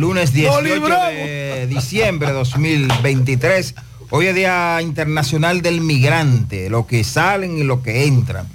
[0.00, 3.74] lunes 18 de diciembre de 2023.
[4.08, 8.48] Hoy es Día Internacional del Migrante, lo que salen y lo que entran.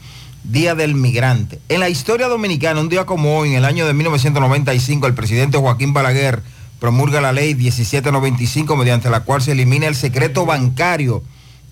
[0.43, 1.59] Día del Migrante.
[1.69, 5.59] En la historia dominicana, un día como hoy, en el año de 1995, el presidente
[5.59, 6.41] Joaquín Balaguer
[6.79, 11.23] promulga la ley 1795 mediante la cual se elimina el secreto bancario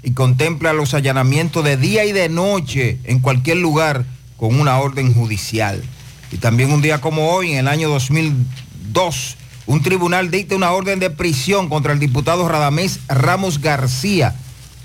[0.03, 4.05] y contempla los allanamientos de día y de noche en cualquier lugar
[4.37, 5.83] con una orden judicial.
[6.31, 10.99] Y también un día como hoy, en el año 2002, un tribunal dicta una orden
[10.99, 14.35] de prisión contra el diputado Radamés Ramos García.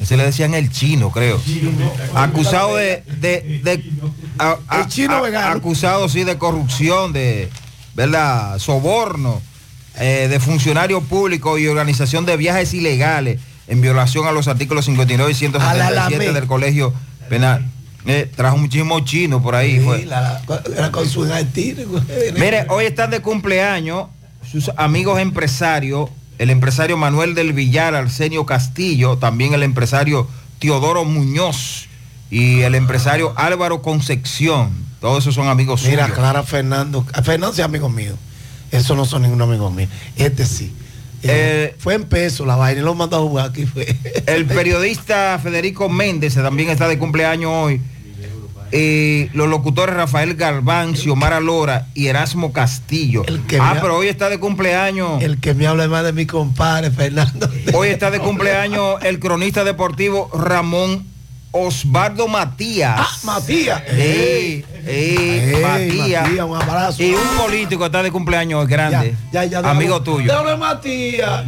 [0.04, 1.40] Se le decían el chino, creo.
[2.14, 3.02] Acusado de...
[4.88, 7.50] chino Acusado, sí, de corrupción, de,
[7.94, 8.60] ¿verdad?
[8.60, 9.42] Soborno,
[9.98, 15.32] eh, de funcionario público y organización de viajes ilegales en violación a los artículos 59
[15.32, 16.94] y 177 del Colegio
[17.28, 17.66] Penal.
[18.06, 19.84] Eh, trajo muchísimo chino por ahí.
[22.38, 24.06] Mire, hoy están de cumpleaños
[24.50, 31.88] sus amigos empresarios, el empresario Manuel del Villar, Arsenio Castillo, también el empresario Teodoro Muñoz
[32.30, 34.70] y el empresario Álvaro Concepción.
[35.00, 36.08] Todos esos son amigos Mira, suyos.
[36.08, 37.04] Mira, Clara Fernando.
[37.22, 38.14] Fernando es amigo mío.
[38.70, 39.88] Esos no son ningún amigo mío.
[40.16, 40.72] Este sí.
[41.22, 43.96] Eh, fue en peso la vaina lo mandó a jugar aquí fue.
[44.26, 47.80] El periodista Federico Méndez también está de cumpleaños hoy.
[48.72, 53.22] Eh, los locutores Rafael Galván, Xiomara Lora y Erasmo Castillo.
[53.60, 55.22] ah, pero hoy está de cumpleaños.
[55.22, 57.50] El que me habla más de mi compadre, Fernando.
[57.74, 61.06] Hoy está de cumpleaños el cronista deportivo Ramón
[61.50, 62.96] Osvaldo Matías.
[62.98, 63.82] Ah, Matías.
[63.88, 64.64] Sí,
[65.62, 66.28] Matías.
[66.40, 67.02] un abrazo.
[67.02, 69.14] Y un político está de cumpleaños grande.
[69.32, 70.32] Ya, ya, Amigo tuyo.
[70.58, 71.44] Matías.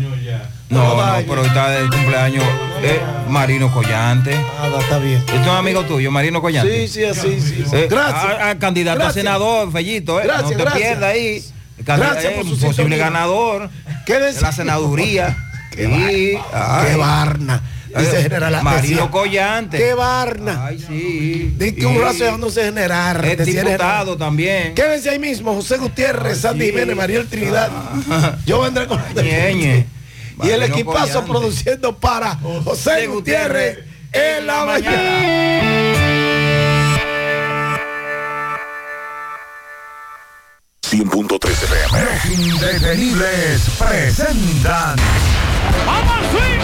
[0.70, 2.44] No, no, pero está de cumpleaños
[2.82, 4.34] eh, Marino Collante.
[4.58, 5.18] Ah, está bien.
[5.18, 6.86] Esto es un amigo tuyo, Marino Collante.
[6.86, 7.64] Sí, sí, así, sí.
[7.72, 8.56] Eh, gracias.
[8.56, 10.28] candidato a senador, Fellito, eh.
[10.28, 11.44] no te pierdas ahí.
[11.78, 13.68] Gracias por su posible ganador
[14.06, 15.36] de la senaduría.
[15.70, 16.38] Qué, sí.
[16.86, 17.62] qué barna.
[17.96, 19.78] Dice general Marino Collante.
[19.78, 20.66] ¡Qué barna!
[20.66, 21.54] Ay, sí.
[21.56, 23.24] Dice que un brazo dejándose generar.
[23.24, 24.74] Es diputado también.
[24.74, 27.70] Quédense ahí mismo, José Gutiérrez, Sandy Jiménez, Mariel Trinidad.
[28.10, 28.36] Ah.
[28.46, 29.00] Yo vendré con
[30.42, 33.78] Y el equipazo produciendo para José Gutiérrez
[34.12, 36.00] en la mañana.
[40.90, 42.04] .3 FM.
[42.04, 44.96] Los indetenibles presentan.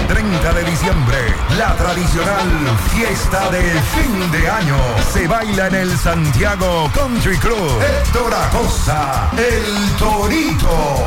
[0.08, 1.18] 30 de diciembre,
[1.56, 2.48] la tradicional
[2.94, 4.76] fiesta de fin de año
[5.12, 7.82] se baila en el Santiago Country Club.
[7.82, 11.06] Héctor Acosta, el Torito.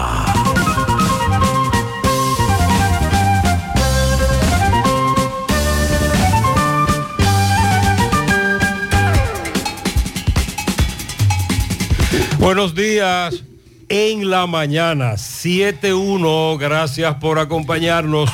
[12.41, 13.43] Buenos días
[13.87, 16.57] en la mañana, 7-1.
[16.57, 18.31] Gracias por acompañarnos.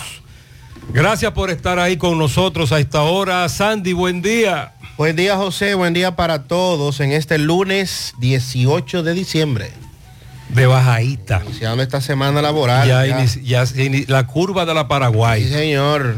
[0.93, 3.49] Gracias por estar ahí con nosotros a esta hora.
[3.49, 4.75] Sandy, buen día.
[4.95, 5.73] Buen día, José.
[5.73, 9.71] Buen día para todos en este lunes 18 de diciembre.
[10.55, 11.41] De bajadita.
[11.45, 12.87] Iniciando esta semana laboral.
[12.87, 13.65] Ya,
[14.07, 15.43] la curva de la Paraguay.
[15.43, 16.15] Sí, señor.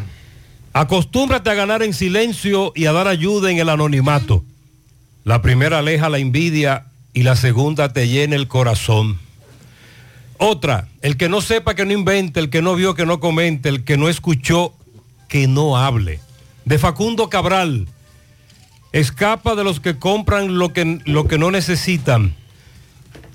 [0.73, 4.45] Acostúmbrate a ganar en silencio y a dar ayuda en el anonimato.
[5.23, 6.85] La primera aleja la envidia
[7.19, 9.19] y la segunda te llena el corazón.
[10.37, 13.67] Otra, el que no sepa que no invente, el que no vio que no comente,
[13.67, 14.73] el que no escuchó
[15.27, 16.21] que no hable.
[16.63, 17.89] De Facundo Cabral.
[18.93, 22.35] Escapa de los que compran lo que, lo que no necesitan.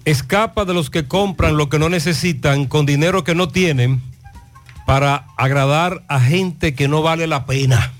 [0.06, 4.00] Escapa de los que compran lo que no necesitan con dinero que no tienen
[4.86, 7.92] para agradar a gente que no vale la pena.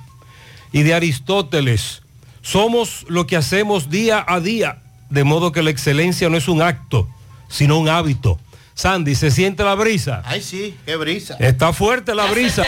[0.73, 2.01] Y de Aristóteles,
[2.41, 4.79] somos lo que hacemos día a día,
[5.15, 7.09] de modo que la excelencia no es un acto,
[7.49, 8.39] sino un hábito.
[8.75, 10.23] Sandy, ¿se siente la brisa?
[10.25, 11.37] Ay, sí, qué brisa.
[11.39, 12.65] Está fuerte la brisa.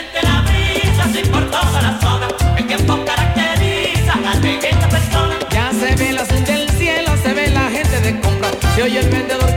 [5.51, 8.51] Ya se ve la azul del cielo, se ve la gente de compra.
[8.77, 9.56] Se oye el vendedor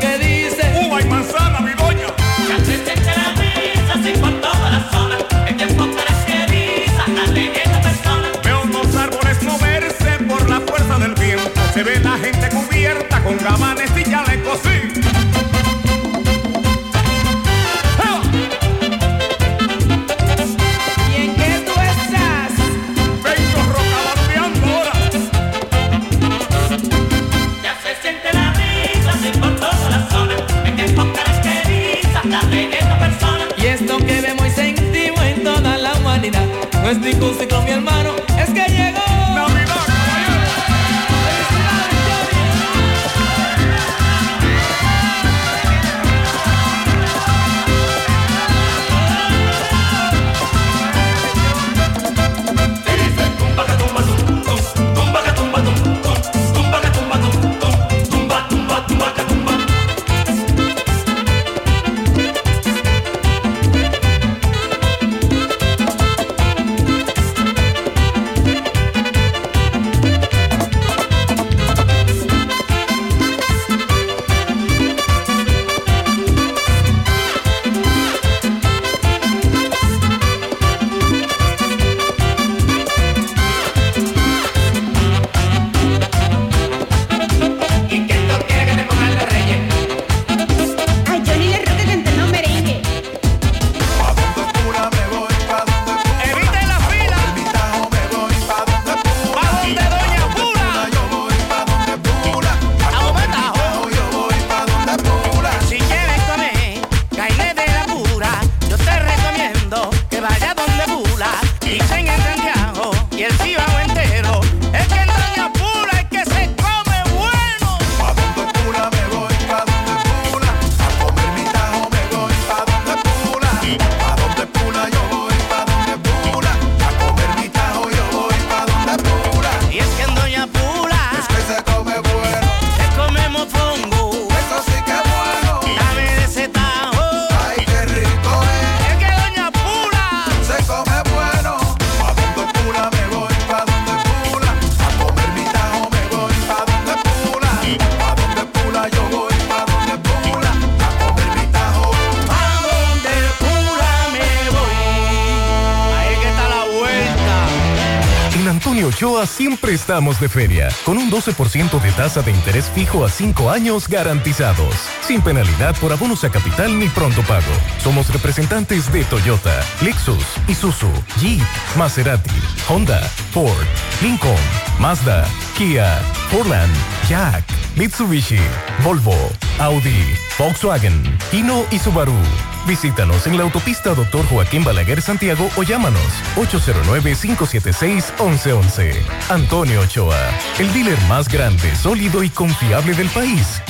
[160.18, 164.74] de feria, con un 12% de tasa de interés fijo a 5 años garantizados,
[165.06, 167.54] sin penalidad por abonos a capital ni pronto pago.
[167.84, 171.44] Somos representantes de Toyota, Lexus, Isuzu, Jeep,
[171.78, 172.32] Maserati,
[172.68, 173.00] Honda,
[173.32, 173.68] Ford,
[174.02, 174.36] Lincoln,
[174.80, 176.02] Mazda, Kia,
[176.32, 176.74] Portland,
[177.08, 177.44] Jack,
[177.76, 178.40] Mitsubishi,
[178.84, 179.16] Volvo,
[179.60, 182.49] Audi, Volkswagen, Hino y Subaru.
[182.68, 184.26] Visítanos en la autopista Dr.
[184.28, 186.04] Joaquín Balaguer Santiago o llámanos
[186.36, 188.94] 809-576-1111.
[189.30, 190.20] Antonio Ochoa,
[190.60, 193.62] el dealer más grande, sólido y confiable del país.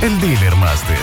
[0.00, 0.96] El Dealer Master.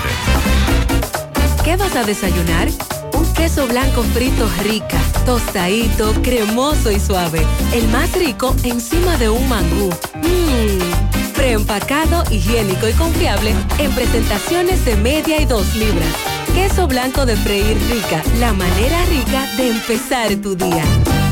[1.63, 2.70] ¿Qué vas a desayunar?
[3.13, 7.46] Un queso blanco frito rica, tostadito, cremoso y suave.
[7.74, 9.89] El más rico encima de un mangú.
[10.15, 11.36] Mmm.
[11.36, 16.08] Preempacado, higiénico y confiable en presentaciones de media y dos libras.
[16.56, 20.86] Queso blanco de freír rica, la manera rica de empezar tu día.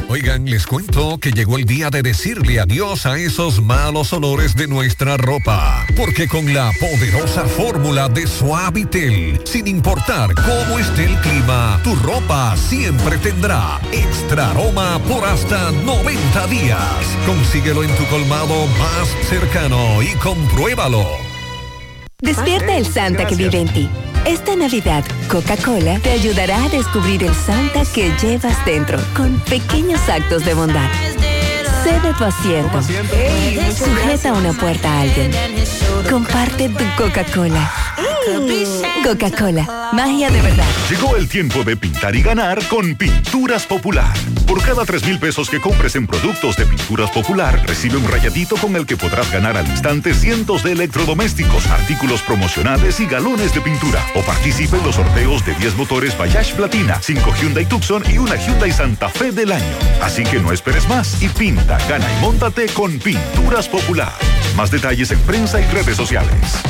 [0.10, 4.68] Oigan, les cuento que llegó el día de decirle adiós a esos malos olores de
[4.68, 5.86] nuestra ropa.
[5.96, 12.58] Porque con la poderosa fórmula de Suavitel, sin importar cómo esté el clima, tu ropa
[12.58, 16.84] siempre tendrá extra aroma por hasta 90 días.
[17.26, 21.08] Consíguelo en tu colmado más cercano y compruébalo.
[22.22, 23.90] Despierta el Santa que vive en ti.
[24.26, 30.46] Esta Navidad, Coca-Cola te ayudará a descubrir el Santa que llevas dentro con pequeños actos
[30.46, 30.90] de bondad.
[31.84, 32.82] Cede tu asiento.
[32.82, 35.32] Sujeta una puerta a alguien.
[36.10, 37.70] Comparte tu Coca-Cola.
[39.04, 40.66] Coca-Cola, magia de verdad.
[40.90, 44.14] Llegó el tiempo de pintar y ganar con Pinturas Popular.
[44.48, 48.56] Por cada 3 mil pesos que compres en productos de Pinturas Popular, recibe un rayadito
[48.58, 53.62] con el que podrás ganar al instante cientos de electrodomésticos, artículos promocionales y galones de
[53.62, 54.06] pintura.
[54.16, 58.36] O participe en los sorteos de 10 motores Bayash Platina, 5 Hyundai Tucson y una
[58.36, 59.76] Hyundai Santa Fe del año.
[60.02, 64.14] Así que no esperes más y pinta, gana y móntate con Pinturas Popular.
[64.56, 66.64] Más detalles en prensa y redes sociales.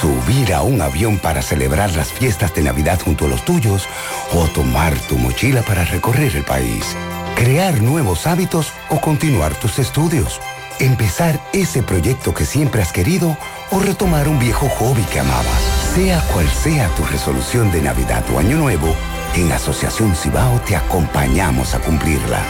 [0.00, 3.88] Subir a un avión para celebrar las fiestas de Navidad junto a los tuyos
[4.36, 6.84] o tomar tu mochila para recorrer el país.
[7.34, 10.40] Crear nuevos hábitos o continuar tus estudios.
[10.78, 13.36] Empezar ese proyecto que siempre has querido
[13.70, 15.60] o retomar un viejo hobby que amabas.
[15.94, 18.94] Sea cual sea tu resolución de Navidad o Año Nuevo,
[19.34, 22.40] en Asociación Cibao te acompañamos a cumplirla.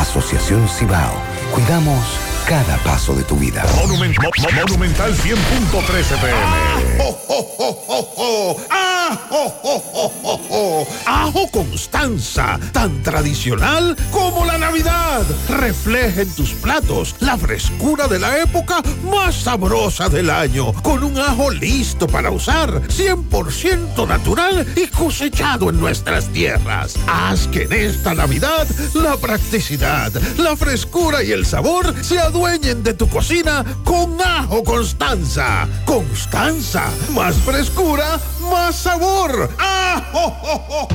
[0.00, 1.14] Asociación Cibao.
[1.54, 2.04] Cuidamos
[2.48, 3.64] cada paso de tu vida.
[3.76, 7.00] Monument- Mo- Mo- Monumental 100.13 pm.
[7.00, 8.60] ¡Oh, oh, oh, oh,
[9.08, 10.86] ¡Ah, oh!
[11.06, 15.22] Ajo Constanza, tan tradicional como la Navidad.
[15.48, 21.18] Refleja en tus platos la frescura de la época más sabrosa del año, con un
[21.18, 26.96] ajo listo para usar, 100% natural y cosechado en nuestras tierras.
[27.06, 32.94] Haz que en esta Navidad la practicidad, la frescura y el sabor se adueñen de
[32.94, 35.68] tu cocina con Ajo Constanza.
[35.84, 36.84] Constanza,
[37.14, 38.18] más frescura,
[38.56, 39.50] más sabor.
[40.12, 40.88] Oh!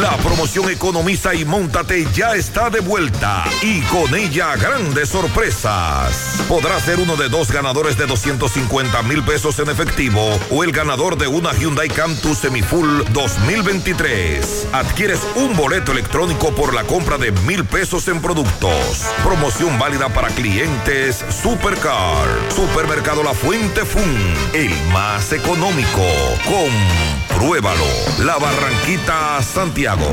[0.00, 6.31] La promoción Economiza y Móntate ya está de vuelta y con ella grandes sorpresas.
[6.52, 11.16] Podrás ser uno de dos ganadores de 250 mil pesos en efectivo o el ganador
[11.16, 14.68] de una Hyundai Cantus Semifull 2023.
[14.70, 19.06] Adquieres un boleto electrónico por la compra de mil pesos en productos.
[19.24, 22.28] Promoción válida para clientes Supercar.
[22.54, 24.14] Supermercado La Fuente Fun,
[24.52, 26.04] el más económico.
[27.30, 27.86] Compruébalo.
[28.26, 30.12] La Barranquita Santiago.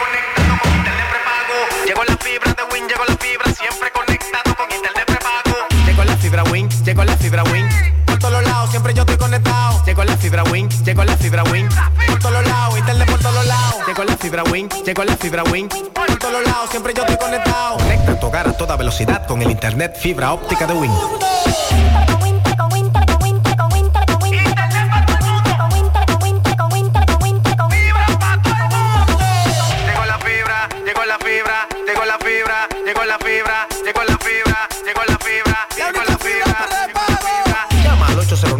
[7.01, 7.67] Llegó la fibra Win.
[8.05, 9.83] Por todos lados, siempre yo estoy conectado.
[9.85, 11.67] Llegó la fibra Win, llegó la fibra Win.
[12.07, 13.75] Por todos lados, internet por todos lados.
[13.87, 15.69] Llegó la fibra Win, llegó la fibra Win.
[15.69, 17.77] Por todos lados, siempre yo estoy conectado.
[17.77, 20.91] Conecta tu hogar a toda velocidad con el internet fibra óptica de Win.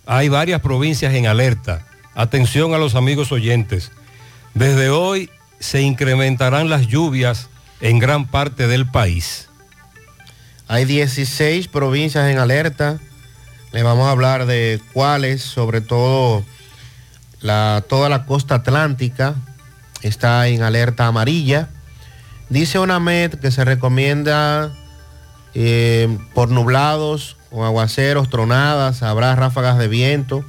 [0.05, 1.85] Hay varias provincias en alerta.
[2.15, 3.91] Atención a los amigos oyentes.
[4.53, 5.29] Desde hoy
[5.59, 9.49] se incrementarán las lluvias en gran parte del país.
[10.67, 12.99] Hay 16 provincias en alerta.
[13.71, 16.43] Le vamos a hablar de cuáles, sobre todo
[17.41, 19.35] la, toda la costa atlántica
[20.01, 21.69] está en alerta amarilla.
[22.49, 24.71] Dice UNAMED que se recomienda
[25.53, 30.43] eh, por nublados, con aguaceros, tronadas, habrá ráfagas de viento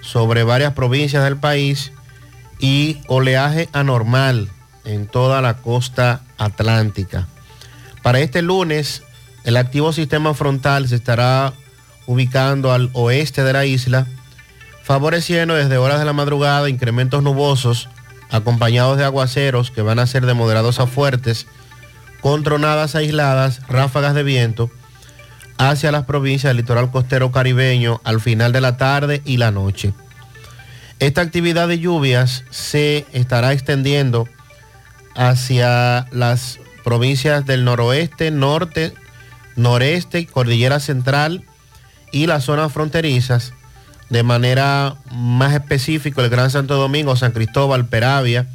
[0.00, 1.92] sobre varias provincias del país
[2.58, 4.48] y oleaje anormal
[4.84, 7.26] en toda la costa atlántica.
[8.02, 9.02] Para este lunes,
[9.44, 11.52] el activo sistema frontal se estará
[12.06, 14.06] ubicando al oeste de la isla,
[14.82, 17.88] favoreciendo desde horas de la madrugada incrementos nubosos
[18.30, 21.46] acompañados de aguaceros que van a ser de moderados a fuertes,
[22.20, 24.70] con tronadas aisladas, ráfagas de viento
[25.58, 29.92] hacia las provincias del litoral costero caribeño al final de la tarde y la noche.
[31.00, 34.28] Esta actividad de lluvias se estará extendiendo
[35.14, 38.94] hacia las provincias del noroeste, norte,
[39.56, 41.44] noreste, cordillera central
[42.12, 43.52] y las zonas fronterizas,
[44.08, 48.48] de manera más específica el Gran Santo Domingo, San Cristóbal, Peravia,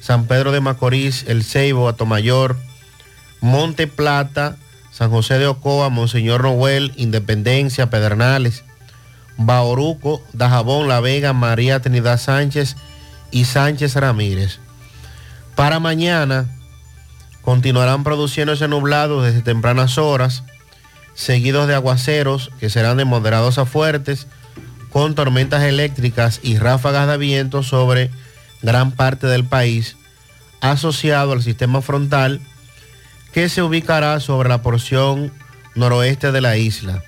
[0.00, 2.56] San Pedro de Macorís, El Ceibo, Atomayor,
[3.40, 4.56] Monte Plata,
[4.94, 8.62] San José de Ocoa, Monseñor Noel, Independencia, Pedernales,
[9.36, 12.76] Bauruco, Dajabón, La Vega, María Trinidad Sánchez
[13.32, 14.60] y Sánchez Ramírez.
[15.56, 16.46] Para mañana
[17.42, 20.44] continuarán produciéndose nublados desde tempranas horas,
[21.14, 24.28] seguidos de aguaceros que serán de moderados a fuertes,
[24.90, 28.12] con tormentas eléctricas y ráfagas de viento sobre
[28.62, 29.96] gran parte del país,
[30.60, 32.40] asociado al sistema frontal
[33.34, 35.32] que se ubicará sobre la porción
[35.74, 37.02] noroeste de la isla.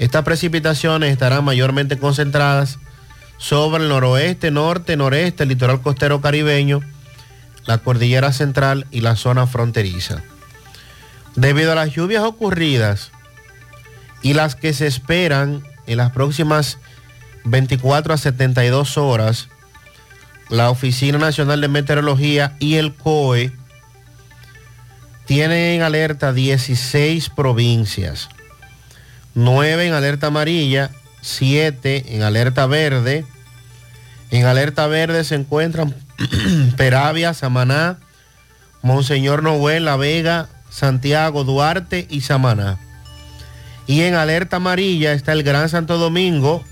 [0.00, 2.80] Estas precipitaciones estarán mayormente concentradas
[3.36, 6.80] sobre el noroeste, norte, noreste, el litoral costero caribeño,
[7.66, 10.24] la cordillera central y la zona fronteriza.
[11.36, 13.12] Debido a las lluvias ocurridas
[14.22, 16.78] y las que se esperan en las próximas
[17.44, 19.48] 24 a 72 horas,
[20.48, 23.52] la Oficina Nacional de Meteorología y el COE
[25.28, 28.30] tienen en alerta 16 provincias,
[29.34, 33.26] 9 en alerta amarilla, 7 en alerta verde.
[34.30, 35.94] En alerta verde se encuentran
[36.78, 37.98] Peravia, Samaná,
[38.80, 42.78] Monseñor Noel, La Vega, Santiago, Duarte y Samaná.
[43.86, 46.64] Y en alerta amarilla está el Gran Santo Domingo,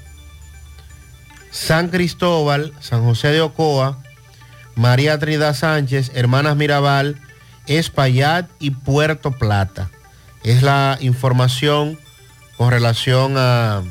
[1.50, 3.98] San Cristóbal, San José de Ocoa,
[4.76, 7.20] María Trinidad Sánchez, Hermanas Mirabal,
[7.66, 9.90] Espaillat y Puerto Plata.
[10.42, 11.98] Es la información
[12.56, 13.82] con relación a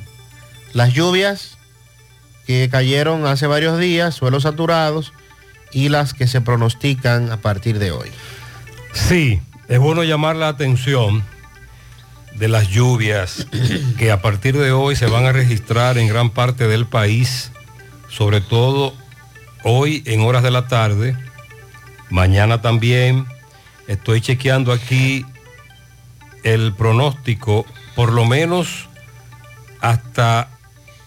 [0.73, 1.57] las lluvias
[2.45, 5.13] que cayeron hace varios días, suelos saturados
[5.71, 8.09] y las que se pronostican a partir de hoy.
[8.93, 11.23] Sí, es bueno llamar la atención
[12.35, 13.47] de las lluvias
[13.97, 17.51] que a partir de hoy se van a registrar en gran parte del país,
[18.09, 18.93] sobre todo
[19.63, 21.17] hoy en horas de la tarde,
[22.09, 23.25] mañana también.
[23.87, 25.25] Estoy chequeando aquí
[26.43, 28.87] el pronóstico, por lo menos
[29.81, 30.49] hasta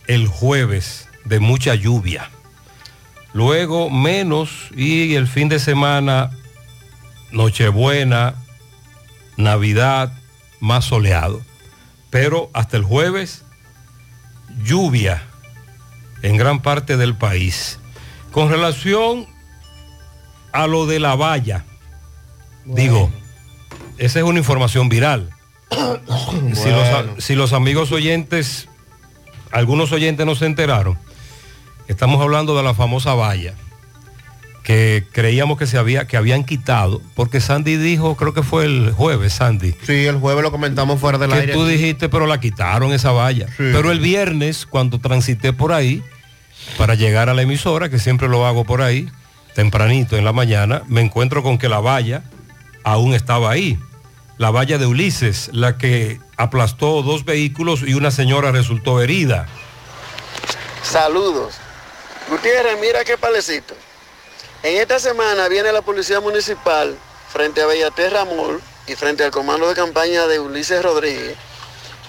[0.06, 2.30] el jueves, de mucha lluvia.
[3.32, 6.30] Luego menos y el fin de semana,
[7.30, 8.34] Nochebuena,
[9.36, 10.12] Navidad,
[10.60, 11.42] más soleado.
[12.10, 13.44] Pero hasta el jueves,
[14.64, 15.22] lluvia
[16.22, 17.78] en gran parte del país.
[18.32, 19.26] Con relación
[20.52, 21.64] a lo de la valla,
[22.74, 23.10] digo,
[23.98, 25.30] esa es una información viral.
[26.54, 28.68] Si, los, si los amigos oyentes,
[29.50, 30.98] algunos oyentes no se enteraron,
[31.88, 33.54] estamos hablando de la famosa valla
[34.68, 38.92] que creíamos que se había que habían quitado porque Sandy dijo creo que fue el
[38.92, 39.74] jueves Sandy.
[39.82, 43.10] Sí el jueves lo comentamos fuera del que aire tú dijiste pero la quitaron esa
[43.12, 43.46] valla.
[43.56, 46.02] Pero el viernes cuando transité por ahí
[46.76, 49.08] para llegar a la emisora que siempre lo hago por ahí
[49.54, 52.24] tempranito en la mañana me encuentro con que la valla
[52.92, 53.78] aún estaba ahí
[54.38, 59.46] la valla de Ulises la que aplastó dos vehículos y una señora resultó herida
[60.82, 61.54] Saludos.
[62.30, 63.74] Gutiérrez, mira qué palecito.
[64.62, 66.96] En esta semana viene la Policía Municipal
[67.30, 71.36] frente a Bellaterra Mall y frente al comando de campaña de Ulises Rodríguez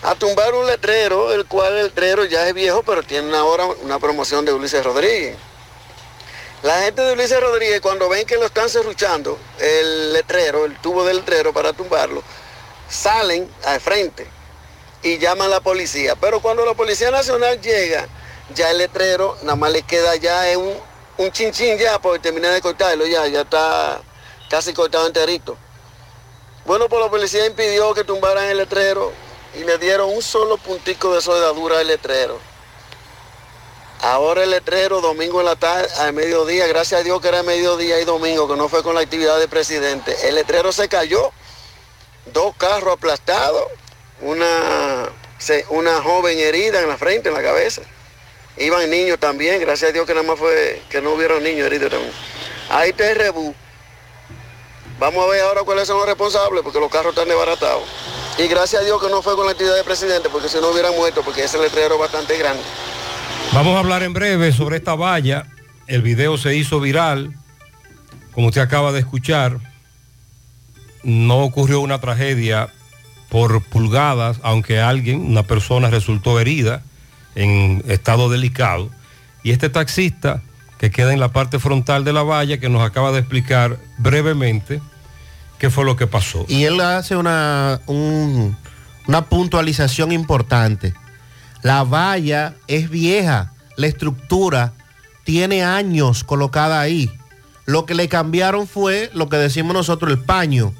[0.01, 3.99] a tumbar un letrero, el cual el letrero ya es viejo, pero tiene ahora una
[3.99, 5.35] promoción de Ulises Rodríguez.
[6.61, 11.05] La gente de Ulises Rodríguez, cuando ven que lo están cerruchando, el letrero, el tubo
[11.05, 12.21] del letrero para tumbarlo,
[12.89, 14.27] salen al frente
[15.01, 16.17] y llaman a la policía.
[16.17, 18.09] Pero cuando la Policía Nacional llega,
[18.53, 20.73] ya el letrero nada más le queda ya un,
[21.17, 24.01] un chinchín ya, porque terminé de cortarlo ya, ya está
[24.49, 25.57] casi cortado enterito.
[26.65, 29.13] Bueno, pues la policía impidió que tumbaran el letrero
[29.55, 32.48] y le dieron un solo puntico de soldadura al letrero.
[34.01, 37.99] Ahora el letrero, domingo en la tarde, al mediodía, gracias a Dios que era mediodía
[37.99, 40.15] y domingo, que no fue con la actividad del presidente.
[40.29, 41.33] El letrero se cayó,
[42.33, 43.65] dos carros aplastados,
[44.21, 45.09] una,
[45.69, 47.81] una joven herida en la frente, en la cabeza.
[48.55, 51.91] Iban niños también, gracias a Dios que nada más fue que no hubieron niños heridos
[51.91, 52.13] también.
[52.69, 53.53] Ahí está el rebú.
[54.97, 57.83] Vamos a ver ahora cuáles son los responsables, porque los carros están desbaratados.
[58.37, 60.69] Y gracias a Dios que no fue con la actividad del presidente, porque si no
[60.69, 62.63] hubieran muerto, porque ese letrero es bastante grande.
[63.53, 65.45] Vamos a hablar en breve sobre esta valla.
[65.87, 67.33] El video se hizo viral.
[68.31, 69.57] Como usted acaba de escuchar,
[71.03, 72.69] no ocurrió una tragedia
[73.29, 76.81] por pulgadas, aunque alguien, una persona resultó herida
[77.35, 78.89] en estado delicado.
[79.43, 80.41] Y este taxista
[80.77, 84.79] que queda en la parte frontal de la valla, que nos acaba de explicar brevemente
[85.57, 86.45] qué fue lo que pasó.
[86.47, 88.55] Y él hace una, un-
[89.07, 90.93] una puntualización importante.
[91.61, 94.73] La valla es vieja, la estructura
[95.23, 97.11] tiene años colocada ahí.
[97.65, 100.73] Lo que le cambiaron fue lo que decimos nosotros, el paño.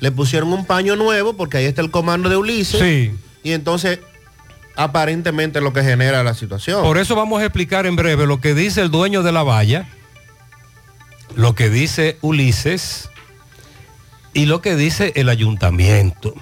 [0.00, 2.80] Le pusieron un paño nuevo porque ahí está el comando de Ulises.
[2.80, 3.14] Sí.
[3.42, 4.00] Y entonces,
[4.76, 6.82] aparentemente lo que genera la situación.
[6.82, 9.88] Por eso vamos a explicar en breve lo que dice el dueño de la valla,
[11.36, 13.10] lo que dice Ulises
[14.34, 16.34] y lo que dice el ayuntamiento.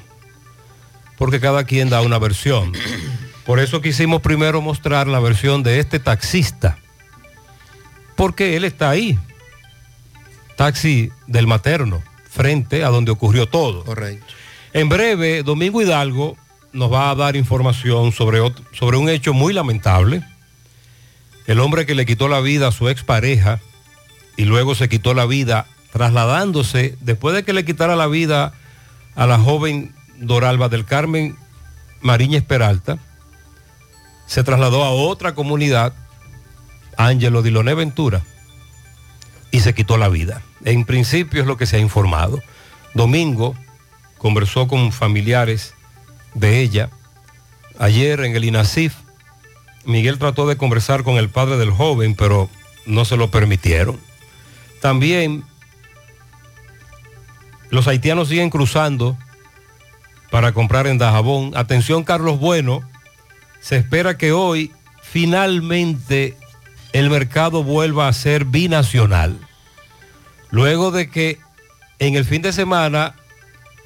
[1.18, 2.72] Porque cada quien da una versión.
[3.44, 6.78] Por eso quisimos primero mostrar la versión de este taxista.
[8.16, 9.18] Porque él está ahí.
[10.56, 13.84] Taxi del materno, frente a donde ocurrió todo.
[13.84, 14.34] Correcto.
[14.72, 16.36] En breve, Domingo Hidalgo
[16.72, 18.40] nos va a dar información sobre,
[18.72, 20.22] sobre un hecho muy lamentable.
[21.46, 23.60] El hombre que le quitó la vida a su expareja
[24.36, 28.52] y luego se quitó la vida trasladándose, después de que le quitara la vida
[29.16, 31.36] a la joven Doralba del Carmen
[32.00, 32.98] Mariñez Peralta,
[34.30, 35.92] se trasladó a otra comunidad,
[36.96, 38.22] Ángelo Diloné Ventura,
[39.50, 40.40] y se quitó la vida.
[40.64, 42.40] En principio es lo que se ha informado.
[42.94, 43.56] Domingo
[44.18, 45.74] conversó con familiares
[46.34, 46.90] de ella.
[47.80, 48.94] Ayer en el INASIF,
[49.84, 52.48] Miguel trató de conversar con el padre del joven, pero
[52.86, 53.98] no se lo permitieron.
[54.80, 55.42] También
[57.70, 59.18] los haitianos siguen cruzando
[60.30, 61.50] para comprar en Dajabón.
[61.56, 62.88] Atención Carlos Bueno,
[63.60, 66.36] se espera que hoy finalmente
[66.92, 69.38] el mercado vuelva a ser binacional.
[70.50, 71.38] Luego de que
[71.98, 73.14] en el fin de semana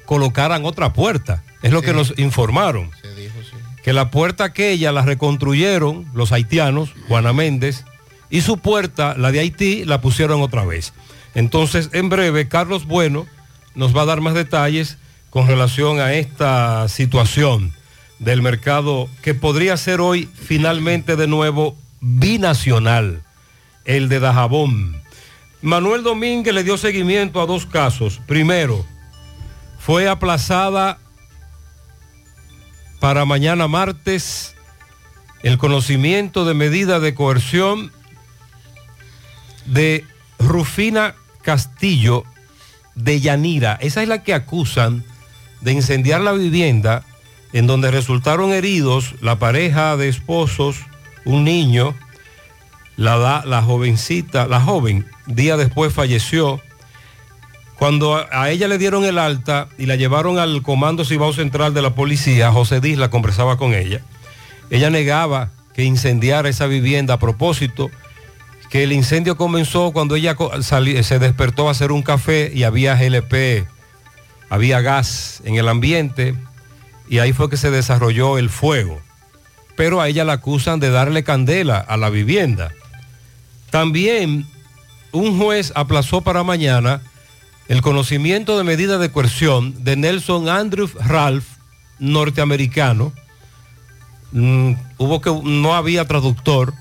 [0.05, 1.43] colocaran otra puerta.
[1.61, 2.91] Es lo que nos informaron.
[3.83, 7.85] Que la puerta aquella la reconstruyeron los haitianos, Juana Méndez,
[8.29, 10.93] y su puerta, la de Haití, la pusieron otra vez.
[11.35, 13.27] Entonces, en breve, Carlos Bueno
[13.75, 14.97] nos va a dar más detalles
[15.29, 17.73] con relación a esta situación
[18.25, 23.21] del mercado que podría ser hoy finalmente de nuevo binacional,
[23.85, 24.99] el de Dajabón.
[25.61, 28.19] Manuel Domínguez le dio seguimiento a dos casos.
[28.25, 28.83] Primero,
[29.77, 30.97] fue aplazada
[32.99, 34.55] para mañana martes
[35.43, 37.91] el conocimiento de medida de coerción
[39.67, 40.03] de
[40.39, 42.23] Rufina Castillo
[42.95, 43.77] de Yanira.
[43.81, 45.03] Esa es la que acusan
[45.61, 47.05] de incendiar la vivienda
[47.55, 50.75] en donde resultaron heridos la pareja de esposos,
[51.23, 51.95] un niño,
[52.97, 56.59] la, jovencita, la joven, día después falleció.
[57.77, 61.81] Cuando a, ella le dieron el alta y la llevaron al Comando Cibao Central de
[61.81, 64.01] la Policía, José Disla conversaba con ella.
[64.69, 67.89] Ella negaba que incendiara esa vivienda a propósito,
[68.69, 73.65] que el incendio comenzó cuando ella se despertó a hacer un café y había GLP,
[74.49, 76.35] había gas en el ambiente
[77.07, 79.01] y ahí fue que se desarrolló el fuego.
[79.75, 82.71] Pero a ella la acusan de darle candela a la vivienda.
[83.69, 84.47] También
[85.11, 87.01] un juez aplazó para mañana
[87.67, 91.45] el conocimiento de medida de coerción de Nelson Andrew Ralph,
[91.99, 93.13] norteamericano.
[94.31, 96.73] Mm, hubo que no había traductor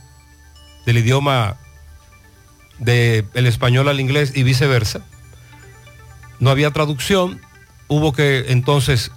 [0.86, 1.56] del idioma
[2.78, 5.00] del español al inglés y viceversa.
[6.40, 7.40] No había traducción,
[7.88, 9.10] hubo que entonces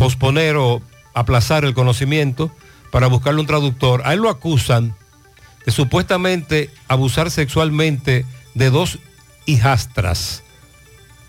[0.00, 0.80] posponer o
[1.12, 2.50] aplazar el conocimiento
[2.90, 4.00] para buscarle un traductor.
[4.06, 4.96] A él lo acusan
[5.66, 8.98] de supuestamente abusar sexualmente de dos
[9.44, 10.42] hijastras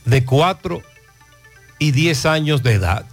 [0.05, 0.81] de 4
[1.79, 3.05] y 10 años de edad.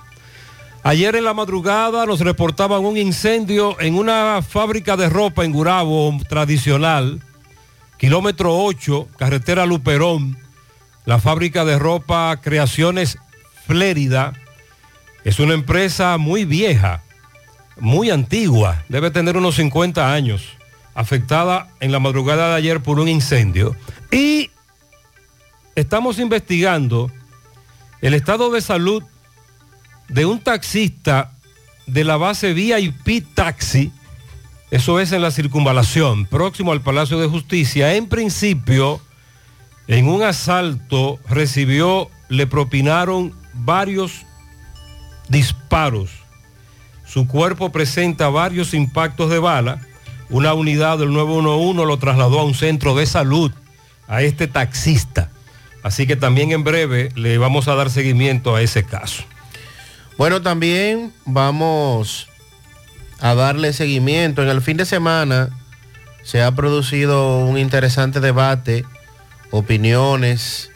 [0.85, 6.16] Ayer en la madrugada nos reportaban un incendio en una fábrica de ropa en Gurabo
[6.29, 7.21] tradicional,
[7.99, 10.38] kilómetro 8, carretera Luperón,
[11.05, 13.18] la fábrica de ropa Creaciones
[13.66, 14.35] Flérida.
[15.29, 17.03] Es una empresa muy vieja,
[17.79, 20.57] muy antigua, debe tener unos 50 años,
[20.95, 23.77] afectada en la madrugada de ayer por un incendio.
[24.11, 24.51] Y
[25.75, 27.12] estamos investigando
[28.01, 29.03] el estado de salud
[30.09, 31.33] de un taxista
[31.87, 33.93] de la base VIP Taxi,
[34.71, 37.95] eso es en la circunvalación, próximo al Palacio de Justicia.
[37.97, 38.99] En principio,
[39.88, 44.25] en un asalto recibió, le propinaron varios
[45.29, 46.11] disparos.
[47.07, 49.81] Su cuerpo presenta varios impactos de bala.
[50.31, 53.53] Una unidad del 911 lo trasladó a un centro de salud
[54.07, 55.31] a este taxista.
[55.83, 59.23] Así que también en breve le vamos a dar seguimiento a ese caso.
[60.19, 62.29] Bueno, también vamos
[63.21, 64.43] a darle seguimiento.
[64.43, 65.51] En el fin de semana
[66.25, 68.85] se ha producido un interesante debate,
[69.51, 70.71] opiniones,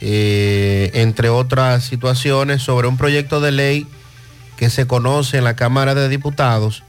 [0.00, 3.86] eh, entre otras situaciones, sobre un proyecto de ley
[4.56, 6.82] que se conoce en la Cámara de Diputados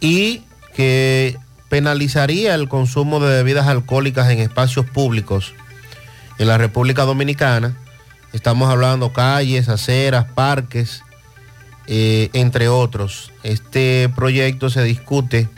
[0.00, 0.42] y
[0.74, 5.54] que penalizaría el consumo de bebidas alcohólicas en espacios públicos
[6.38, 7.76] en la República Dominicana.
[8.32, 11.02] Estamos hablando calles, aceras, parques,
[11.86, 13.32] eh, entre otros.
[13.42, 15.48] Este proyecto se discute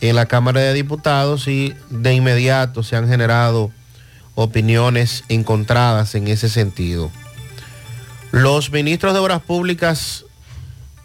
[0.00, 3.70] en la Cámara de Diputados y de inmediato se han generado
[4.34, 7.10] opiniones encontradas en ese sentido.
[8.32, 10.24] Los ministros de Obras Públicas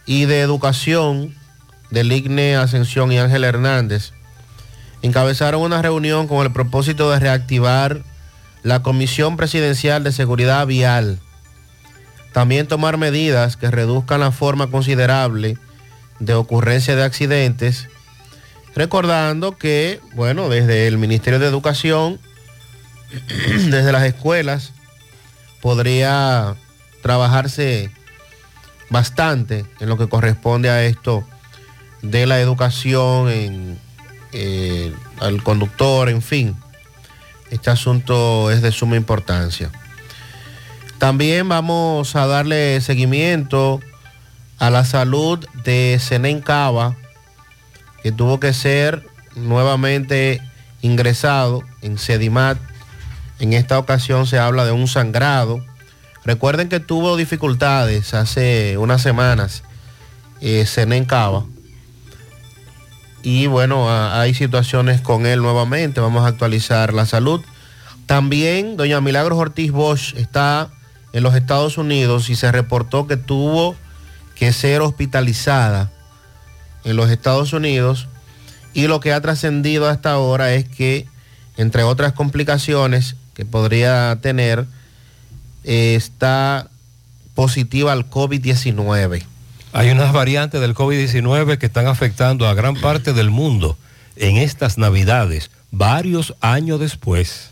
[0.06, 1.36] y de Educación
[1.92, 4.14] del IGNE Ascensión y Ángel Hernández
[5.02, 8.04] encabezaron una reunión con el propósito de reactivar
[8.64, 11.20] la Comisión Presidencial de Seguridad Vial.
[12.34, 15.58] También tomar medidas que reduzcan la forma considerable
[16.20, 17.88] de ocurrencia de accidentes,
[18.76, 22.20] recordando que, bueno, desde el Ministerio de Educación,
[23.28, 24.74] desde las escuelas,
[25.62, 26.56] podría
[27.02, 27.92] trabajarse
[28.90, 31.26] bastante en lo que corresponde a esto
[32.02, 33.80] de la educación, en,
[34.32, 36.56] eh, al conductor, en fin.
[37.52, 39.72] Este asunto es de suma importancia.
[40.98, 43.80] También vamos a darle seguimiento
[44.60, 46.96] a la salud de Senen Cava,
[48.04, 50.42] que tuvo que ser nuevamente
[50.82, 52.58] ingresado en Sedimat.
[53.40, 55.64] En esta ocasión se habla de un sangrado.
[56.26, 59.64] Recuerden que tuvo dificultades hace unas semanas
[60.42, 60.66] eh.
[63.22, 66.02] Y bueno, hay situaciones con él nuevamente.
[66.02, 67.42] Vamos a actualizar la salud.
[68.06, 70.70] También doña Milagros Ortiz Bosch está
[71.14, 73.76] en los Estados Unidos y se reportó que tuvo
[74.36, 75.92] que ser hospitalizada
[76.84, 78.08] en los Estados Unidos.
[78.74, 81.08] Y lo que ha trascendido hasta ahora es que,
[81.58, 84.66] entre otras complicaciones que podría tener,
[85.64, 86.68] eh, está
[87.36, 89.24] positiva al COVID-19.
[89.72, 93.78] Hay unas variantes del COVID-19 que están afectando a gran parte del mundo
[94.18, 97.52] en estas navidades, varios años después.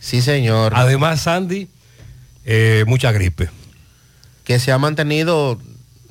[0.00, 0.74] Sí, señor.
[0.76, 1.66] Además, Sandy,
[2.44, 3.48] eh, mucha gripe.
[4.44, 5.58] Que se ha mantenido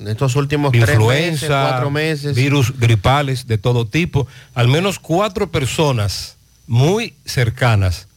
[0.00, 2.34] en estos últimos tres meses, Influenza, cuatro meses.
[2.34, 4.26] virus gripales de todo tipo.
[4.52, 6.34] Al menos cuatro personas
[6.66, 8.08] muy cercanas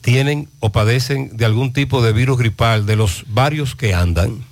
[0.00, 4.44] tienen o padecen de algún tipo de virus gripal de los varios que andan.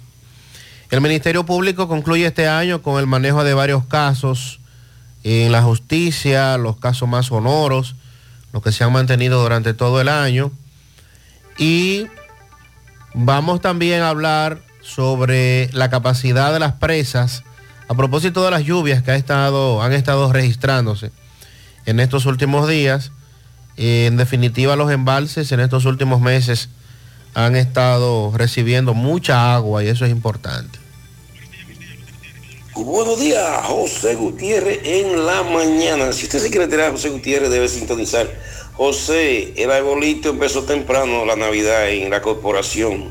[0.91, 4.61] El Ministerio Público concluye este año con el manejo de varios casos
[5.25, 7.97] en la justicia, los casos más sonoros,
[8.53, 10.53] los que se han mantenido durante todo el año.
[11.59, 12.07] Y
[13.15, 17.43] vamos también a hablar sobre la capacidad de las presas
[17.89, 21.13] a propósito de las lluvias que ha estado, han estado registrándose
[21.87, 23.13] en estos últimos días.
[23.77, 26.69] En definitiva, los embalses en estos últimos meses
[27.35, 30.79] han estado recibiendo mucha agua y eso es importante.
[32.75, 36.13] Buenos días, José Gutiérrez en la mañana.
[36.13, 38.29] Si usted se quiere a José Gutiérrez, debe sintonizar.
[38.75, 43.11] José, el arbolito empezó temprano la Navidad en la corporación.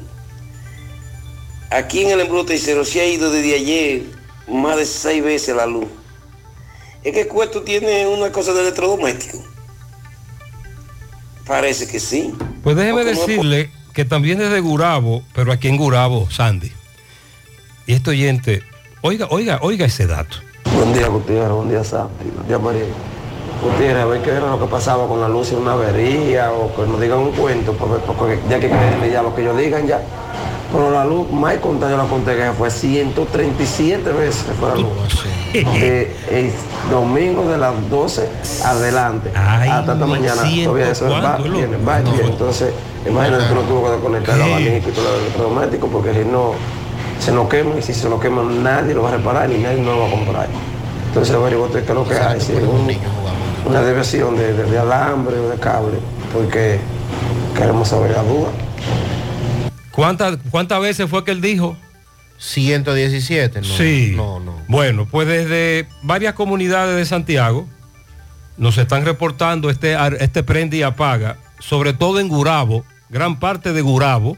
[1.72, 4.04] Aquí en el embrutecero se ha ido desde ayer
[4.48, 5.88] más de seis veces la luz.
[7.04, 9.55] Es que el cuarto tiene una cosa de electrodoméstico.
[11.46, 12.34] Parece que sí.
[12.64, 16.30] Pues déjeme Porque no es decirle que también es de Gurabo, pero aquí en Gurabo,
[16.30, 16.72] Sandy.
[17.88, 18.64] Y este oyente,
[19.02, 20.38] oiga, oiga, oiga ese dato.
[20.76, 21.52] Buen día, Gutiérrez.
[21.52, 22.26] Buen día, Santi.
[22.36, 22.86] Buen día, María.
[23.64, 26.76] Gutiérrez, a ver qué era lo que pasaba con la luz en una avería o
[26.76, 29.88] que nos digan un cuento, porque, porque ya que creerle ya lo que ellos digan
[29.88, 30.02] ya.
[30.72, 34.86] Pero la luz, más contar yo la conté que fue 137 veces fue la luz.
[35.80, 36.52] De el
[36.92, 38.28] domingo de las 12
[38.64, 39.32] adelante
[39.72, 40.42] hasta esta mañana.
[40.66, 42.18] Todavía eso va, viene, va y viene.
[42.30, 42.74] Entonces,
[43.08, 46.52] imagínate que no tuvo que desconectar el abanico y todo el electrodoméstico porque si no
[47.20, 49.82] se nos quema y si se nos quema nadie lo va a reparar ni nadie
[49.84, 50.48] lo va a comprar.
[51.08, 52.88] Entonces averiguó qué es lo que hay, si es un-
[53.70, 55.98] una desviación de, de- de alambre o de cable,
[56.34, 56.80] porque
[57.56, 58.50] queremos saber la duda.
[59.96, 61.78] ¿Cuántas, ¿Cuántas veces fue que él dijo?
[62.38, 63.66] 117, no.
[63.66, 64.14] sí.
[64.16, 64.62] No, no.
[64.68, 67.66] Bueno, pues desde varias comunidades de Santiago
[68.58, 73.82] nos están reportando este, este prende y apaga, sobre todo en Gurabo, gran parte de
[73.82, 74.38] Gurabo.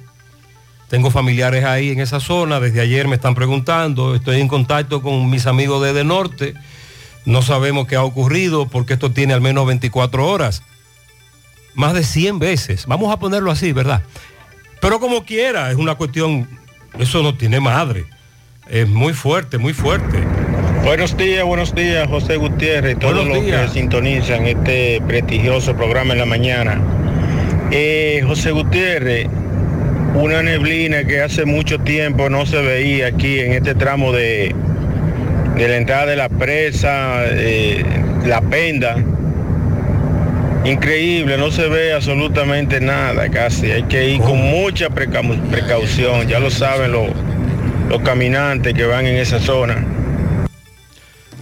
[0.89, 5.29] Tengo familiares ahí en esa zona, desde ayer me están preguntando, estoy en contacto con
[5.29, 6.53] mis amigos desde el norte,
[7.25, 10.63] no sabemos qué ha ocurrido porque esto tiene al menos 24 horas,
[11.73, 14.01] más de 100 veces, vamos a ponerlo así, ¿verdad?
[14.81, 16.47] Pero como quiera, es una cuestión,
[16.99, 18.05] eso no tiene madre,
[18.69, 20.17] es muy fuerte, muy fuerte.
[20.83, 23.71] Buenos días, buenos días, José Gutiérrez y todos Buenos los días.
[23.71, 26.81] que sintonizan este prestigioso programa en la mañana.
[27.71, 29.27] Eh, José Gutiérrez,
[30.13, 34.55] una neblina que hace mucho tiempo no se veía aquí en este tramo de,
[35.57, 37.83] de la entrada de la presa, eh,
[38.25, 38.95] la penda.
[40.67, 43.71] Increíble, no se ve absolutamente nada casi.
[43.71, 47.07] Hay que ir con mucha precau- precaución, ya lo saben los,
[47.89, 49.85] los caminantes que van en esa zona.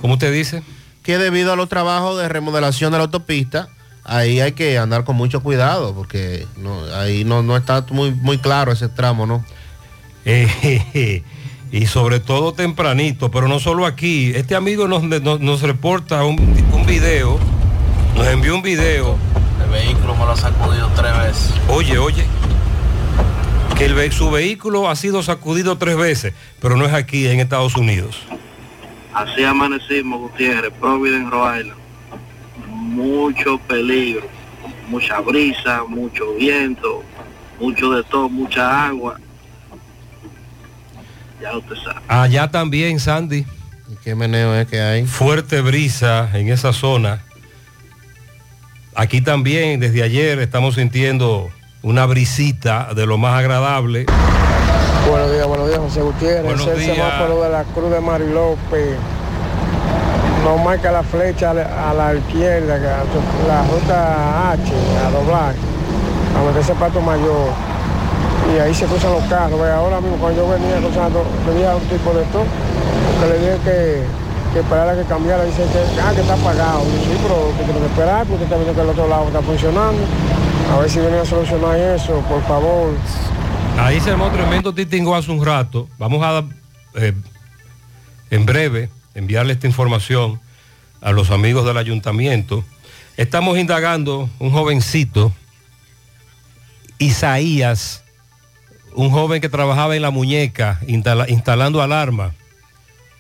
[0.02, 0.62] ¿Cómo usted dice?
[1.02, 3.70] Que debido a los trabajos de remodelación de la autopista,
[4.04, 8.38] ahí hay que andar con mucho cuidado, porque no, ahí no, no está muy, muy
[8.38, 9.44] claro ese tramo, ¿no?
[10.26, 11.24] Eh,
[11.72, 14.32] y sobre todo tempranito, pero no solo aquí.
[14.36, 16.40] Este amigo nos, nos- nos reporta un,
[16.72, 17.40] un video,
[18.16, 19.18] nos envió un video.
[19.64, 21.54] El vehículo me lo ha sacudido tres veces.
[21.70, 22.26] Oye, oye,
[23.78, 27.40] que el ve- su vehículo ha sido sacudido tres veces, pero no es aquí en
[27.40, 28.22] Estados Unidos.
[29.14, 31.80] Así amanecimos, Gutiérrez, Providence, Rhode Island.
[32.68, 34.28] Mucho peligro,
[34.90, 37.04] mucha brisa, mucho viento,
[37.60, 39.18] mucho de todo, mucha agua.
[41.42, 42.00] Ya usted sabe.
[42.08, 43.46] Allá también, Sandy.
[43.92, 45.06] ¿Y qué meneo es que hay?
[45.06, 47.22] Fuerte brisa en esa zona.
[48.96, 51.50] Aquí también, desde ayer, estamos sintiendo
[51.84, 54.06] una brisita de lo más agradable.
[55.10, 56.44] Buenos días, buenos días, José Gutiérrez.
[56.44, 56.96] Buenos Ese días.
[56.96, 58.98] semáforo de la Cruz de Mari López
[60.46, 62.78] no marca la flecha a la, izquierda,
[63.48, 64.62] la ruta H,
[65.06, 65.56] a doblar,
[66.38, 67.50] a meterse pato mayor.
[68.54, 69.60] Y ahí se cruzan los carros.
[69.60, 72.44] Ahora mismo cuando yo venía cruzando, venía un tipo de esto,
[73.20, 74.04] que le dije que,
[74.56, 76.82] que esperara que cambiara, dice que, ah, que está apagado.
[76.88, 79.28] Y yo, sí, pero que tengo que esperar porque está viendo que el otro lado
[79.28, 80.02] está funcionando.
[80.74, 82.94] A ver si vienen a solucionar eso, por favor.
[83.78, 85.90] Ahí se armó tremendo titingo hace un rato.
[85.98, 86.46] Vamos a,
[86.94, 87.12] eh,
[88.32, 90.40] en breve, enviarle esta información
[91.02, 92.64] a los amigos del ayuntamiento.
[93.18, 95.34] Estamos indagando un jovencito,
[96.98, 98.04] Isaías,
[98.94, 102.32] un joven que trabajaba en la muñeca, instala- instalando alarma.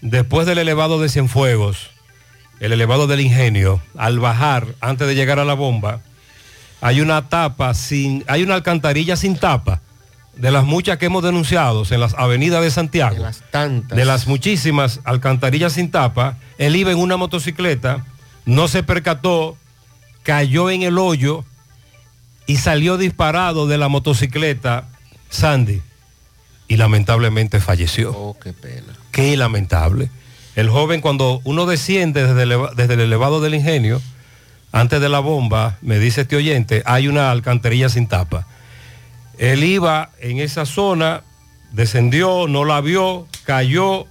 [0.05, 1.89] Después del elevado de Cienfuegos,
[2.59, 6.01] el elevado del ingenio, al bajar, antes de llegar a la bomba,
[6.79, 9.81] hay una tapa sin, hay una alcantarilla sin tapa
[10.35, 13.15] de las muchas que hemos denunciado en las avenidas de Santiago.
[13.15, 13.97] De las tantas.
[13.97, 16.37] De las muchísimas alcantarillas sin tapa.
[16.59, 18.05] Él iba en una motocicleta,
[18.45, 19.57] no se percató,
[20.21, 21.43] cayó en el hoyo
[22.45, 24.87] y salió disparado de la motocicleta
[25.31, 25.81] Sandy.
[26.67, 28.11] Y lamentablemente falleció.
[28.11, 28.93] Oh, qué pena.
[29.11, 30.09] Qué lamentable.
[30.55, 34.01] El joven cuando uno desciende desde el, desde el elevado del ingenio,
[34.71, 38.47] antes de la bomba, me dice este oyente, hay una alcantarilla sin tapa.
[39.37, 41.23] Él iba en esa zona,
[41.71, 44.05] descendió, no la vio, cayó,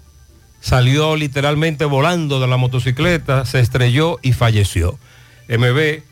[0.61, 4.99] salió literalmente volando de la motocicleta, se estrelló y falleció.
[5.49, 6.03] MB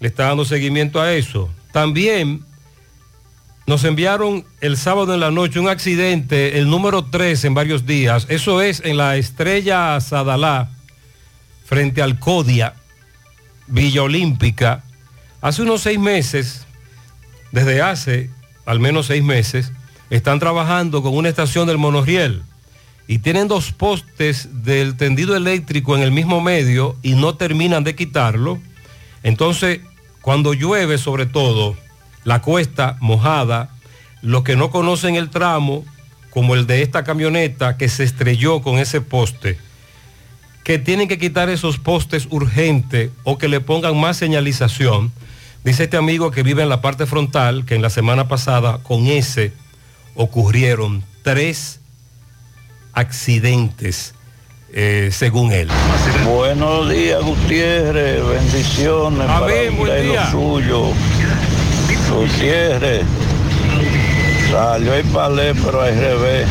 [0.00, 1.50] le está dando seguimiento a eso.
[1.72, 2.44] También
[3.66, 8.26] nos enviaron el sábado en la noche un accidente, el número 3 en varios días.
[8.28, 10.70] Eso es en la estrella Sadalá,
[11.64, 12.74] frente al Codia,
[13.66, 14.84] Villa Olímpica.
[15.40, 16.64] Hace unos seis meses,
[17.50, 18.30] desde hace
[18.66, 19.72] al menos seis meses,
[20.10, 22.42] están trabajando con una estación del monorriel
[23.08, 27.96] y tienen dos postes del tendido eléctrico en el mismo medio y no terminan de
[27.96, 28.60] quitarlo.
[29.24, 29.80] Entonces,
[30.20, 31.76] cuando llueve sobre todo,
[32.26, 33.70] la cuesta mojada,
[34.20, 35.84] los que no conocen el tramo,
[36.30, 39.58] como el de esta camioneta que se estrelló con ese poste,
[40.64, 45.12] que tienen que quitar esos postes urgente o que le pongan más señalización.
[45.64, 49.06] Dice este amigo que vive en la parte frontal que en la semana pasada con
[49.06, 49.52] ese
[50.16, 51.78] ocurrieron tres
[52.92, 54.14] accidentes,
[54.72, 55.68] eh, según él.
[56.24, 58.26] Buenos días, Gutiérrez.
[58.26, 60.24] Bendiciones A para ver, buen día.
[60.24, 60.92] lo suyo.
[62.16, 63.04] Gutiérrez.
[64.50, 66.48] Salió el palé, pero al revés.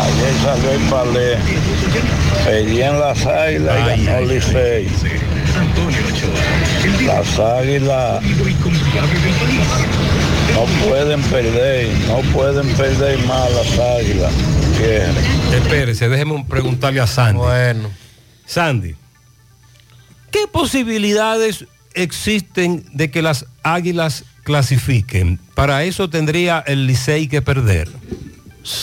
[0.00, 1.38] Ayer salió el palé.
[2.44, 4.88] Pedí en las águilas y ganó el Licey.
[7.06, 8.22] Las águilas
[10.54, 14.32] no pueden perder, no pueden perder más las águilas.
[14.66, 15.26] Gutiérrez.
[15.52, 17.38] Espérese, déjeme preguntarle a Sandy.
[17.38, 17.90] Bueno.
[18.46, 18.94] Sandy,
[20.30, 25.38] ¿qué posibilidades existen de que las águilas clasifiquen?
[25.54, 27.88] Para eso tendría el Licey que perder.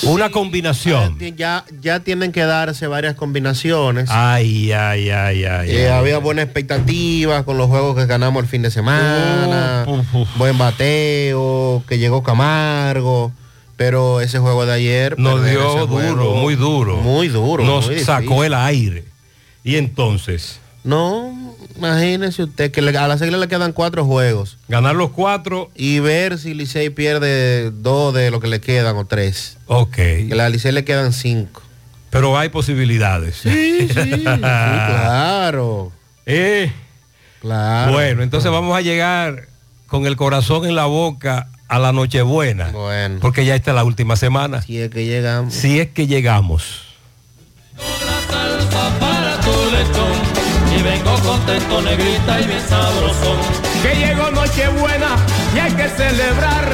[0.04, 1.18] Una combinación.
[1.38, 4.10] Ya, ya tienen que darse varias combinaciones.
[4.10, 5.70] Ay, ay, ay, ay.
[5.72, 5.98] Eh, ay.
[5.98, 9.86] había buenas expectativas con los juegos que ganamos el fin de semana,
[10.36, 13.32] buen bateo, que llegó Camargo,
[13.78, 16.98] pero ese juego de ayer Nos dio duro, muy duro.
[16.98, 19.06] muy duro, Nos muy sacó el aire.
[19.64, 21.32] Y entonces, No,
[21.76, 24.58] imagínese usted que le- a las águilas le quedan cuatro juegos.
[24.68, 25.70] ganar los cuatro.
[25.76, 29.58] Y ver si Licey pierde dos de lo que le quedan o tres.
[29.68, 29.96] Ok.
[29.96, 31.62] Que a la Licey le quedan cinco.
[32.10, 33.38] Pero hay posibilidades.
[33.38, 35.92] Sí, sí, sí, claro.
[36.26, 36.72] Eh,
[37.42, 37.94] Claro.
[37.94, 39.48] Bueno, entonces vamos a llegar
[39.88, 42.68] con el corazón en la boca a la Nochebuena.
[42.72, 43.18] Bueno.
[43.22, 44.62] Porque ya está la última semana.
[44.62, 45.54] Si es que llegamos.
[45.54, 46.82] Si es que llegamos.
[48.30, 50.29] salsa para tu lechón
[50.78, 53.38] y vengo contento negrita y bien sabrosón
[53.82, 55.16] Que llegó Nochebuena
[55.56, 56.70] y hay que celebrar.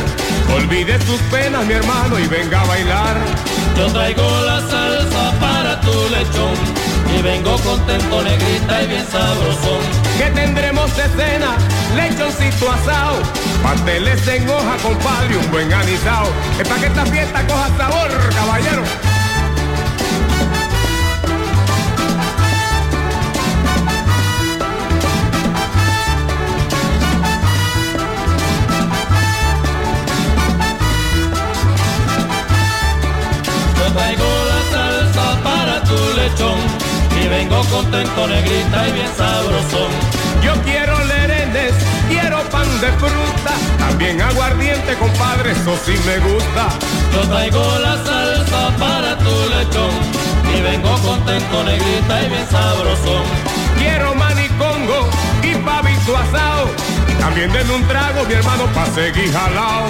[0.54, 3.18] Olvide sus penas, mi hermano, y venga a bailar.
[3.78, 6.54] yo traigo la salsa para tu lechón
[7.18, 9.80] y vengo contento negrita y bien sabrosón
[10.18, 11.58] Que tendremos de cena,
[11.96, 13.20] lechoncito asado,
[13.64, 16.28] pasteles en hoja, compadre, un buen anisado.
[16.60, 19.14] Es para que esta fiesta coja sabor, caballero.
[33.96, 36.60] Traigo la salsa para tu lechón
[37.22, 39.91] y vengo contento negrita y bien sabrosón
[40.43, 41.74] Yo quiero lerenes,
[42.10, 46.64] quiero pan de fruta, también aguardiente, compadre, eso sí me gusta.
[47.14, 49.93] Yo traigo la salsa para tu lechón
[50.56, 53.24] y vengo contento negrita y bien sabrosón.
[53.80, 55.10] Quiero manicongo
[55.41, 56.70] y pavito asado,
[57.20, 59.88] también denme un trago, mi hermano, pa' seguir jalao.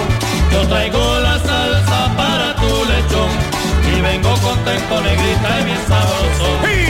[0.52, 2.45] Yo traigo la salsa para
[3.96, 6.85] y vengo contento negrita y bien sabrosón.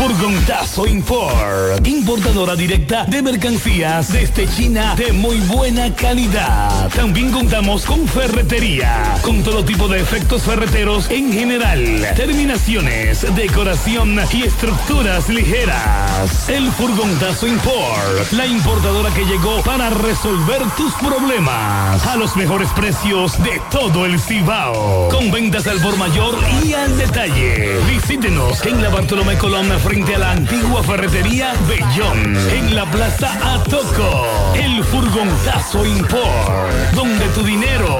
[0.00, 6.88] Furgontazo Import, importadora directa de mercancías desde China de muy buena calidad.
[6.96, 14.44] También contamos con ferretería, con todo tipo de efectos ferreteros en general, terminaciones, decoración y
[14.44, 16.48] estructuras ligeras.
[16.48, 23.36] El Furgontazo Import, la importadora que llegó para resolver tus problemas a los mejores precios
[23.42, 25.10] de todo el Cibao.
[25.10, 27.78] Con ventas al por mayor y al detalle.
[27.86, 32.36] Visítenos en la Bartolomé Colón frente a la antigua ferretería Bellón.
[32.52, 34.24] En la Plaza Atoco.
[34.54, 36.92] El Furgonzazo Import.
[36.94, 37.98] Donde tu dinero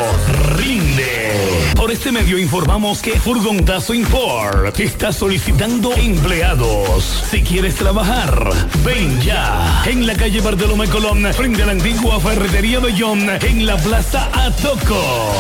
[0.56, 1.72] rinde.
[1.74, 7.24] Por este medio informamos que Furgontazo Import está solicitando empleados.
[7.28, 8.50] Si quieres trabajar,
[8.84, 9.82] ven ya.
[9.84, 13.28] En la calle Bartolomé Colón frente a la antigua ferretería Bellón.
[13.28, 15.34] En la Plaza Atoco.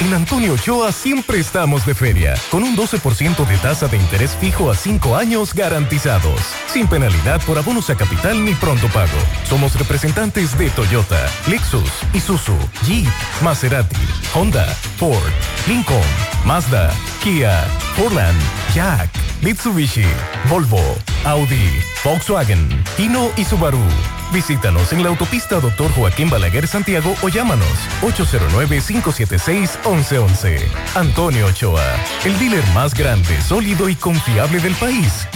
[0.00, 4.70] En Antonio Ochoa siempre estamos de feria, con un 12% de tasa de interés fijo
[4.70, 9.18] a 5 años garantizados, sin penalidad por abonos a capital ni pronto pago.
[9.46, 13.06] Somos representantes de Toyota, Lexus, Isuzu, Jeep,
[13.42, 13.94] Maserati,
[14.32, 14.64] Honda,
[14.96, 15.20] Ford,
[15.68, 16.00] Lincoln,
[16.44, 17.64] Mazda, Kia,
[17.96, 18.40] Fordland,
[18.74, 19.08] Jack,
[19.42, 20.04] Mitsubishi,
[20.48, 20.80] Volvo,
[21.24, 21.70] Audi,
[22.04, 22.68] Volkswagen,
[22.98, 23.82] Hino y Subaru.
[24.32, 25.90] Visítanos en la autopista Dr.
[25.92, 27.68] Joaquín Balaguer Santiago o llámanos
[28.02, 30.60] 809-576-1111.
[30.94, 31.84] Antonio Ochoa,
[32.24, 35.26] el dealer más grande, sólido y confiable del país.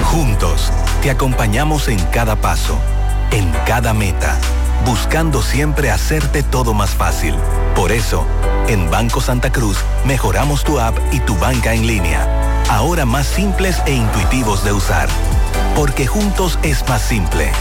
[0.05, 2.80] Juntos, te acompañamos en cada paso,
[3.32, 4.38] en cada meta,
[4.86, 7.36] buscando siempre hacerte todo más fácil.
[7.75, 8.25] Por eso,
[8.67, 12.27] en Banco Santa Cruz mejoramos tu app y tu banca en línea,
[12.69, 15.09] ahora más simples e intuitivos de usar.
[15.75, 17.51] Porque juntos es más simple.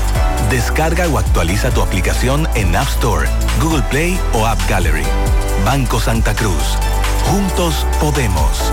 [0.50, 3.28] Descarga o actualiza tu aplicación en App Store,
[3.60, 5.04] Google Play o App Gallery.
[5.64, 6.78] Banco Santa Cruz.
[7.30, 8.72] Juntos podemos.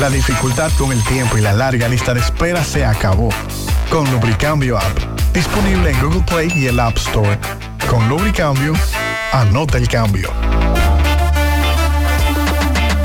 [0.00, 3.28] La dificultad con el tiempo y la larga lista de espera se acabó.
[3.90, 4.96] Con Lubricambio App,
[5.34, 7.38] disponible en Google Play y el App Store.
[7.86, 8.72] Con Lubricambio,
[9.30, 10.32] anota el cambio.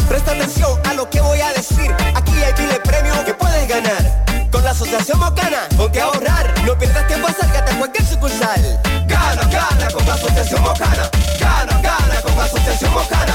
[0.07, 1.93] Presta atención a lo que voy a decir.
[2.15, 4.47] Aquí hay miles premios que puedes ganar.
[4.49, 6.53] Con la Asociación Mocana, ponte a ahorrar.
[6.65, 8.79] No pierdas tiempo, acércate a cualquier sucursal.
[9.05, 11.09] Gana, gana con la Asociación Mocana.
[11.41, 13.34] Gana, gana con la Asociación Mocana.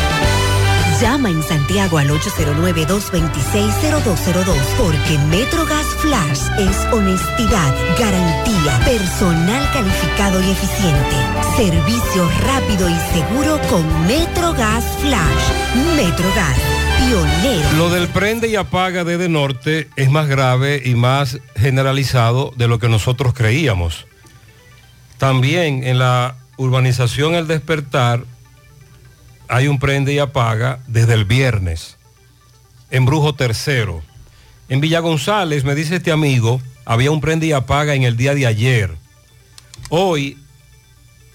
[1.01, 11.15] Llama en Santiago al 809-226-0202 porque MetroGas Flash es honestidad, garantía, personal calificado y eficiente,
[11.57, 15.51] servicio rápido y seguro con MetroGas Flash.
[15.95, 16.59] MetroGas,
[16.99, 17.71] pionero.
[17.77, 22.77] Lo del prende y apaga desde norte es más grave y más generalizado de lo
[22.77, 24.05] que nosotros creíamos.
[25.17, 28.23] También en la urbanización El Despertar
[29.51, 31.97] hay un prende y apaga desde el viernes.
[32.89, 34.01] En Brujo Tercero.
[34.69, 38.33] En Villa González, me dice este amigo, había un prende y apaga en el día
[38.33, 38.95] de ayer.
[39.89, 40.37] Hoy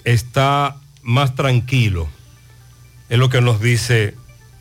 [0.04, 2.08] está más tranquilo.
[3.10, 4.14] Es lo que nos dice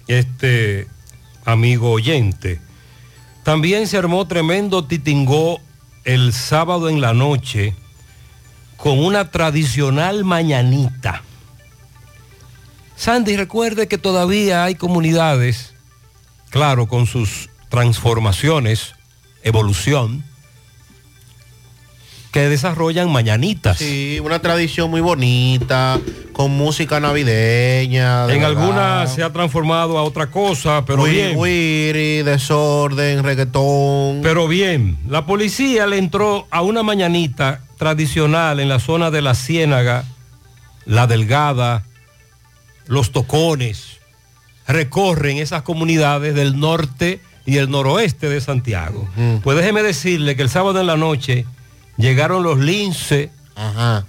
[0.07, 0.89] este
[1.45, 2.59] amigo oyente.
[3.43, 5.61] También se armó tremendo titingó
[6.03, 7.73] el sábado en la noche
[8.75, 11.23] con una tradicional mañanita.
[12.95, 15.73] Sandy, recuerde que todavía hay comunidades,
[16.49, 18.95] claro, con sus transformaciones,
[19.43, 20.23] evolución,
[22.35, 23.77] que desarrollan mañanitas.
[23.77, 26.01] Sí, una tradición muy bonita,
[26.33, 28.29] con música navideña.
[28.29, 32.25] En algunas se ha transformado a otra cosa, pero Wiri, bien.
[32.25, 34.19] desorden, reggaetón.
[34.21, 39.33] Pero bien, la policía le entró a una mañanita tradicional en la zona de la
[39.33, 40.03] Ciénaga,
[40.85, 41.83] La Delgada,
[42.87, 43.99] Los Tocones.
[44.67, 49.07] Recorren esas comunidades del norte y el noroeste de Santiago.
[49.43, 51.45] Pues déjeme decirle que el sábado en la noche
[51.97, 53.31] llegaron los Lince,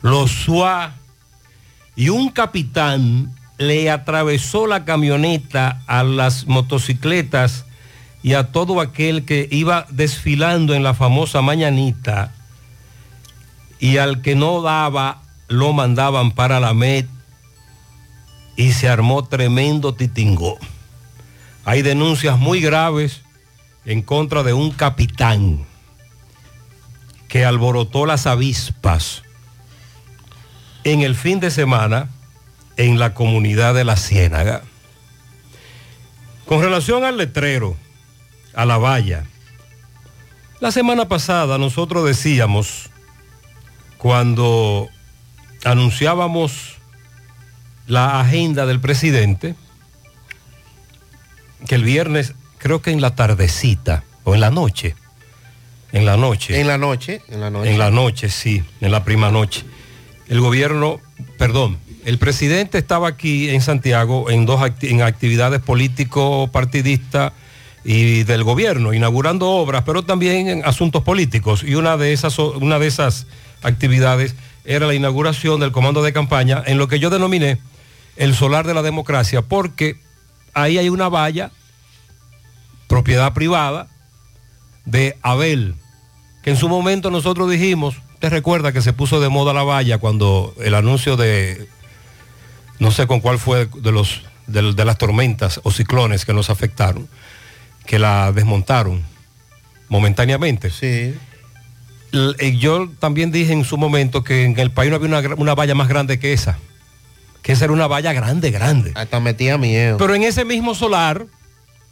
[0.03, 0.95] los SUA
[1.95, 7.65] y un capitán le atravesó la camioneta a las motocicletas
[8.23, 12.33] y a todo aquel que iba desfilando en la famosa mañanita
[13.79, 17.07] y al que no daba lo mandaban para la MED
[18.57, 20.59] y se armó tremendo titingó.
[21.65, 23.23] Hay denuncias muy graves
[23.85, 25.65] en contra de un capitán
[27.29, 29.23] que alborotó las avispas
[30.85, 32.09] en el fin de semana
[32.77, 34.63] en la comunidad de La Ciénaga.
[36.47, 37.77] Con relación al letrero,
[38.55, 39.25] a la valla,
[40.61, 42.91] la semana pasada nosotros decíamos,
[43.99, 44.89] cuando
[45.65, 46.76] anunciábamos
[47.87, 49.55] la agenda del presidente,
[51.67, 54.95] que el viernes, creo que en la tardecita o en la noche,
[55.93, 56.61] en la noche.
[56.61, 57.71] En la noche, en la noche.
[57.71, 59.63] En la noche, sí, en la prima noche.
[60.29, 61.01] El gobierno,
[61.39, 67.33] perdón, el presidente estaba aquí en Santiago en dos acti- en actividades político-partidistas
[67.85, 71.63] y del gobierno, inaugurando obras, pero también en asuntos políticos.
[71.63, 73.27] Y una de esas, una de esas
[73.63, 74.35] actividades
[74.65, 77.59] era la inauguración del comando de campaña en lo que yo denominé
[78.17, 79.99] el solar de la democracia, porque
[80.55, 81.51] ahí hay una valla,
[82.87, 83.89] propiedad privada,
[84.85, 85.75] de Abel,
[86.43, 89.99] que en su momento nosotros dijimos, te recuerda que se puso de moda la valla
[89.99, 91.69] cuando el anuncio de,
[92.79, 96.51] no sé con cuál fue de, los, de, de las tormentas o ciclones que nos
[96.51, 97.09] afectaron,
[97.85, 99.03] que la desmontaron
[99.89, 100.71] momentáneamente.
[100.71, 101.15] Sí.
[102.59, 105.75] Yo también dije en su momento que en el país no había una, una valla
[105.75, 106.59] más grande que esa.
[107.47, 108.91] Que esa era una valla grande, grande.
[108.97, 109.99] Hasta metía miedo.
[109.99, 111.27] Pero en ese mismo solar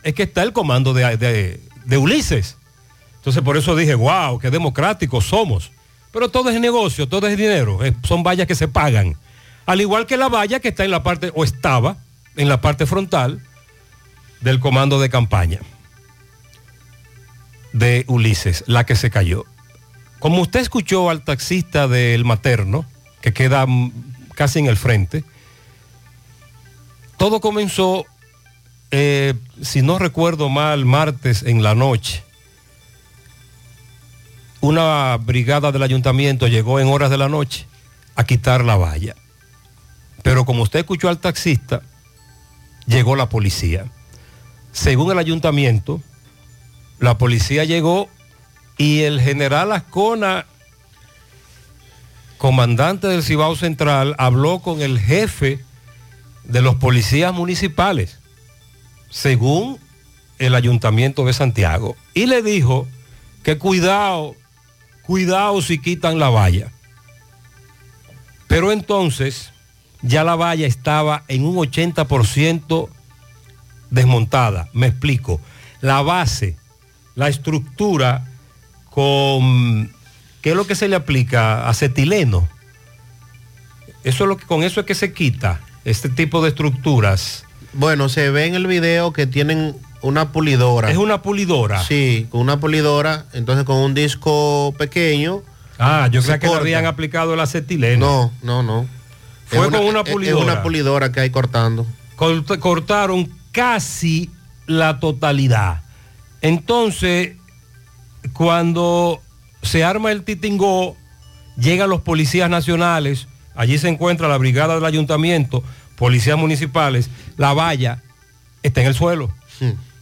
[0.02, 2.57] es que está el comando de, de- de Ulises.
[3.18, 5.70] Entonces por eso dije, wow, qué democráticos somos.
[6.11, 7.84] Pero todo es negocio, todo es dinero.
[7.84, 9.16] eh, son vallas que se pagan.
[9.64, 11.98] Al igual que la valla que está en la parte, o estaba
[12.34, 13.40] en la parte frontal
[14.40, 15.61] del comando de campaña
[17.72, 19.44] de Ulises, la que se cayó.
[20.18, 22.84] Como usted escuchó al taxista del materno,
[23.20, 23.92] que queda mm,
[24.34, 25.24] casi en el frente,
[27.25, 28.05] todo comenzó,
[28.91, 32.22] eh, si no recuerdo mal, martes en la noche.
[34.61, 37.66] Una brigada del ayuntamiento llegó en horas de la noche
[38.14, 39.14] a quitar la valla.
[40.22, 41.81] Pero como usted escuchó al taxista,
[42.85, 43.87] llegó la policía.
[44.72, 46.03] Según el ayuntamiento,
[46.99, 48.11] la policía llegó
[48.77, 50.45] y el general Ascona,
[52.37, 55.64] comandante del Cibao Central, habló con el jefe
[56.45, 58.18] de los policías municipales,
[59.11, 59.78] según
[60.38, 62.86] el ayuntamiento de Santiago, y le dijo
[63.42, 64.34] que cuidado,
[65.03, 66.70] cuidado si quitan la valla.
[68.47, 69.53] Pero entonces
[70.03, 72.88] ya la valla estaba en un 80%
[73.90, 74.68] desmontada.
[74.72, 75.40] Me explico.
[75.80, 76.57] La base,
[77.14, 78.26] la estructura
[78.90, 79.92] con,
[80.42, 81.68] ¿qué es lo que se le aplica?
[81.68, 82.49] Acetileno.
[84.03, 87.45] Eso es lo que, con eso es que se quita este tipo de estructuras.
[87.72, 90.91] Bueno, se ve en el video que tienen una pulidora.
[90.91, 91.82] Es una pulidora.
[91.82, 95.43] Sí, con una pulidora, entonces con un disco pequeño.
[95.78, 98.07] Ah, yo creo que le habían aplicado el acetileno.
[98.07, 98.87] No, no, no.
[99.47, 100.45] Fue Es con una pulidora.
[100.45, 101.87] Es una pulidora que hay cortando.
[102.16, 104.30] Cort- cortaron casi
[104.66, 105.82] la totalidad.
[106.43, 107.32] Entonces,
[108.32, 109.20] cuando
[109.62, 110.97] se arma el titingó,
[111.57, 115.62] llegan los policías nacionales, allí se encuentra la brigada del ayuntamiento,
[115.96, 118.02] policías municipales, la valla
[118.62, 119.30] está en el suelo.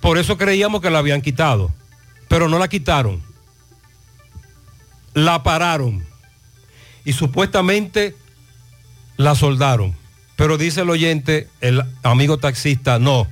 [0.01, 1.73] Por eso creíamos que la habían quitado,
[2.29, 3.23] pero no la quitaron.
[5.15, 6.03] La pararon
[7.05, 8.17] y supuestamente
[9.17, 9.95] la soldaron.
[10.37, 13.29] Pero dice el oyente, el amigo taxista, no.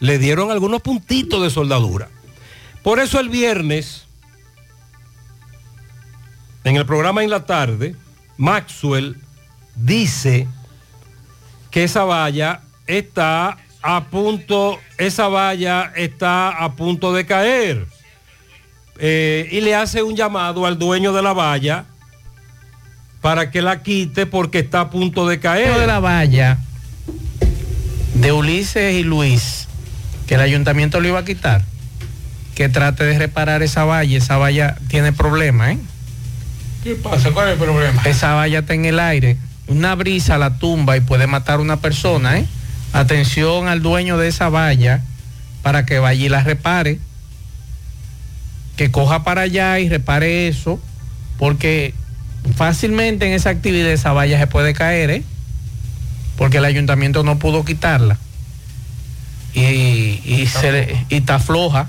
[0.00, 2.08] Le dieron algunos puntitos de soldadura.
[2.82, 4.04] Por eso el viernes,
[6.64, 7.94] en el programa en la tarde,
[8.36, 9.16] Maxwell
[9.76, 10.46] dice
[11.70, 17.86] que esa valla está a punto, esa valla está a punto de caer.
[18.98, 21.84] Eh, y le hace un llamado al dueño de la valla
[23.20, 25.78] para que la quite porque está a punto de caer.
[25.78, 26.58] de la valla
[28.14, 29.66] de Ulises y Luis,
[30.26, 31.62] que el ayuntamiento lo iba a quitar,
[32.54, 34.16] que trate de reparar esa valla.
[34.16, 35.78] Esa valla tiene problemas, ¿eh?
[36.84, 37.32] ¿Qué pasa?
[37.32, 38.02] ¿Cuál es el problema?
[38.04, 39.36] Esa valla está en el aire.
[39.66, 42.46] Una brisa la tumba y puede matar a una persona, ¿eh?
[42.92, 45.02] Atención al dueño de esa valla
[45.62, 46.98] para que vaya y la repare.
[48.76, 50.80] Que coja para allá y repare eso,
[51.38, 51.94] porque
[52.56, 55.22] fácilmente en esa actividad esa valla se puede caer, ¿eh?
[56.36, 58.18] Porque el ayuntamiento no pudo quitarla.
[59.54, 61.88] Y, y, se le- y está floja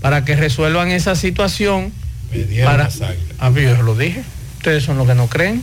[0.00, 1.92] para que resuelvan esa situación.
[2.64, 2.88] Para,
[3.38, 4.22] Ah, yo se lo dije.
[4.58, 5.62] Ustedes son los que no creen.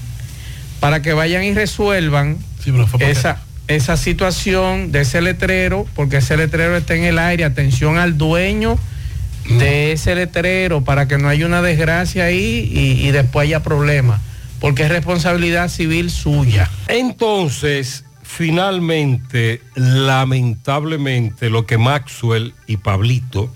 [0.80, 2.38] Para que vayan y resuelvan
[3.00, 7.44] esa, esa situación de ese letrero, porque ese letrero está en el aire.
[7.44, 8.78] Atención al dueño
[9.50, 14.22] de ese letrero para que no haya una desgracia ahí y, y después haya problemas.
[14.60, 16.70] Porque es responsabilidad civil suya.
[16.88, 23.54] Entonces, finalmente, lamentablemente, lo que Maxwell y Pablito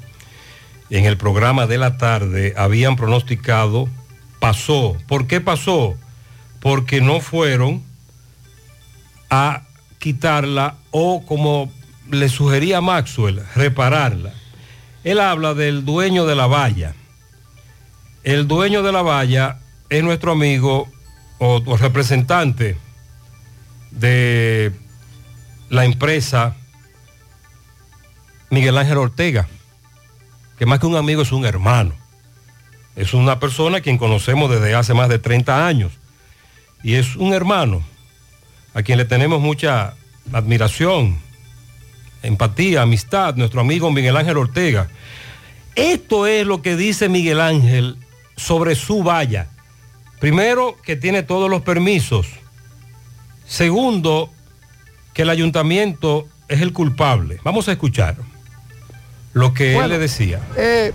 [0.90, 3.90] en el programa de la tarde habían pronosticado
[4.40, 4.98] pasó.
[5.08, 5.96] ¿Por qué pasó?
[6.64, 7.84] Porque no fueron
[9.30, 9.64] a
[9.99, 11.72] quitarla o como
[12.09, 14.34] le sugería Maxwell, repararla.
[15.03, 16.95] Él habla del dueño de la valla.
[18.24, 19.59] El dueño de la valla
[19.89, 20.89] es nuestro amigo
[21.38, 22.78] o, o representante
[23.91, 24.72] de
[25.70, 26.55] la empresa
[28.49, 29.47] Miguel Ángel Ortega,
[30.57, 31.95] que más que un amigo es un hermano.
[32.95, 35.91] Es una persona a quien conocemos desde hace más de 30 años.
[36.84, 37.82] Y es un hermano
[38.74, 39.96] a quien le tenemos mucha
[40.32, 41.18] admiración,
[42.22, 44.90] empatía, amistad, nuestro amigo Miguel Ángel Ortega.
[45.76, 47.98] Esto es lo que dice Miguel Ángel
[48.36, 49.48] sobre su valla.
[50.20, 52.28] Primero, que tiene todos los permisos.
[53.48, 54.32] Segundo,
[55.14, 57.40] que el ayuntamiento es el culpable.
[57.44, 58.16] Vamos a escuchar
[59.34, 60.40] lo que Bueno, él le decía.
[60.58, 60.92] Eh,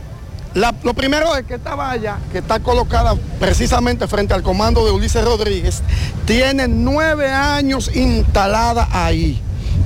[0.54, 4.92] la- lo primero es que esta valla, que está colocada precisamente frente al comando de
[4.92, 5.82] Ulises Rodríguez,
[6.24, 9.40] tiene nueve años instalada ahí,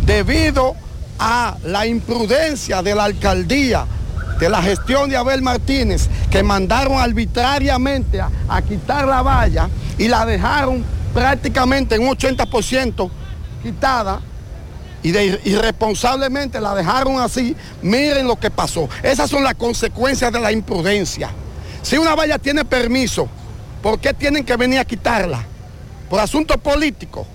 [0.06, 0.74] debido
[1.18, 3.86] a la imprudencia de la alcaldía,
[4.40, 10.08] de la gestión de Abel Martínez, que mandaron arbitrariamente a, a quitar la valla y
[10.08, 10.82] la dejaron
[11.14, 13.10] prácticamente en un 80%
[13.62, 14.20] quitada
[15.02, 18.88] y irresponsablemente la dejaron así, miren lo que pasó.
[19.02, 21.30] Esas son las consecuencias de la imprudencia.
[21.82, 23.28] Si una valla tiene permiso,
[23.82, 25.44] ¿por qué tienen que venir a quitarla?
[26.08, 27.26] Por asuntos políticos.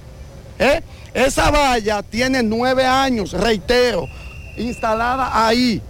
[0.57, 0.82] ¿eh?
[1.13, 4.07] Esa valla tiene nueve años, reitero,
[4.55, 5.82] instalada ahí.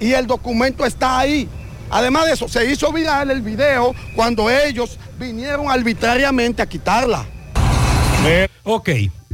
[0.00, 1.48] Y el documento está ahí.
[1.90, 7.26] Además de eso, se hizo viral el video cuando ellos vinieron arbitrariamente a quitarla.
[8.64, 8.90] Ok,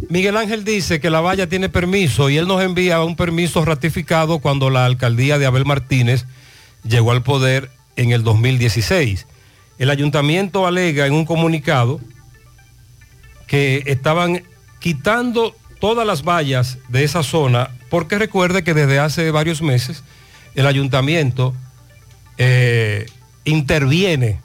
[0.09, 4.39] Miguel Ángel dice que la valla tiene permiso y él nos envía un permiso ratificado
[4.39, 6.27] cuando la alcaldía de Abel Martínez
[6.83, 9.27] llegó al poder en el 2016.
[9.79, 12.01] El ayuntamiento alega en un comunicado
[13.47, 14.43] que estaban
[14.79, 20.03] quitando todas las vallas de esa zona porque recuerde que desde hace varios meses
[20.55, 21.55] el ayuntamiento
[22.39, 23.07] eh,
[23.45, 24.41] interviene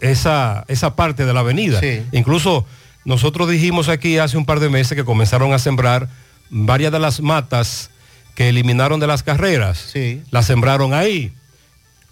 [0.00, 1.80] esa, esa parte de la avenida.
[2.12, 2.66] Incluso
[3.04, 6.08] nosotros dijimos aquí hace un par de meses que comenzaron a sembrar
[6.50, 7.90] varias de las matas
[8.34, 9.92] que eliminaron de las carreras.
[10.30, 11.32] Las sembraron ahí.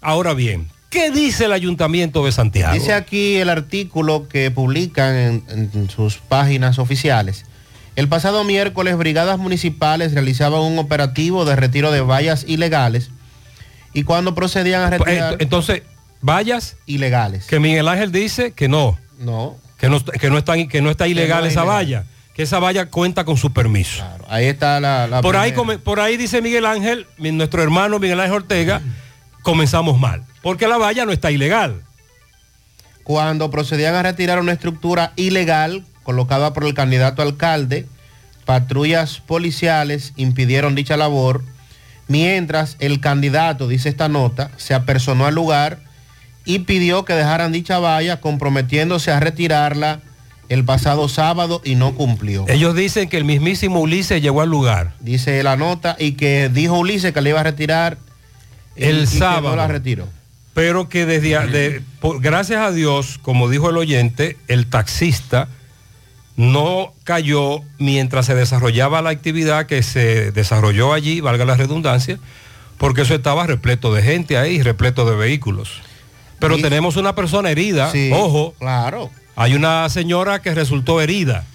[0.01, 2.73] Ahora bien, ¿qué dice el ayuntamiento de Santiago?
[2.73, 7.45] Dice aquí el artículo que publican en, en sus páginas oficiales.
[7.95, 13.11] El pasado miércoles, brigadas municipales realizaban un operativo de retiro de vallas ilegales
[13.93, 15.37] y cuando procedían a retirar...
[15.39, 15.83] Entonces,
[16.21, 17.45] vallas ilegales.
[17.45, 18.97] Que Miguel Ángel dice que no.
[19.19, 19.57] No.
[19.83, 21.75] Que no, que no, está, que no está ilegal no esa ilegal.
[21.75, 22.03] valla.
[22.33, 24.01] Que esa valla cuenta con su permiso.
[24.29, 25.07] Ahí está la...
[25.07, 25.77] la por, ahí, primera.
[25.81, 28.81] por ahí dice Miguel Ángel, nuestro hermano Miguel Ángel Ortega,
[29.41, 30.23] comenzamos mal.
[30.41, 31.81] Porque la valla no está ilegal.
[33.03, 37.85] cuando procedían a retirar una estructura ilegal colocada por el candidato alcalde,
[38.45, 41.43] patrullas policiales impidieron dicha labor,
[42.07, 45.79] mientras el candidato, dice esta nota, se apersonó al lugar
[46.45, 50.01] y pidió que dejaran dicha valla, comprometiéndose a retirarla
[50.49, 52.45] el pasado sábado y no cumplió.
[52.49, 54.93] Ellos dicen que el mismísimo Ulises llegó al lugar.
[54.99, 57.97] Dice la nota y que dijo Ulises que le iba a retirar
[58.75, 59.49] El sábado.
[59.51, 60.07] no la retiró.
[60.53, 65.47] Pero que desde, a- de- por- gracias a Dios, como dijo el oyente, el taxista
[66.35, 72.17] no cayó mientras se desarrollaba la actividad que se desarrolló allí, valga la redundancia,
[72.77, 75.81] porque eso estaba repleto de gente ahí, repleto de vehículos.
[76.43, 76.61] Pero Sí.
[76.61, 78.53] tenemos una persona herida, Sí, ojo.
[78.59, 79.09] Claro.
[79.35, 81.45] Hay una señora que resultó herida.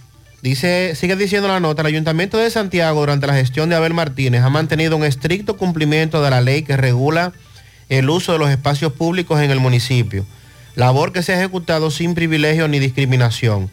[0.42, 4.42] Dice, sigue diciendo la nota, el Ayuntamiento de Santiago durante la gestión de Abel Martínez
[4.42, 7.32] ha mantenido un estricto cumplimiento de la ley que regula
[7.90, 10.24] el uso de los espacios públicos en el municipio,
[10.74, 13.68] labor que se ha ejecutado sin privilegio ni discriminación,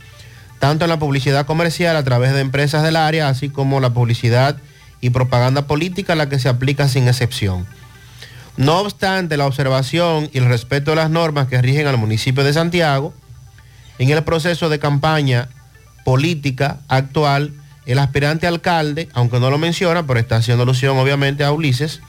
[0.60, 4.58] tanto en la publicidad comercial a través de empresas del área, así como la publicidad
[5.00, 7.66] y propaganda política a la que se aplica sin excepción.
[8.58, 12.54] No obstante, la observación y el respeto de las normas que rigen al municipio de
[12.54, 13.14] Santiago,
[14.00, 15.50] en el proceso de campaña
[16.04, 17.54] política actual,
[17.86, 22.02] el aspirante alcalde, aunque no lo menciona, pero está haciendo alusión obviamente a Ulises,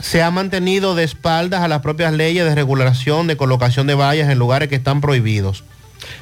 [0.00, 4.28] se ha mantenido de espaldas a las propias leyes de regulación de colocación de vallas
[4.28, 5.64] en lugares que están prohibidos.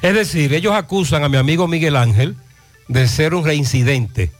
[0.01, 2.35] Es decir, ellos acusan a mi amigo Miguel Ángel
[2.87, 4.31] de ser un reincidente.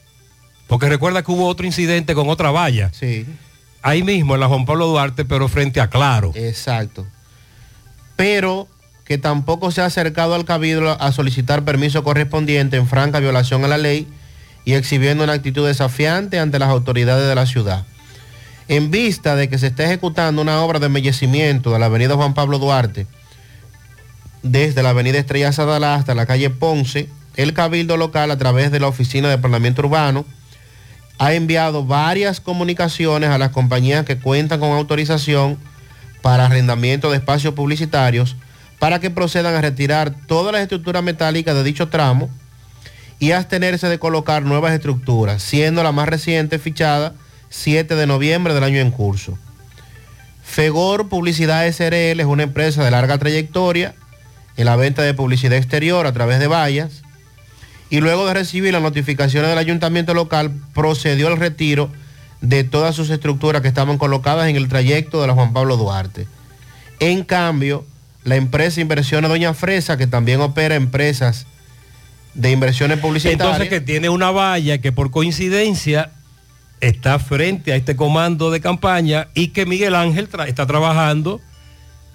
[0.66, 2.90] Porque recuerda que hubo otro incidente con otra valla.
[2.92, 3.26] Sí.
[3.84, 6.32] Ahí mismo, en la Juan Pablo Duarte, pero frente a Claro.
[6.34, 7.06] Exacto.
[8.16, 8.66] Pero
[9.04, 13.68] que tampoco se ha acercado al cabildo a solicitar permiso correspondiente en franca violación a
[13.68, 14.08] la ley
[14.64, 17.84] y exhibiendo una actitud desafiante ante las autoridades de la ciudad.
[18.68, 22.32] En vista de que se está ejecutando una obra de embellecimiento de la avenida Juan
[22.32, 23.06] Pablo Duarte,
[24.42, 28.80] desde la avenida Estrella Sadalá hasta la calle Ponce, el cabildo local a través de
[28.80, 30.24] la Oficina de Parlamento Urbano
[31.18, 35.58] ha enviado varias comunicaciones a las compañías que cuentan con autorización
[36.22, 38.36] para arrendamiento de espacios publicitarios
[38.78, 42.30] para que procedan a retirar todas las estructuras metálicas de dicho tramo
[43.18, 47.14] y abstenerse de colocar nuevas estructuras, siendo la más reciente fichada
[47.48, 49.38] 7 de noviembre del año en curso.
[50.42, 53.94] Fegor Publicidad SRL es una empresa de larga trayectoria
[54.56, 57.03] en la venta de publicidad exterior a través de vallas
[57.94, 61.90] y luego de recibir las notificaciones del ayuntamiento local procedió al retiro
[62.40, 66.26] de todas sus estructuras que estaban colocadas en el trayecto de la Juan Pablo Duarte.
[66.98, 67.86] En cambio,
[68.24, 71.46] la empresa Inversiones Doña Fresa, que también opera empresas
[72.34, 76.10] de inversiones publicitarias, Entonces que tiene una valla que por coincidencia
[76.80, 81.40] está frente a este comando de campaña y que Miguel Ángel tra- está trabajando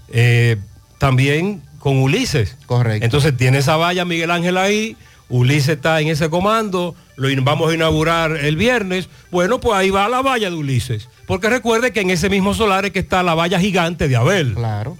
[0.09, 0.57] eh,
[0.97, 2.57] también con Ulises.
[2.65, 3.05] Correcto.
[3.05, 4.97] Entonces tiene esa valla Miguel Ángel ahí,
[5.29, 9.09] Ulises está en ese comando, lo vamos a inaugurar el viernes.
[9.29, 11.07] Bueno, pues ahí va la valla de Ulises.
[11.27, 14.55] Porque recuerde que en ese mismo solar es que está la valla gigante de Abel.
[14.55, 14.97] Claro.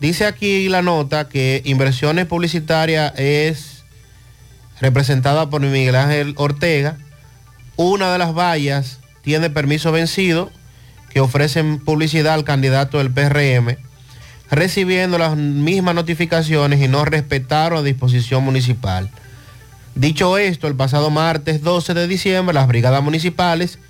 [0.00, 3.84] Dice aquí la nota que Inversiones Publicitarias es
[4.80, 6.96] representada por Miguel Ángel Ortega.
[7.76, 10.50] Una de las vallas tiene permiso vencido
[11.10, 13.76] que ofrecen publicidad al candidato del PRM,
[14.50, 19.10] recibiendo las mismas notificaciones y no respetaron la disposición municipal.
[19.98, 23.80] Dicho esto, el pasado martes 12 de diciembre, las brigadas municipales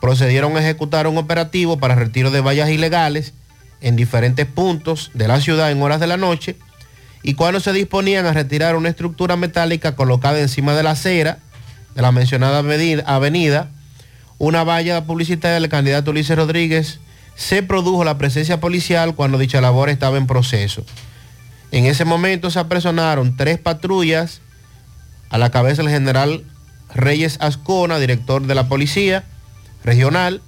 [0.00, 3.34] procedieron a ejecutar un operativo para retiro de vallas ilegales
[3.82, 6.56] en diferentes puntos de la ciudad en horas de la noche
[7.22, 11.40] y cuando se disponían a retirar una estructura metálica colocada encima de la acera
[11.94, 13.68] de la mencionada aveni- avenida,
[14.38, 17.00] una valla publicitaria del candidato Ulises Rodríguez,
[17.34, 20.86] se produjo la presencia policial cuando dicha labor estaba en proceso.
[21.70, 24.40] En ese momento se apresonaron tres patrullas
[25.30, 26.44] a la cabeza del general
[26.94, 29.24] Reyes Ascona, director de la policía
[29.84, 30.42] regional,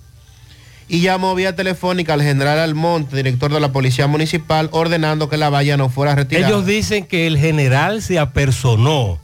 [0.89, 5.49] y llamó vía telefónica al general Almonte, director de la policía municipal, ordenando que la
[5.49, 6.49] valla no fuera retirada.
[6.49, 9.19] Ellos dicen que el general se apersonó.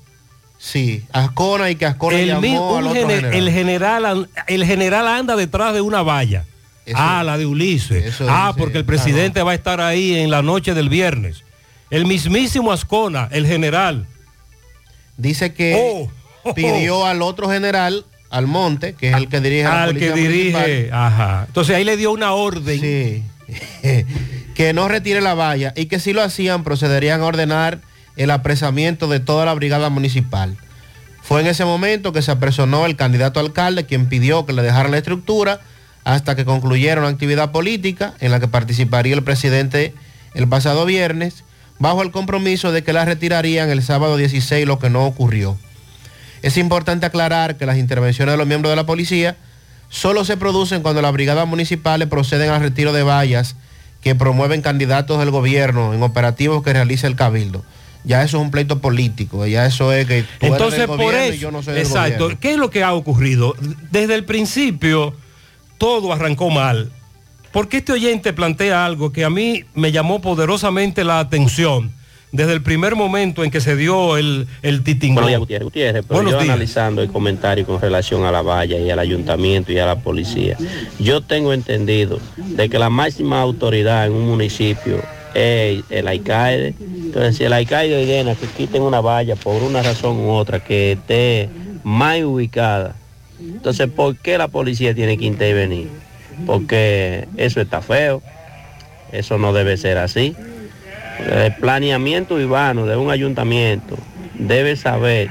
[0.60, 3.34] Sí, Ascona y que Ascona el, llamó al un otro gener- general.
[3.34, 6.44] el general an- el general anda detrás de una valla.
[6.94, 8.18] ah, la de Ulises.
[8.22, 11.44] Ah, dice porque el presidente va a estar ahí en la noche del viernes.
[11.90, 14.06] El mismísimo Ascona, el general.
[15.18, 16.10] Dice que Oh,
[16.44, 20.20] oh, pidió al otro general, Almonte, que es el que dirige la Al policía que
[20.20, 21.44] dirige, municipal, ajá.
[21.46, 22.80] Entonces ahí le dio una orden.
[22.80, 23.24] Sí.
[24.54, 27.80] que no retire la valla y que si lo hacían procederían a ordenar
[28.16, 30.56] el apresamiento de toda la brigada municipal.
[31.22, 34.90] Fue en ese momento que se apresonó el candidato alcalde quien pidió que le dejaran
[34.90, 35.60] la estructura
[36.04, 39.94] hasta que concluyera una actividad política en la que participaría el presidente
[40.34, 41.44] el pasado viernes
[41.78, 45.58] bajo el compromiso de que la retirarían el sábado 16, lo que no ocurrió.
[46.42, 49.36] Es importante aclarar que las intervenciones de los miembros de la policía
[49.88, 53.56] solo se producen cuando las brigadas municipales proceden al retiro de vallas
[54.02, 57.64] que promueven candidatos del gobierno en operativos que realiza el cabildo.
[58.04, 60.98] Ya eso es un pleito político, ya eso es que tú eres Entonces, del por
[60.98, 62.30] gobierno y eso, yo no soy exacto.
[62.40, 63.54] ¿qué es lo que ha ocurrido?
[63.90, 65.14] Desde el principio,
[65.78, 66.92] todo arrancó mal.
[67.52, 71.90] Porque este oyente plantea algo que a mí me llamó poderosamente la atención
[72.30, 75.24] desde el primer momento en que se dio el, el titingón.
[75.24, 75.64] Buenos días, Gutiérrez.
[75.64, 76.50] Gutiérrez, pero Buenos yo días.
[76.50, 80.56] analizando el comentario con relación a la valla y al ayuntamiento y a la policía,
[80.98, 85.02] yo tengo entendido de que la máxima autoridad en un municipio
[85.34, 86.74] es el alcalde.
[86.78, 90.92] Entonces, si el alcalde ordena que quiten una valla por una razón u otra que
[90.92, 91.48] esté
[91.82, 92.94] mal ubicada,
[93.40, 95.88] entonces, ¿por qué la policía tiene que intervenir?
[96.46, 98.22] Porque eso está feo,
[99.12, 100.34] eso no debe ser así.
[101.18, 103.96] El planeamiento urbano de un ayuntamiento
[104.34, 105.28] debe saber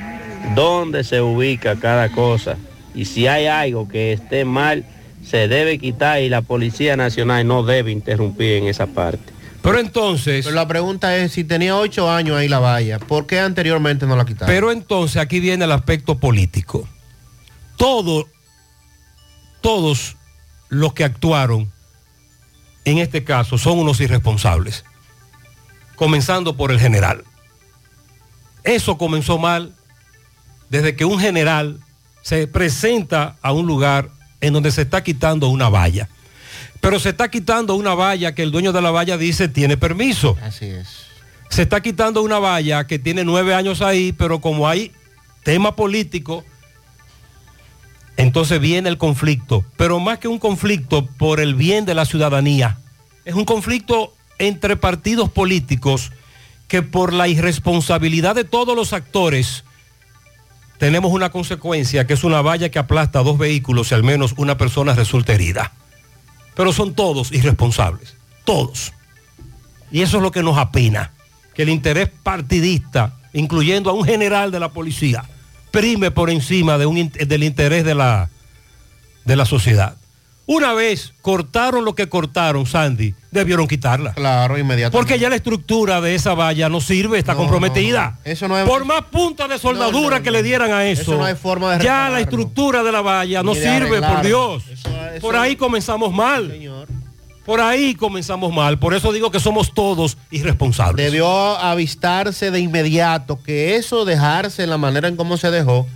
[0.56, 2.58] dónde se ubica cada cosa
[2.94, 4.84] y si hay algo que esté mal,
[5.24, 9.34] se debe quitar y la Policía Nacional no debe interrumpir en esa parte.
[9.62, 10.46] Pero entonces...
[10.46, 14.16] Pero la pregunta es, si tenía ocho años ahí la valla, ¿por qué anteriormente no
[14.16, 14.48] la quitaron?
[14.48, 16.88] Pero entonces aquí viene el aspecto político.
[17.78, 18.28] Todo,
[19.62, 20.17] todos
[20.70, 21.72] los que actuaron
[22.86, 24.86] en este caso son unos irresponsables,
[25.96, 27.24] comenzando por el general.
[28.64, 29.74] Eso comenzó mal
[30.70, 31.80] desde que un general
[32.22, 34.10] se presenta a un lugar
[34.42, 36.10] en donde se está quitando una valla.
[36.80, 40.38] Pero se está quitando una valla que el dueño de la valla dice tiene permiso.
[40.42, 41.08] Así es.
[41.50, 44.92] Se está quitando una valla que tiene nueve años ahí, pero como hay
[45.44, 46.44] tema político,
[48.18, 49.64] entonces viene el conflicto.
[49.78, 52.80] Pero más que un conflicto por el bien de la ciudadanía,
[53.24, 56.12] es un conflicto entre partidos políticos
[56.68, 59.64] que por la irresponsabilidad de todos los actores
[60.78, 64.58] tenemos una consecuencia que es una valla que aplasta dos vehículos y al menos una
[64.58, 65.72] persona resulta herida.
[66.56, 68.94] Pero son todos irresponsables, todos.
[69.92, 71.14] Y eso es lo que nos apena,
[71.56, 75.24] que el interés partidista, incluyendo a un general de la policía,
[75.72, 78.30] prime por encima de un del interés de la,
[79.26, 79.96] de la sociedad.
[80.50, 84.14] Una vez cortaron lo que cortaron, Sandy, debieron quitarla.
[84.14, 84.98] Claro, inmediatamente.
[84.98, 88.18] Porque ya la estructura de esa valla no sirve, está No, comprometida.
[88.24, 91.18] Eso no es- Por más punta de soldadura No, que le dieran a eso, Eso
[91.18, 94.22] no hay forma de ya la estructura de la valla no sirve, por.
[94.26, 94.64] Dios.
[95.20, 96.54] por ahí comenzamos mal.
[97.48, 98.78] Por ahí comenzamos mal.
[98.78, 101.06] Por eso digo que somos todos irresponsables.
[101.06, 105.88] Debió avistarse de inmediato que eso dejarse en la manera en cómo se dejó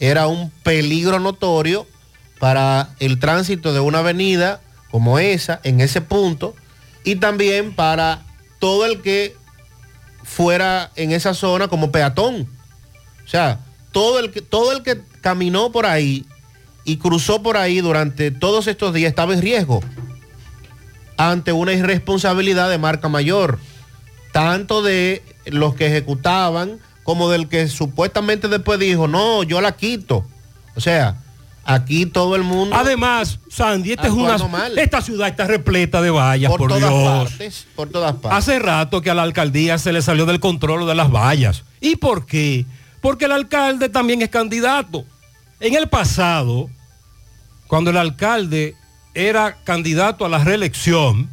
[0.00, 1.86] era un peligro notorio
[2.40, 6.56] para el tránsito de una avenida como esa, en ese punto,
[7.04, 8.24] y también para
[8.58, 9.36] todo el que
[10.24, 12.48] fuera en esa zona como peatón.
[13.24, 13.60] O sea,
[13.92, 16.26] todo el que, todo el que caminó por ahí
[16.84, 19.80] y cruzó por ahí durante todos estos días estaba en riesgo
[21.18, 23.58] ante una irresponsabilidad de marca mayor,
[24.32, 30.24] tanto de los que ejecutaban como del que supuestamente después dijo, no, yo la quito.
[30.76, 31.16] O sea,
[31.64, 32.76] aquí todo el mundo...
[32.76, 34.78] Además, Sandy, esta, es una, mal.
[34.78, 37.28] esta ciudad está repleta de vallas, por, por todas Dios.
[37.28, 38.38] partes, por todas partes.
[38.38, 41.64] Hace rato que a la alcaldía se le salió del control de las vallas.
[41.80, 42.64] ¿Y por qué?
[43.00, 45.04] Porque el alcalde también es candidato.
[45.58, 46.70] En el pasado,
[47.66, 48.76] cuando el alcalde
[49.18, 51.28] era candidato a la reelección,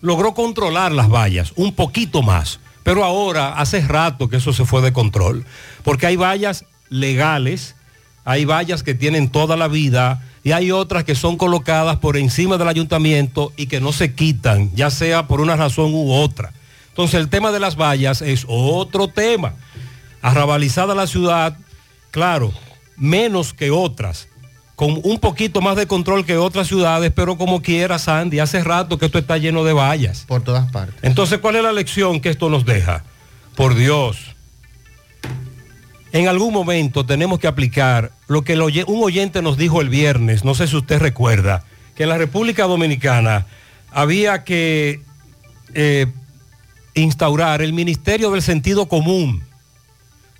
[0.00, 2.58] logró controlar las vallas un poquito más.
[2.82, 5.46] Pero ahora hace rato que eso se fue de control.
[5.84, 7.76] Porque hay vallas legales,
[8.24, 12.58] hay vallas que tienen toda la vida y hay otras que son colocadas por encima
[12.58, 16.52] del ayuntamiento y que no se quitan, ya sea por una razón u otra.
[16.88, 19.54] Entonces el tema de las vallas es otro tema.
[20.20, 21.56] Arrabalizada la ciudad,
[22.10, 22.52] claro,
[22.96, 24.28] menos que otras,
[24.76, 28.98] con un poquito más de control que otras ciudades, pero como quiera, Sandy, hace rato
[28.98, 30.24] que esto está lleno de vallas.
[30.26, 30.96] Por todas partes.
[31.02, 33.04] Entonces, ¿cuál es la lección que esto nos deja?
[33.54, 34.34] Por Dios,
[36.12, 40.54] en algún momento tenemos que aplicar lo que un oyente nos dijo el viernes, no
[40.54, 41.64] sé si usted recuerda,
[41.94, 43.46] que en la República Dominicana
[43.92, 45.02] había que
[45.74, 46.06] eh,
[46.94, 49.42] instaurar el Ministerio del Sentido Común.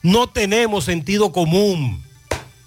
[0.02, 2.04] No tenemos sentido común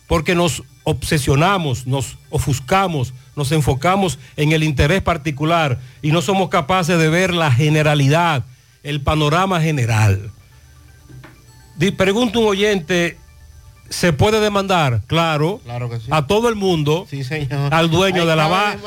[0.07, 6.97] porque nos obsesionamos, nos ofuscamos, nos enfocamos en el interés particular y no somos capaces
[6.97, 8.45] de ver la generalidad,
[8.83, 10.31] el panorama general.
[11.97, 13.17] Pregunta un oyente,
[13.89, 15.01] ¿se puede demandar?
[15.07, 16.05] Claro, Claro que sí.
[16.09, 17.73] a todo el mundo, Sí, señor.
[17.73, 18.79] al dueño Ahí de la valla,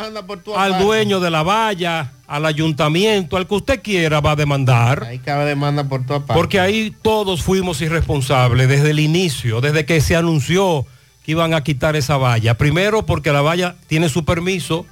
[0.56, 5.04] al dueño de la valla, al ayuntamiento, al que usted quiera va a demandar.
[5.04, 6.32] Ahí cabe demanda por parte.
[6.32, 10.86] Porque ahí todos fuimos irresponsables desde el inicio, desde que se anunció
[11.24, 12.56] que iban a quitar esa valla.
[12.56, 14.86] Primero, porque la valla tiene su permiso.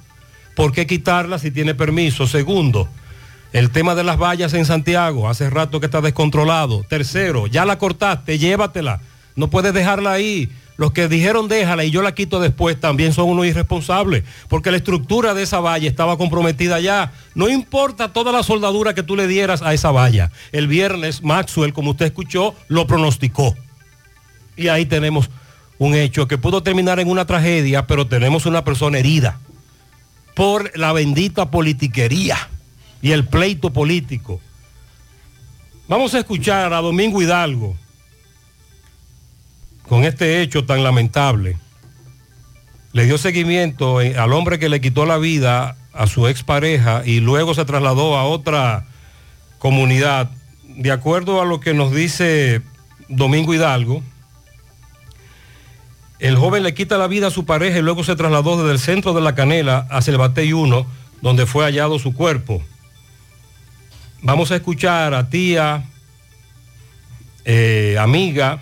[0.55, 2.27] ¿Por qué quitarla si tiene permiso?
[2.27, 2.89] Segundo,
[3.53, 6.83] el tema de las vallas en Santiago, hace rato que está descontrolado.
[6.87, 9.01] Tercero, ya la cortaste, llévatela.
[9.35, 10.49] No puedes dejarla ahí.
[10.79, 14.77] Los que dijeron déjala y yo la quito después también son unos irresponsables, porque la
[14.77, 17.11] estructura de esa valla estaba comprometida ya.
[17.35, 20.31] No importa toda la soldadura que tú le dieras a esa valla.
[20.53, 23.57] El viernes Maxwell, como usted escuchó, lo pronosticó.
[24.55, 25.29] Y ahí tenemos
[25.79, 29.39] un hecho que pudo terminar en una tragedia, pero tenemos una persona herida
[30.35, 32.37] por la bendita politiquería
[33.01, 34.39] y el pleito político.
[35.87, 37.75] Vamos a escuchar a Domingo Hidalgo
[39.87, 41.57] con este hecho tan lamentable.
[42.91, 47.21] Le dio seguimiento eh, al hombre que le quitó la vida a su expareja y
[47.21, 48.85] luego se trasladó a otra
[49.57, 50.29] comunidad.
[50.63, 52.61] De acuerdo a lo que nos dice
[53.07, 54.03] Domingo Hidalgo,
[56.19, 58.79] el joven le quita la vida a su pareja y luego se trasladó desde el
[58.79, 60.85] centro de la canela hacia el Batey 1,
[61.21, 62.61] donde fue hallado su cuerpo.
[64.21, 65.85] Vamos a escuchar a tía,
[67.45, 68.59] eh, amiga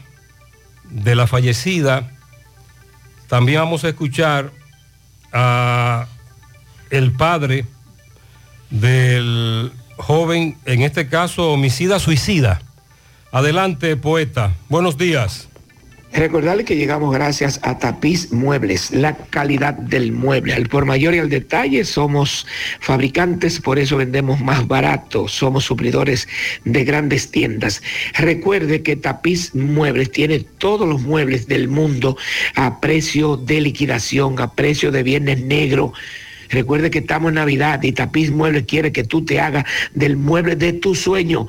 [0.83, 2.11] de la fallecida.
[3.27, 4.51] También vamos a escuchar
[5.33, 6.07] a
[6.91, 7.65] el padre
[8.69, 12.61] del joven, en este caso homicida suicida.
[13.31, 14.53] Adelante, poeta.
[14.69, 15.49] Buenos días.
[16.13, 20.53] Recordarle que llegamos gracias a Tapiz Muebles, la calidad del mueble.
[20.53, 22.47] Al por mayor y al detalle somos
[22.79, 25.27] fabricantes, por eso vendemos más barato.
[25.27, 26.27] Somos suplidores
[26.63, 27.83] de grandes tiendas.
[28.17, 32.17] Recuerde que Tapiz Muebles tiene todos los muebles del mundo
[32.55, 35.93] a precio de liquidación, a precio de viernes negro.
[36.49, 40.55] Recuerde que estamos en Navidad y Tapiz Muebles quiere que tú te hagas del mueble
[40.55, 41.47] de tu sueño.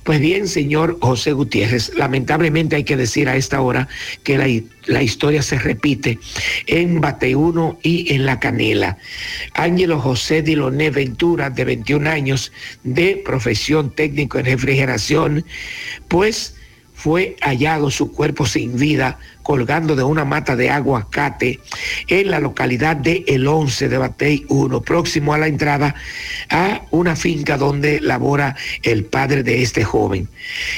[0.07, 3.89] Pues bien, señor José Gutiérrez, lamentablemente hay que decir a esta hora
[4.23, 4.47] que la,
[4.87, 6.21] la historia se repite
[6.69, 8.99] en Bateuno y en La Canela.
[9.55, 12.53] Ángelo José Diloné Ventura, de 21 años,
[12.85, 15.45] de profesión técnico en refrigeración,
[16.07, 16.56] pues
[16.97, 21.61] fue hallado su cuerpo sin vida colgando de una mata de aguacate
[22.09, 25.95] en la localidad de El 11 de Batey 1, próximo a la entrada
[26.49, 30.29] a una finca donde labora el padre de este joven.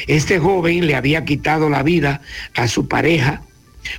[0.08, 2.20] Este joven le había quitado la vida
[2.54, 3.42] a su pareja,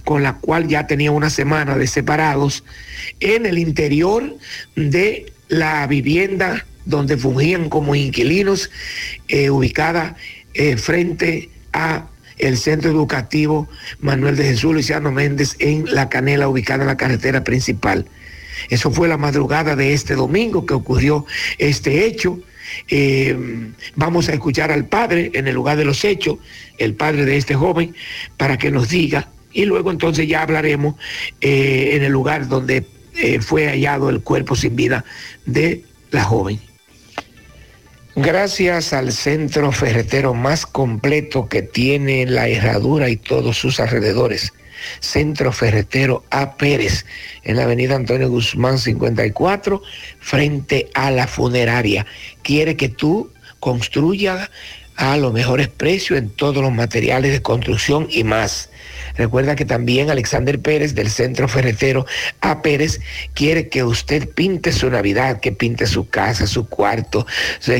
[0.04, 2.66] con la cual ya tenía una semana de separados,
[3.22, 4.36] en el interior
[4.76, 8.70] de la vivienda donde fungían como inquilinos,
[9.30, 10.16] eh, ubicada
[10.54, 11.50] eh, frente
[12.38, 13.68] el Centro Educativo
[14.00, 18.06] Manuel de Jesús Luciano Méndez en La Canela, ubicada en la carretera principal.
[18.70, 21.26] Eso fue la madrugada de este domingo que ocurrió
[21.58, 22.40] este hecho.
[22.88, 23.36] Eh,
[23.96, 26.38] vamos a escuchar al padre en el lugar de los hechos,
[26.78, 27.96] el padre de este joven,
[28.38, 30.96] para que nos diga y luego entonces ya hablaremos
[31.42, 32.86] eh, en el lugar donde
[33.16, 35.04] eh, fue hallado el cuerpo sin vida
[35.46, 36.60] de la joven.
[38.16, 44.52] Gracias al centro ferretero más completo que tiene la herradura y todos sus alrededores,
[45.00, 46.56] Centro Ferretero A.
[46.56, 47.06] Pérez,
[47.44, 49.82] en la avenida Antonio Guzmán 54,
[50.20, 52.08] frente a la funeraria.
[52.42, 54.50] Quiere que tú construyas
[54.96, 58.70] a los mejores precios en todos los materiales de construcción y más.
[59.20, 62.06] Recuerda que también Alexander Pérez del Centro Ferretero
[62.40, 62.62] A.
[62.62, 63.02] Pérez
[63.34, 67.28] quiere que usted pinte su Navidad, que pinte su casa, su cuarto,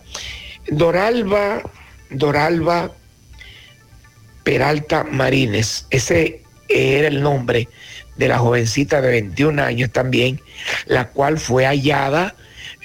[0.68, 1.61] Doralba,
[2.10, 2.91] Doralba
[4.44, 7.68] Peralta Marines, ese era el nombre
[8.15, 10.41] de la jovencita de 21 años también,
[10.86, 12.36] la cual fue hallada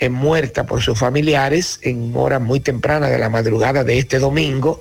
[0.09, 4.81] muerta por sus familiares en horas muy tempranas de la madrugada de este domingo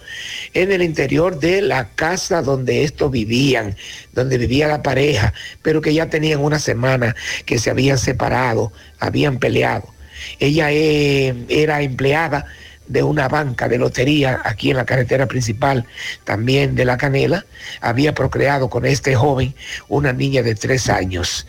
[0.54, 3.76] en el interior de la casa donde estos vivían,
[4.14, 7.16] donde vivía la pareja, pero que ya tenían una semana
[7.46, 9.94] que se habían separado, habían peleado.
[10.40, 12.46] Ella eh, era empleada
[12.90, 15.86] de una banca de lotería aquí en la carretera principal,
[16.24, 17.46] también de La Canela,
[17.82, 19.54] había procreado con este joven
[19.88, 21.46] una niña de tres años.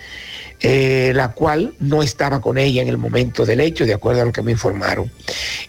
[0.62, 4.24] Eh, la cual no estaba con ella en el momento del hecho, de acuerdo a
[4.26, 5.10] lo que me informaron.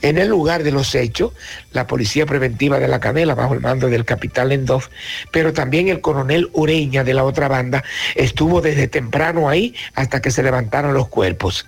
[0.02, 1.32] En el lugar de los hechos,
[1.72, 4.84] la Policía Preventiva de la Canela, bajo el mando del capitán Lendov,
[5.32, 7.86] pero también el coronel Ureña de la otra banda,
[8.16, 11.66] estuvo desde temprano ahí hasta que se levantaron los cuerpos.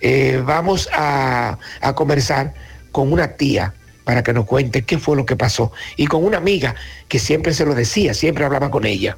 [0.00, 2.54] Eh, vamos a, a conversar
[2.92, 3.74] con una tía
[4.04, 6.76] para que nos cuente qué fue lo que pasó y con una amiga
[7.08, 9.16] que siempre se lo decía, siempre hablaba con ella.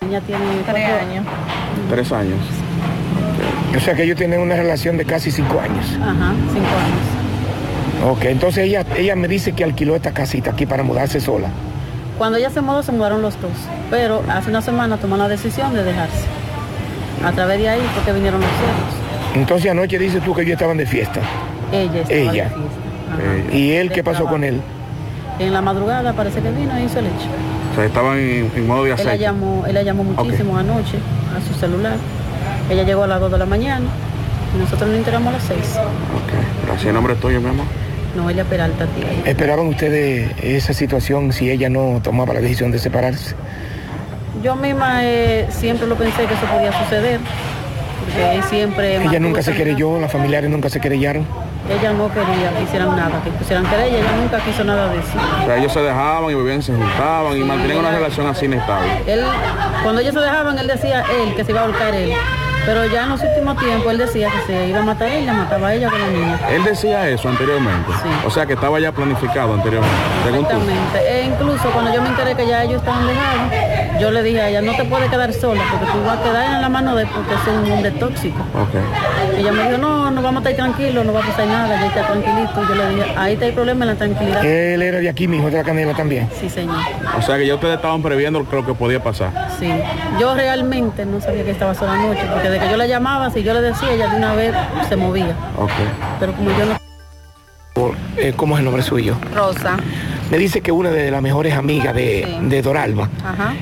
[0.00, 1.26] Ella tiene tres años.
[1.92, 2.38] Tres años.
[3.76, 5.84] O sea que ellos tienen una relación de casi cinco años.
[6.00, 6.66] Ajá, cinco
[8.06, 8.12] años.
[8.16, 11.48] Ok, entonces ella, ella me dice que alquiló esta casita aquí para mudarse sola.
[12.16, 13.50] Cuando ella se mudó, se mudaron los dos.
[13.90, 16.24] Pero hace una semana tomó la decisión de dejarse.
[17.26, 19.34] A través de ahí porque vinieron los cielos.
[19.34, 21.20] Entonces anoche dices tú que ellos estaban de fiesta.
[21.72, 22.44] Ella estaba Ella.
[22.44, 22.56] de fiesta.
[23.50, 23.54] Ajá.
[23.56, 24.34] ¿Y él De qué pasó trabajo.
[24.36, 24.62] con él?
[25.38, 27.28] En la madrugada parece que vino e hizo el hecho.
[27.72, 29.18] O sea, estaban en, en modo de Él la aceite.
[29.18, 30.98] llamó, él la llamó muchísimo anoche
[31.36, 31.96] a su celular.
[32.70, 33.86] Ella llegó a las 2 de la mañana
[34.54, 35.58] y nosotros nos enteramos a las 6.
[36.66, 37.64] Gracias, el nombre es tuyo, mi amor.
[38.16, 39.06] Noelia Peralta, tía.
[39.30, 43.34] ¿Esperaban ustedes esa situación si ella no tomaba la decisión de separarse?
[44.42, 47.20] Yo misma eh, siempre lo pensé que eso podía suceder.
[48.12, 48.96] Porque siempre...
[48.96, 51.26] Ella nunca se querelló, las familiares nunca se querellaron.
[51.70, 53.98] Ella no quería que hicieran nada, que pusieran querella.
[53.98, 55.12] Ella nunca quiso nada de eso.
[55.42, 58.88] O sea, ellos se dejaban y bebían, se juntaban y mantenían una relación así inestable.
[59.06, 59.22] Él,
[59.82, 62.12] cuando ellos se dejaban, él decía él que se iba a ahorcar él.
[62.64, 65.32] Pero ya en los últimos tiempos él decía que se iba a matar a ella,
[65.32, 66.38] mataba a ella con la niña.
[66.50, 67.90] Él decía eso anteriormente.
[68.24, 69.96] O sea que estaba ya planificado anteriormente.
[70.28, 70.98] Exactamente.
[71.10, 74.48] E incluso cuando yo me enteré que ya ellos estaban dejados, yo le dije a
[74.48, 77.02] ella, no te puedes quedar sola porque tú vas a quedar en la mano de
[77.02, 78.40] él porque es un hombre tóxico.
[78.54, 79.36] Ok.
[79.36, 81.80] Y ella me dijo, no, no vamos a estar tranquilos, no va a pasar nada,
[81.80, 82.68] ya está tranquilito.
[82.68, 84.44] Yo le dije, ahí está el problema en la tranquilidad.
[84.44, 86.28] Él era de aquí mismo, de la canela también.
[86.40, 86.76] Sí, señor.
[87.18, 89.30] O sea que ya ustedes estaban previendo lo que podía pasar.
[89.58, 89.72] Sí.
[90.18, 93.42] Yo realmente no sabía que estaba sola anoche, porque de que yo la llamaba, si
[93.42, 94.54] yo le decía, ella de una vez
[94.88, 95.34] se movía.
[95.58, 95.70] Ok.
[96.20, 96.78] Pero como yo no...
[98.16, 99.16] Eh, ¿Cómo es el nombre suyo?
[99.34, 99.76] Rosa.
[100.30, 102.46] Me dice que una de las mejores amigas de, Sí.
[102.48, 103.08] de Doralba.
[103.24, 103.54] Ajá.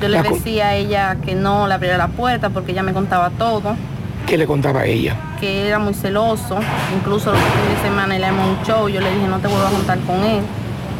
[0.00, 2.92] Yo le La decía a ella que no le abriera la puerta porque ella me
[2.92, 3.76] contaba todo,
[4.26, 5.14] ¿Qué le contaba a ella?
[5.40, 6.58] que era muy celoso,
[6.96, 9.66] incluso los fines de semana él le un show, yo le dije no te vuelvo
[9.66, 10.42] a juntar con él,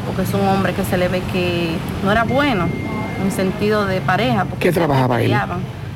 [0.06, 1.74] porque es un hombre que se le ve que
[2.04, 2.66] no era bueno
[3.22, 4.44] en sentido de pareja.
[4.44, 5.34] Porque ¿Qué trabajaba él?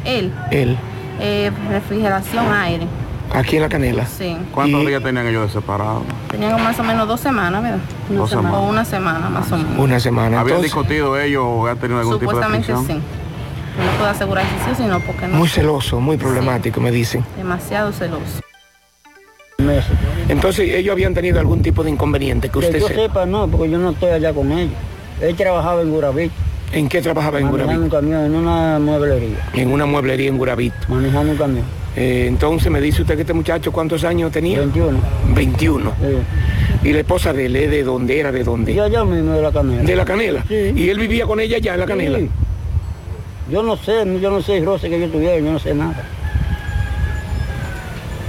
[0.05, 0.77] Él, Él,
[1.21, 2.87] eh, refrigeración aire,
[3.33, 4.07] aquí en la canela.
[4.07, 4.37] sí.
[4.53, 6.03] ¿Cuántos días tenían ellos de separados?
[6.31, 7.79] Tenían más o menos dos semanas, ¿verdad?
[8.09, 8.49] Dos semana.
[8.49, 8.67] semanas.
[8.67, 9.79] O una semana más o menos.
[9.79, 10.41] Una semana.
[10.41, 13.01] ¿Habían Entonces, discutido ellos o han tenido algún tipo de Supuestamente sí.
[13.79, 15.37] No puedo asegurar si sí, sino porque no.
[15.37, 17.25] muy celoso, muy problemático, me dicen.
[17.37, 18.41] Demasiado celoso.
[20.29, 23.27] Entonces, ellos habían tenido algún tipo de inconveniente que usted que yo sepa.
[23.27, 24.75] no, porque yo no estoy allá con ellos.
[25.21, 26.33] Él trabajaba en Gurabit.
[26.73, 27.85] ¿En qué trabajaba en Manejando Gurabit?
[27.85, 29.49] un camión, en una mueblería.
[29.55, 30.73] En una mueblería en Gurabit.
[30.89, 31.65] Manejando un camión.
[31.97, 34.61] Eh, entonces me dice usted que este muchacho cuántos años tenía?
[34.61, 34.99] 21.
[35.35, 35.93] 21.
[36.85, 38.31] ¿Y la esposa de él es de dónde era?
[38.31, 38.73] ¿De dónde?
[38.75, 39.83] Yo allá mismo de la canela.
[39.83, 40.45] ¿De la canela?
[40.49, 42.19] ¿Y él vivía con ella allá en la canela?
[42.19, 42.31] Sí.
[43.51, 46.05] Yo no sé, yo no sé roce que yo tuviera, yo no sé nada.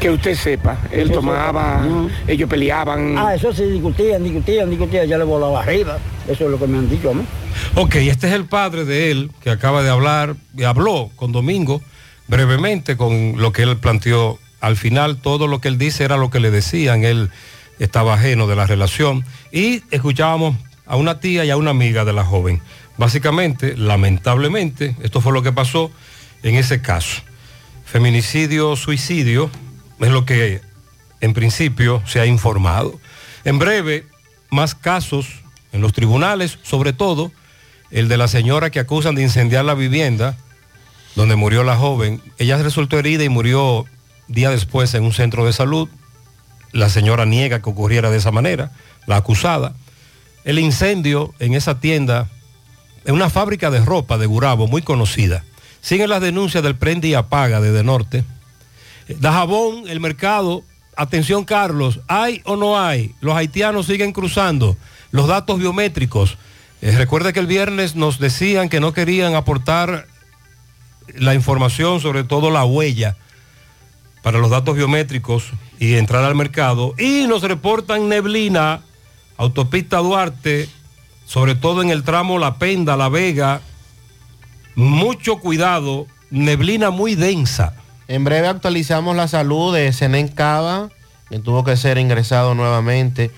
[0.01, 1.85] Que usted sepa, él yo tomaba,
[2.27, 3.15] ellos peleaban.
[3.19, 5.99] Ah, eso sí, discutían, discutían, discutían, ya le volaba arriba.
[6.27, 7.21] Eso es lo que me han dicho a mí.
[7.75, 11.83] Ok, este es el padre de él que acaba de hablar, y habló con Domingo
[12.27, 14.39] brevemente con lo que él planteó.
[14.59, 17.29] Al final todo lo que él dice era lo que le decían, él
[17.77, 20.55] estaba ajeno de la relación y escuchábamos
[20.87, 22.59] a una tía y a una amiga de la joven.
[22.97, 25.91] Básicamente, lamentablemente, esto fue lo que pasó
[26.41, 27.21] en ese caso.
[27.85, 29.51] Feminicidio, suicidio,
[30.05, 30.61] es lo que
[31.19, 32.99] en principio se ha informado.
[33.43, 34.05] En breve,
[34.49, 35.27] más casos
[35.71, 37.31] en los tribunales, sobre todo
[37.91, 40.37] el de la señora que acusan de incendiar la vivienda
[41.15, 42.21] donde murió la joven.
[42.37, 43.85] Ella resultó herida y murió
[44.27, 45.89] día después en un centro de salud.
[46.71, 48.71] La señora niega que ocurriera de esa manera,
[49.07, 49.73] la acusada.
[50.43, 52.29] El incendio en esa tienda,
[53.05, 55.43] en una fábrica de ropa de Gurabo, muy conocida.
[55.81, 58.23] Siguen las denuncias del prende y apaga desde norte.
[59.19, 60.63] Dajabón, el mercado,
[60.95, 63.13] atención Carlos, ¿hay o no hay?
[63.21, 64.77] Los haitianos siguen cruzando.
[65.11, 66.37] Los datos biométricos.
[66.81, 70.07] Eh, recuerde que el viernes nos decían que no querían aportar
[71.15, 73.17] la información, sobre todo la huella,
[74.21, 76.95] para los datos biométricos y entrar al mercado.
[76.97, 78.81] Y nos reportan neblina,
[79.37, 80.69] autopista Duarte,
[81.25, 83.61] sobre todo en el tramo La Penda, La Vega.
[84.75, 87.80] Mucho cuidado, neblina muy densa.
[88.11, 90.89] En breve actualizamos la salud de Zenén Cava,
[91.29, 93.31] que tuvo que ser ingresado nuevamente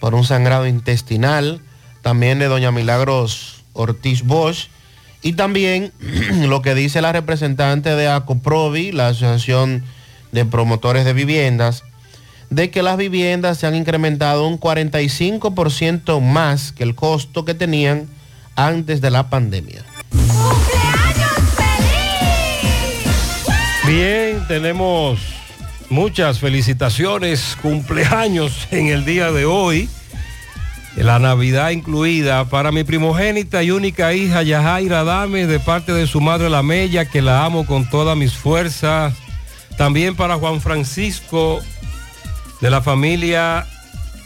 [0.00, 1.60] por un sangrado intestinal.
[2.02, 4.66] También de doña Milagros Ortiz Bosch.
[5.22, 5.92] Y también
[6.48, 9.84] lo que dice la representante de ACOPROVI, la Asociación
[10.32, 11.84] de Promotores de Viviendas,
[12.50, 18.08] de que las viviendas se han incrementado un 45% más que el costo que tenían
[18.56, 19.84] antes de la pandemia.
[23.86, 25.20] Bien, tenemos
[25.88, 29.88] muchas felicitaciones, cumpleaños en el día de hoy.
[30.96, 36.20] La Navidad incluida para mi primogénita y única hija Yajaira Dame de parte de su
[36.20, 39.14] madre La Mella, que la amo con todas mis fuerzas.
[39.78, 41.60] También para Juan Francisco
[42.60, 43.66] de la familia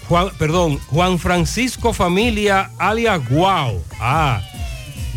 [0.09, 3.85] Juan, perdón, Juan Francisco familia alias Guau.
[4.01, 4.41] Ah,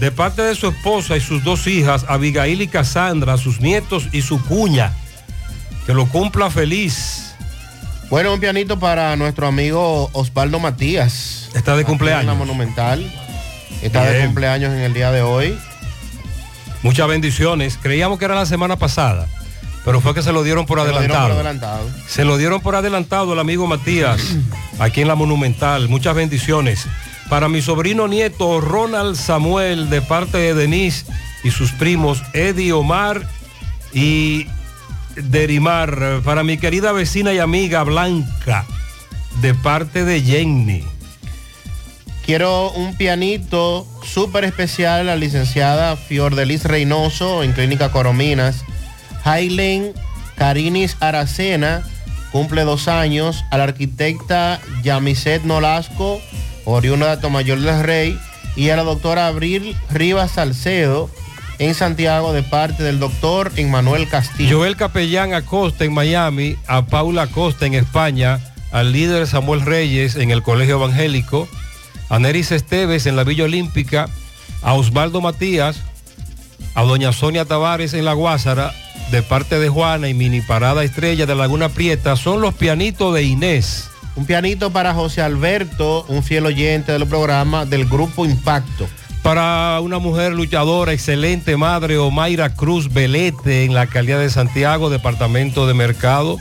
[0.04, 4.22] de parte de su esposa y sus dos hijas, Abigail y Cassandra, sus nietos y
[4.22, 4.92] su cuña.
[5.86, 7.34] Que lo cumpla feliz.
[8.10, 11.50] Bueno, un pianito para nuestro amigo Osvaldo Matías.
[11.56, 12.24] Está de cumpleaños.
[12.24, 13.10] En la Monumental.
[13.82, 15.58] Está de cumpleaños en el día de hoy.
[16.82, 17.80] Muchas bendiciones.
[17.82, 19.30] Creíamos que era la semana pasada,
[19.86, 21.30] pero fue que se lo dieron por Se lo dieron adelantado.
[21.30, 21.90] por adelantado.
[22.10, 24.20] Se lo dieron por adelantado el amigo Matías,
[24.80, 25.88] aquí en la Monumental.
[25.88, 26.88] Muchas bendiciones.
[27.34, 31.08] Para mi sobrino nieto Ronald Samuel, de parte de Denise
[31.44, 33.28] y sus primos Eddie Omar
[33.92, 34.46] y
[35.16, 36.22] Derimar.
[36.24, 38.68] Para mi querida vecina y amiga Blanca,
[39.42, 40.84] de parte de Jenny.
[42.24, 48.64] Quiero un pianito súper especial la licenciada Fiordelis Reynoso en Clínica Corominas,
[49.24, 49.94] Hailen
[50.36, 51.82] Carinis Aracena,
[52.32, 53.44] cumple dos años.
[53.50, 56.22] A la arquitecta Yamiset Nolasco,
[56.65, 58.19] oriunda de Tomayor del Rey.
[58.56, 61.10] Y a la doctora Abril Rivas Salcedo,
[61.60, 64.57] en Santiago, de parte del doctor Emmanuel Castillo.
[64.57, 68.40] Joel Capellán Acosta en Miami, a Paula Acosta en España,
[68.72, 71.48] al líder Samuel Reyes en el Colegio Evangélico,
[72.10, 74.10] a Neris Esteves en la Villa Olímpica,
[74.61, 75.81] a Osvaldo Matías,
[76.76, 78.73] a doña Sonia Tavares en La Guásara,
[79.11, 83.23] de parte de Juana y Mini Parada Estrella de Laguna Prieta, son los pianitos de
[83.23, 83.90] Inés.
[84.15, 88.88] Un pianito para José Alberto, un fiel oyente del programa del Grupo Impacto.
[89.23, 95.65] Para una mujer luchadora, excelente madre, Omaira Cruz Belete, en la alcaldía de Santiago, Departamento
[95.65, 96.38] de Mercado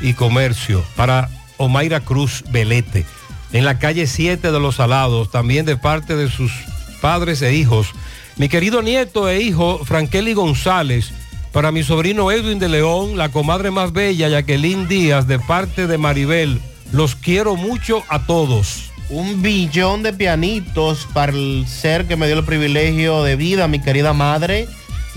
[0.00, 0.84] y Comercio.
[0.94, 3.04] Para Omaira Cruz Belete,
[3.52, 6.52] en la calle 7 de Los Salados, también de parte de sus
[7.00, 7.88] padres e hijos.
[8.36, 11.10] Mi querido nieto e hijo, Frankeli González,
[11.52, 15.98] para mi sobrino Edwin de León, la comadre más bella, Jacqueline Díaz, de parte de
[15.98, 16.60] Maribel.
[16.96, 18.90] Los quiero mucho a todos.
[19.10, 23.80] Un billón de pianitos para el ser que me dio el privilegio de vida, mi
[23.80, 24.66] querida madre,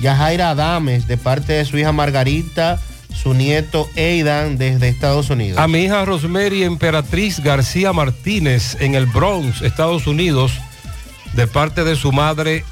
[0.01, 2.81] Yajaira Adames, de parte de su hija Margarita,
[3.15, 5.57] su nieto Aidan, desde Estados Unidos.
[5.57, 10.51] A mi hija Rosemary Emperatriz García Martínez, en el Bronx, Estados Unidos,
[11.31, 12.65] de parte de su madre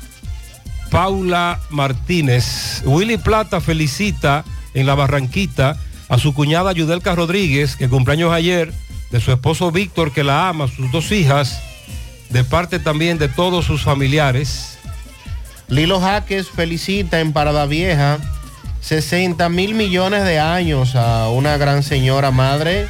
[0.91, 2.81] Paula Martínez.
[2.83, 4.43] Willy Plata felicita
[4.73, 5.77] en la Barranquita
[6.09, 8.73] a su cuñada Yudelka Rodríguez, que cumpleaños ayer,
[9.11, 11.61] de su esposo Víctor, que la ama, sus dos hijas,
[12.29, 14.77] de parte también de todos sus familiares.
[15.67, 18.19] Lilo Jaques felicita en Parada Vieja
[18.81, 22.87] 60 mil millones de años a una gran señora madre,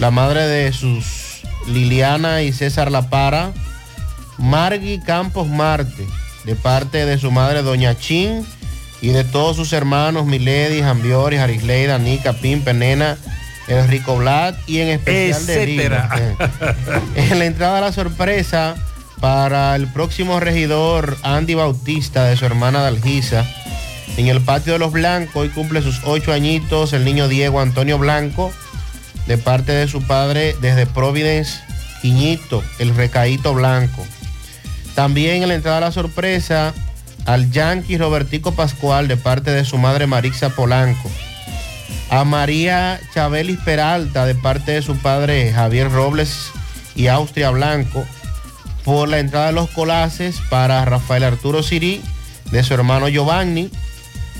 [0.00, 3.52] la madre de sus Liliana y César La Para,
[4.38, 6.06] Margui Campos Marte,
[6.44, 8.44] de parte de su madre Doña Chin
[9.00, 13.16] y de todos sus hermanos Milady, Jambiori, Arisleida, Nica, Pimpe, Nena,
[13.68, 15.64] Enrico Vlad y en especial de.
[15.64, 16.10] Rina.
[17.16, 18.76] En la entrada a la sorpresa
[19.20, 23.44] para el próximo regidor Andy Bautista de su hermana Dalgisa.
[24.16, 27.98] En el patio de los Blancos, hoy cumple sus ocho añitos el niño Diego Antonio
[27.98, 28.52] Blanco,
[29.26, 31.60] de parte de su padre desde Providence,
[32.00, 34.06] Quiñito, el recaíto blanco.
[34.94, 36.72] También en la entrada a la sorpresa
[37.26, 41.10] al Yankee Robertico Pascual, de parte de su madre Marixa Polanco.
[42.08, 46.50] A María Chabelis Peralta, de parte de su padre Javier Robles
[46.94, 48.04] y Austria Blanco.
[48.84, 52.00] Por la entrada de los colaces para Rafael Arturo Sirí,
[52.52, 53.70] de su hermano Giovanni.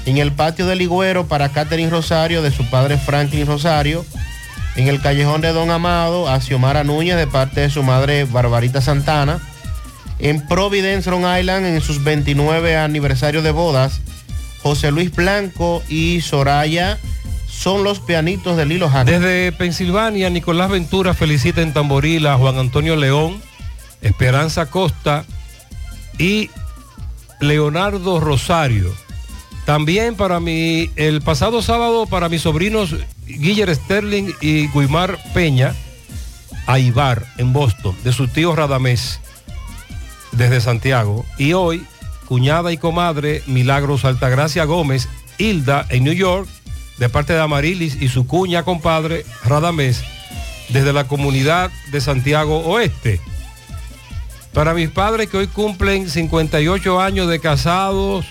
[0.04, 4.06] En el patio del Ligüero para Catherine Rosario, de su padre Franklin Rosario.
[4.76, 8.80] En el callejón de Don Amado, a Xiomara Núñez, de parte de su madre Barbarita
[8.80, 9.40] Santana.
[10.20, 14.00] En Providence, Rhode Island, en sus 29 aniversarios de bodas,
[14.62, 16.98] José Luis Blanco y Soraya
[17.56, 19.20] son los pianitos de Lilo Jaques.
[19.20, 23.40] Desde Pensilvania, Nicolás Ventura felicita en Tamboril a Juan Antonio León,
[24.02, 25.24] Esperanza Costa
[26.18, 26.50] y
[27.40, 28.94] Leonardo Rosario.
[29.64, 32.94] También para mi, el pasado sábado para mis sobrinos
[33.26, 35.74] Guiller Sterling y Guimar Peña,
[36.66, 39.20] a Ibar en Boston, de su tío Radamés,
[40.32, 41.24] desde Santiago.
[41.38, 41.84] Y hoy,
[42.26, 45.08] cuñada y comadre Milagros Altagracia Gómez,
[45.38, 46.48] Hilda en New York,
[46.98, 50.02] de parte de Amarilis y su cuña compadre Radamés,
[50.70, 53.20] desde la comunidad de Santiago Oeste.
[54.52, 58.24] Para mis padres que hoy cumplen 58 años de casados,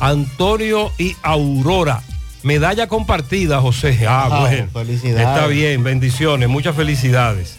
[0.00, 2.02] Antonio y Aurora.
[2.42, 4.06] Medalla compartida, José.
[4.08, 4.68] Ah, Ah, bueno.
[4.72, 5.26] felicidades.
[5.28, 7.56] Está bien, bendiciones, muchas felicidades.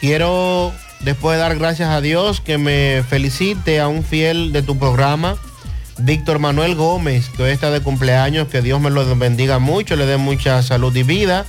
[0.00, 4.78] Quiero, después de dar gracias a Dios, que me felicite a un fiel de tu
[4.78, 5.36] programa,
[5.98, 10.16] Víctor Manuel Gómez, que está de cumpleaños, que Dios me lo bendiga mucho, le dé
[10.16, 11.44] mucha salud y vida.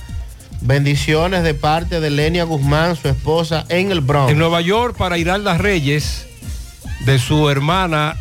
[0.60, 4.32] Bendiciones de parte de Lenia Guzmán, su esposa, en el Bronx.
[4.32, 6.26] En Nueva York, para Iralda Reyes,
[7.06, 8.16] de su hermana,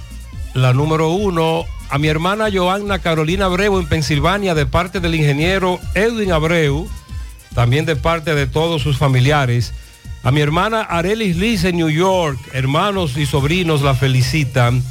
[0.54, 5.80] la número uno, a mi hermana Joanna Carolina Abreu en Pensilvania, de parte del ingeniero
[5.96, 6.88] Edwin Abreu,
[7.56, 9.74] también de parte de todos sus familiares.
[10.24, 14.84] A mi hermana Arelis Liz en New York, hermanos y sobrinos la felicitan.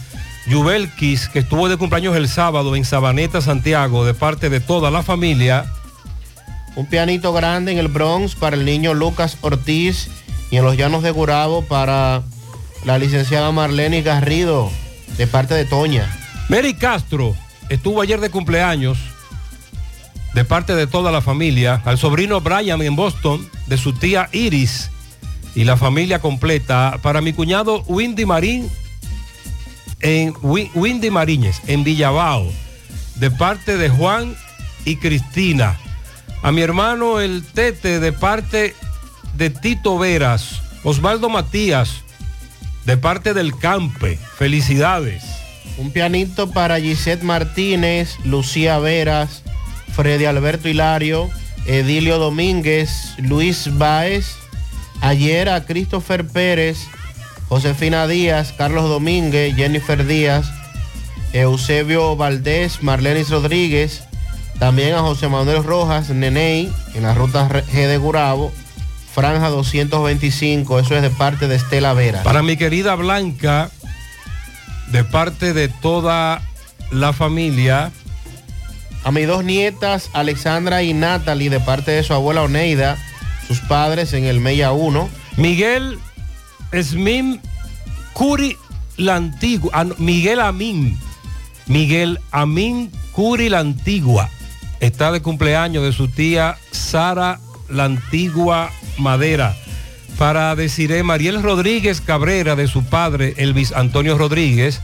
[0.48, 5.02] Yubelkis, que estuvo de cumpleaños el sábado en Sabaneta, Santiago, de parte de toda la
[5.02, 5.66] familia.
[6.74, 10.08] Un pianito grande en el Bronx para el niño Lucas Ortiz
[10.50, 12.22] y en los Llanos de Gurabo para
[12.84, 14.70] la licenciada Marlene Garrido,
[15.18, 16.10] de parte de Toña.
[16.48, 17.36] Mary Castro
[17.68, 18.98] estuvo ayer de cumpleaños
[20.34, 24.90] de parte de toda la familia, al sobrino Brian en Boston, de su tía Iris
[25.54, 28.70] y la familia completa, para mi cuñado Windy Marín
[30.00, 32.50] en Wi- Windy Mariñez, en Villabao,
[33.16, 34.36] de parte de Juan
[34.84, 35.78] y Cristina.
[36.42, 38.74] A mi hermano el Tete de parte
[39.34, 40.62] de Tito Veras.
[40.84, 42.02] Osvaldo Matías
[42.84, 44.16] de parte del Campe.
[44.36, 45.24] Felicidades.
[45.76, 49.42] Un pianito para Gisette Martínez, Lucía Veras,
[49.94, 51.28] Freddy Alberto Hilario,
[51.66, 54.36] Edilio Domínguez, Luis Báez,
[55.00, 56.78] ayer a Christopher Pérez,
[57.48, 60.50] Josefina Díaz, Carlos Domínguez, Jennifer Díaz,
[61.32, 64.02] Eusebio Valdés, Marlenis Rodríguez,
[64.58, 68.52] también a José Manuel Rojas, Neney, en la ruta G de Gurabo,
[69.14, 72.22] Franja 225, eso es de parte de Estela Vera.
[72.22, 73.70] Para mi querida Blanca,
[74.92, 76.42] de parte de toda
[76.90, 77.90] la familia.
[79.04, 82.96] A mis dos nietas, Alexandra y Natalie, de parte de su abuela Oneida,
[83.46, 85.08] sus padres en el Mella 1.
[85.36, 85.98] Miguel
[86.72, 87.40] Smim
[88.12, 88.56] Curi
[88.96, 89.70] la Antigua.
[89.74, 90.98] ah, Miguel Amin.
[91.66, 94.28] Miguel Amin Curi la Antigua.
[94.80, 99.56] Está de cumpleaños de su tía Sara la Antigua Madera.
[100.18, 104.80] Para deciré Mariel Rodríguez Cabrera de su padre Elvis Antonio Rodríguez.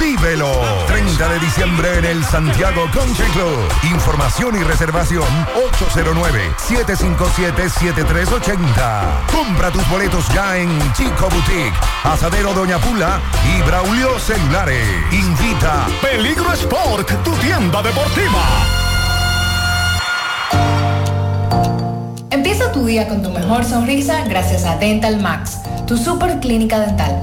[0.00, 0.50] Vívelo.
[0.86, 3.58] 30 de diciembre en el Santiago Country Club.
[3.90, 5.24] Información y reservación
[6.66, 9.26] 809-757-7380.
[9.30, 11.74] Compra tus boletos ya en Chico Boutique,
[12.04, 13.20] Asadero Doña Pula
[13.56, 14.86] y Braulio Celulares.
[15.12, 18.42] Invita Peligro Sport, tu tienda deportiva.
[22.30, 27.22] Empieza tu día con tu mejor sonrisa gracias a Dental Max, tu super clínica dental.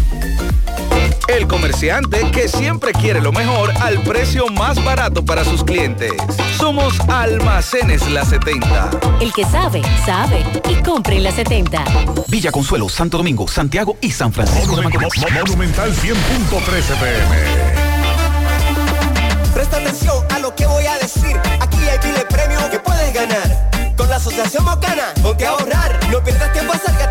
[1.31, 6.11] El comerciante que siempre quiere lo mejor al precio más barato para sus clientes.
[6.57, 8.89] Somos Almacenes La 70.
[9.21, 11.85] El que sabe, sabe y compre en La 70.
[12.27, 15.09] Villa Consuelo, Santo Domingo, Santiago y San Francisco de Macorís.
[15.33, 17.35] Monumental 100.13 pm.
[19.53, 21.39] Presta atención a lo que voy a decir.
[21.61, 23.71] Aquí hay miles premios que puedes ganar.
[23.95, 25.97] Con la Asociación Mocana, ponte a ahorrar.
[26.11, 27.10] No pierdas tiempo, acércate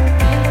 [0.01, 0.50] Bye.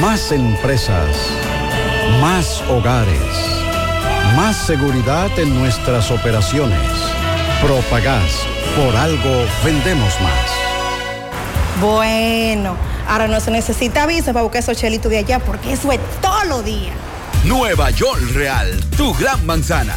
[0.00, 1.16] Más empresas.
[2.20, 3.18] Más hogares.
[4.36, 6.78] Más seguridad en nuestras operaciones.
[7.60, 8.46] Propagás.
[8.76, 10.50] Por algo vendemos más.
[11.80, 12.76] Bueno,
[13.08, 16.46] ahora no se necesita visa para buscar esos chelitos de allá porque eso es todos
[16.46, 16.94] los días.
[17.44, 19.96] Nueva York Real, tu gran manzana.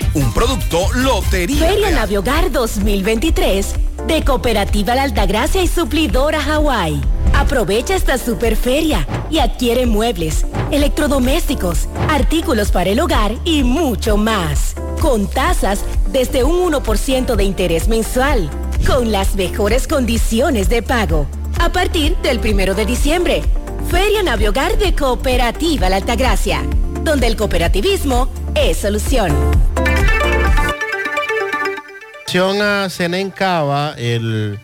[0.13, 1.57] Un producto Lotería.
[1.57, 1.95] Feria Real.
[1.95, 3.75] Naviogar 2023
[4.07, 6.99] de Cooperativa La Altagracia y Suplidora Hawái.
[7.33, 14.75] Aprovecha esta super feria y adquiere muebles, electrodomésticos, artículos para el hogar y mucho más.
[14.99, 18.49] Con tasas desde un 1% de interés mensual.
[18.85, 21.25] Con las mejores condiciones de pago.
[21.61, 23.43] A partir del primero de diciembre,
[23.89, 26.63] Feria Naviogar de Cooperativa La Altagracia,
[27.05, 29.31] donde el cooperativismo es solución.
[32.31, 34.57] Atención a Zenén Cava, el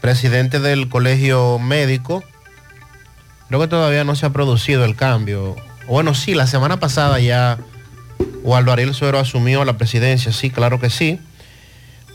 [0.00, 2.24] presidente del colegio médico.
[3.46, 5.54] Creo que todavía no se ha producido el cambio.
[5.86, 7.58] Bueno, sí, la semana pasada ya
[8.42, 11.20] Waldo Ariel Suero asumió la presidencia, sí, claro que sí.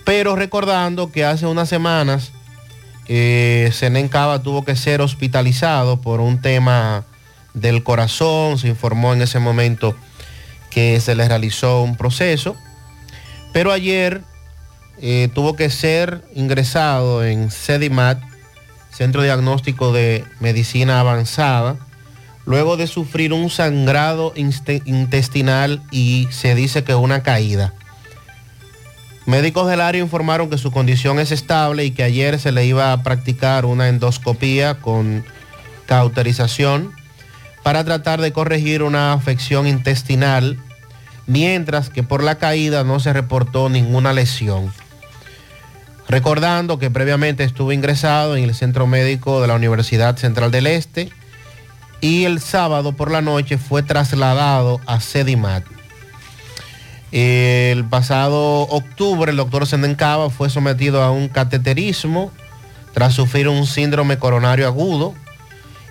[0.04, 2.34] Pero recordando que hace unas semanas
[3.08, 3.72] eh,
[4.12, 7.06] Cava tuvo que ser hospitalizado por un tema
[7.54, 8.58] del corazón.
[8.58, 9.96] Se informó en ese momento
[10.70, 12.58] que se le realizó un proceso.
[13.54, 14.22] Pero ayer
[14.99, 18.19] eh, tuvo que ser ingresado en CEDIMAT,
[18.91, 21.78] Centro Diagnóstico de Medicina Avanzada,
[22.45, 27.74] luego de sufrir un sangrado intestinal y se dice que una caída.
[29.28, 32.94] Médicos del área informaron que su condición es estable y que ayer se le iba
[32.94, 35.26] a practicar una endoscopía con
[35.86, 36.94] cauterización
[37.61, 40.57] para tratar de corregir una afección intestinal,
[41.26, 44.72] mientras que por la caída no se reportó ninguna lesión.
[46.10, 51.10] Recordando que previamente estuvo ingresado en el Centro Médico de la Universidad Central del Este
[52.00, 55.66] y el sábado por la noche fue trasladado a Sedimat.
[57.12, 62.32] El pasado octubre el doctor Sendencava fue sometido a un cateterismo
[62.94, 65.14] tras sufrir un síndrome coronario agudo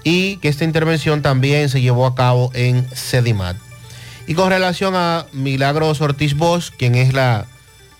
[0.02, 3.56] y que esta intervención también se llevó a cabo en Sedimat.
[4.26, 7.46] Y con relación a Milagros Ortiz Bosch, quien es la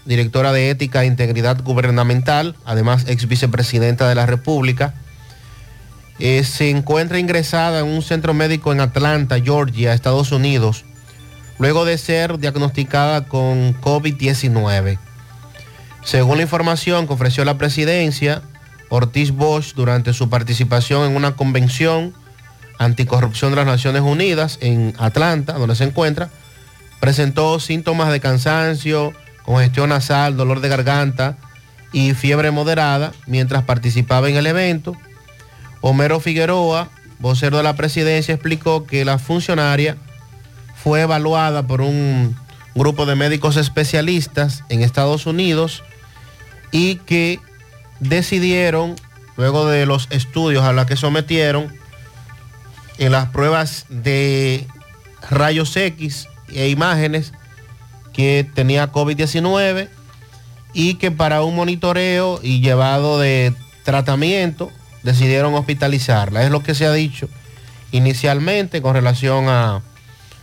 [0.07, 4.95] directora de Ética e Integridad Gubernamental, además ex vicepresidenta de la República,
[6.19, 10.85] eh, se encuentra ingresada en un centro médico en Atlanta, Georgia, Estados Unidos,
[11.59, 14.99] luego de ser diagnosticada con COVID-19.
[16.05, 18.43] Según la información que ofreció la presidencia,
[18.89, 22.15] Ortiz Bosch, durante su participación en una convención
[22.78, 26.31] anticorrupción de las Naciones Unidas en Atlanta, donde se encuentra,
[27.01, 29.12] presentó síntomas de cansancio,
[29.47, 31.39] congestión nasal, dolor de garganta
[31.93, 34.97] y fiebre moderada mientras participaba en el evento.
[35.81, 36.90] Homero Figueroa,
[37.20, 39.97] vocero de la presidencia, explicó que la funcionaria
[40.74, 42.36] fue evaluada por un
[42.74, 45.85] grupo de médicos especialistas en Estados Unidos
[46.73, 47.39] y que
[48.01, 48.97] decidieron,
[49.36, 51.73] luego de los estudios a los que sometieron,
[52.98, 54.66] en las pruebas de
[55.31, 57.32] rayos X e imágenes,
[58.17, 59.89] que tenía COVID-19
[60.73, 63.53] y que para un monitoreo y llevado de
[63.85, 64.73] tratamiento
[65.03, 66.43] decidieron hospitalizarla.
[66.43, 67.29] Es lo que se ha dicho
[67.93, 69.83] inicialmente con relación a,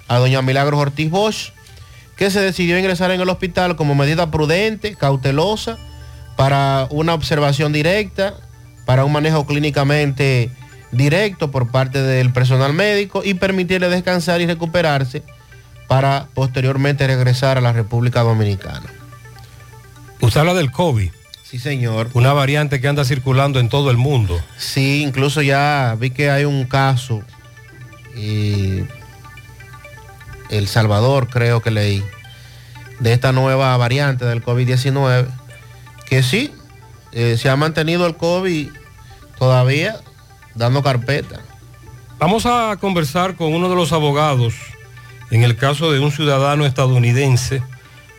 [0.08, 1.50] a doña Milagros Ortiz Bosch,
[2.16, 5.78] que se decidió ingresar en el hospital como medida prudente, cautelosa,
[6.36, 8.36] para una observación directa,
[8.86, 10.52] para un manejo clínicamente
[10.92, 15.24] directo por parte del personal médico y permitirle descansar y recuperarse
[15.94, 18.92] para posteriormente regresar a la República Dominicana.
[20.22, 21.12] Usted habla del COVID.
[21.44, 22.10] Sí, señor.
[22.14, 24.42] Una variante que anda circulando en todo el mundo.
[24.58, 27.22] Sí, incluso ya vi que hay un caso,
[28.16, 28.86] y
[30.50, 32.04] El Salvador creo que leí,
[33.00, 35.28] de esta nueva variante del COVID-19,
[36.08, 36.52] que sí,
[37.12, 38.70] eh, se ha mantenido el COVID
[39.38, 39.98] todavía
[40.56, 41.42] dando carpeta.
[42.18, 44.56] Vamos a conversar con uno de los abogados
[45.34, 47.64] en el caso de un ciudadano estadounidense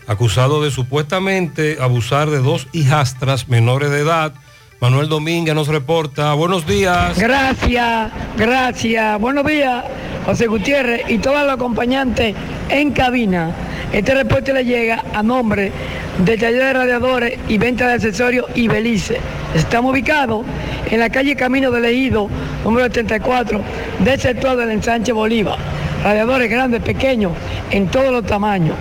[0.08, 4.32] acusado de supuestamente abusar de dos hijastras menores de edad.
[4.80, 6.34] Manuel Domínguez nos reporta.
[6.34, 7.16] Buenos días.
[7.16, 9.20] Gracias, gracias.
[9.20, 9.84] Buenos días,
[10.26, 12.34] José Gutiérrez y todos los acompañantes
[12.68, 13.54] en cabina.
[13.92, 15.70] Este reporte le llega a nombre
[16.18, 19.20] del taller de radiadores y venta de accesorios y Belice.
[19.54, 20.44] Estamos ubicados
[20.90, 22.28] en la calle Camino del Ejido,
[22.64, 23.60] número 74,
[24.00, 25.83] del sector del ensanche Bolívar.
[26.04, 27.32] Radiadores grandes, pequeños,
[27.70, 28.76] en todos los tamaños.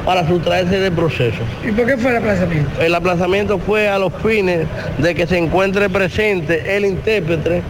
[0.06, 1.38] para sustraerse del proceso.
[1.68, 2.82] ¿Y por qué fue el aplazamiento?
[2.82, 4.66] El aplazamiento fue a los fines
[4.98, 7.62] de que se encuentre presente el intérprete,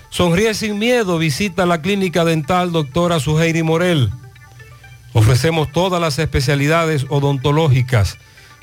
[0.10, 1.18] Sonríe sin miedo.
[1.18, 4.12] Visita la clínica dental doctora Suheiri Morel.
[5.14, 8.18] Ofrecemos todas las especialidades odontológicas.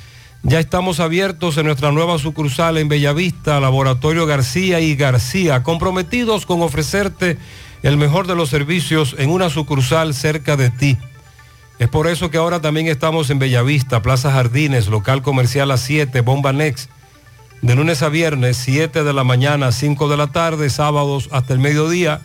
[0.43, 6.62] Ya estamos abiertos en nuestra nueva sucursal en Bellavista, Laboratorio García y García, comprometidos con
[6.62, 7.39] ofrecerte
[7.85, 10.99] el mejor de los servicios en una sucursal cerca de ti.
[11.78, 16.23] Es por eso que ahora también estamos en Bellavista, Plaza Jardines, local comercial a 7,
[16.23, 16.90] Bomba Next,
[17.61, 21.53] de lunes a viernes, 7 de la mañana a 5 de la tarde, sábados hasta
[21.53, 22.20] el mediodía.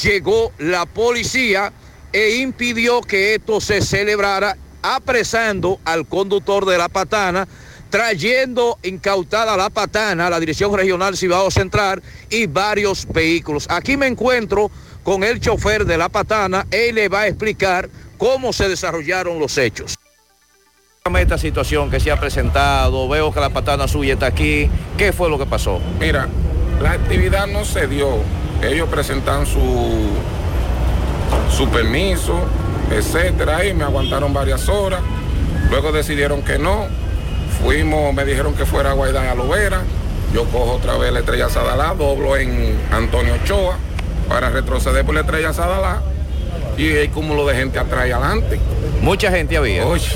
[0.00, 1.72] llegó la policía
[2.12, 7.48] e impidió que esto se celebrara, apresando al conductor de la patana,
[7.90, 13.66] trayendo incautada la patana a la Dirección Regional Cibao Central y varios vehículos.
[13.68, 14.70] Aquí me encuentro
[15.02, 17.90] con el chofer de la patana, él le va a explicar
[18.24, 19.98] cómo se desarrollaron los hechos.
[21.14, 25.28] Esta situación que se ha presentado, veo que la patana suya está aquí, ¿qué fue
[25.28, 25.78] lo que pasó?
[26.00, 26.26] Mira,
[26.80, 28.08] la actividad no se dio.
[28.62, 30.08] Ellos presentan su,
[31.54, 32.46] su permiso,
[32.90, 35.02] etcétera, y me aguantaron varias horas.
[35.68, 36.86] Luego decidieron que no.
[37.62, 39.82] Fuimos, me dijeron que fuera a Guaidán a Lovera.
[40.32, 43.76] Yo cojo otra vez la estrella Sadalá, doblo en Antonio Ochoa
[44.30, 46.13] para retroceder por la estrella Sadalá.
[46.76, 48.58] Y hay cúmulo de gente atrás y adelante.
[49.00, 49.86] Mucha gente había.
[49.86, 50.08] Oye,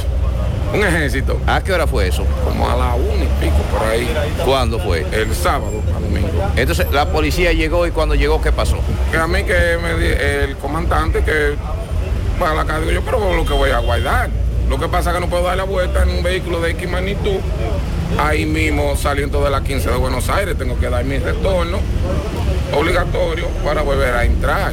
[0.74, 1.38] un ejército.
[1.46, 2.24] ¿A qué hora fue eso?
[2.44, 4.08] Como a la una y pico por ahí.
[4.44, 5.06] ¿Cuándo fue?
[5.12, 6.28] El sábado, a domingo.
[6.56, 8.76] Entonces la policía llegó y cuando llegó, ¿qué pasó?
[9.10, 10.14] Que a mí que me di-
[10.48, 11.54] el comandante que
[12.38, 14.30] para la casa, digo yo, pero lo que voy a guardar.
[14.68, 16.88] Lo que pasa es que no puedo dar la vuelta en un vehículo de X
[16.90, 17.38] magnitud.
[18.18, 21.78] Ahí mismo saliendo de la 15 de Buenos Aires, tengo que dar mi retorno
[22.76, 24.72] obligatorio para volver a entrar.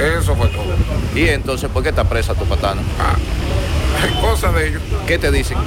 [0.00, 0.74] Eso fue todo.
[1.14, 2.80] Y entonces, ¿por qué está presa tu patana?
[2.98, 3.16] Ah,
[4.20, 4.82] cosa de ellos.
[5.06, 5.58] ¿Qué te dicen?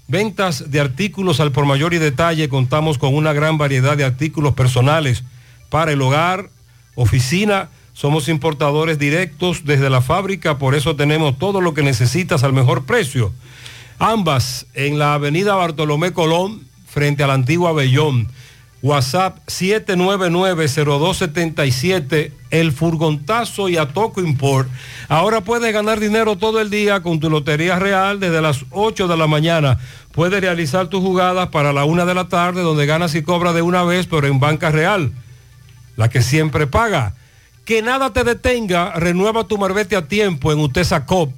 [0.09, 2.49] Ventas de artículos al por mayor y detalle.
[2.49, 5.25] Contamos con una gran variedad de artículos personales
[5.71, 6.51] para el hogar,
[6.95, 7.71] oficina.
[7.95, 12.85] Somos importadores directos desde la fábrica, por eso tenemos todo lo que necesitas al mejor
[12.85, 13.33] precio.
[13.99, 18.29] Ambas en la avenida Bartolomé Colón, frente a la antigua Bellón.
[18.83, 24.69] WhatsApp 799-0277, el furgontazo y a Toco Import.
[25.09, 29.17] Ahora puedes ganar dinero todo el día con tu Lotería Real desde las 8 de
[29.17, 29.79] la mañana.
[30.11, 33.63] Puedes realizar tus jugadas para la 1 de la tarde donde ganas y cobras de
[33.63, 35.13] una vez, pero en banca real,
[35.97, 37.15] la que siempre paga.
[37.65, 41.33] Que nada te detenga, renueva tu marbete a tiempo en Utesa Cop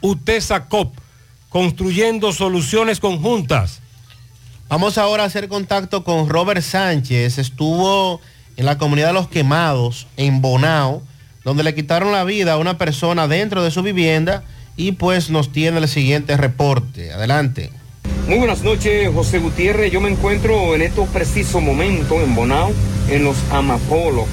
[0.00, 0.94] UTESA COP,
[1.48, 3.80] construyendo soluciones conjuntas.
[4.68, 7.38] Vamos ahora a hacer contacto con Robert Sánchez.
[7.38, 8.20] Estuvo
[8.56, 11.02] en la comunidad de los quemados, en Bonao,
[11.44, 14.42] donde le quitaron la vida a una persona dentro de su vivienda
[14.76, 17.12] y pues nos tiene el siguiente reporte.
[17.12, 17.70] Adelante.
[18.26, 19.92] Muy buenas noches, José Gutiérrez.
[19.92, 22.72] Yo me encuentro en estos precisos momentos en Bonao,
[23.08, 24.26] en los Amapolos,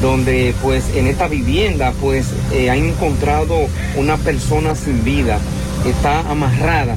[0.00, 5.38] donde pues en esta vivienda pues eh, encontrado una persona sin vida,
[5.84, 6.96] está amarrada.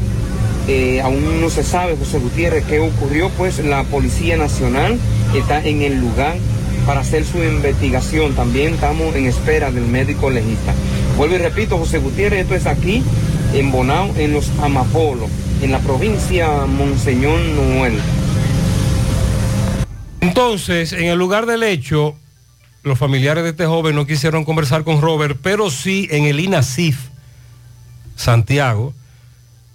[0.72, 5.00] Eh, aún no se sabe, José Gutiérrez, qué ocurrió, pues la Policía Nacional
[5.36, 6.36] está en el lugar
[6.86, 8.36] para hacer su investigación.
[8.36, 10.76] También estamos en espera del médico legista.
[11.18, 13.02] Vuelvo y repito, José Gutiérrez, esto es aquí,
[13.56, 15.32] en Bonao, en los Amapolos,
[15.64, 18.00] en la provincia Monseñor Noel.
[20.22, 22.14] Entonces, en el lugar del hecho,
[22.84, 27.00] los familiares de este joven no quisieron conversar con Robert, pero sí en el INASIF,
[28.16, 28.94] Santiago,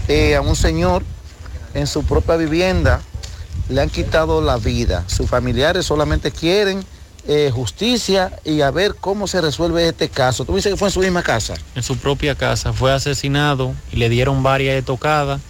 [0.08, 1.04] eh, a un señor
[1.74, 3.02] en su propia vivienda,
[3.70, 5.04] le han quitado la vida.
[5.08, 6.84] Sus familiares solamente quieren
[7.28, 10.46] eh, justicia y a ver cómo se resuelve este caso.
[10.46, 11.54] Tú dices que fue en su misma casa.
[11.76, 12.74] en su propia casa.
[12.74, 15.42] Fue asesinado y le dieron varias tocadas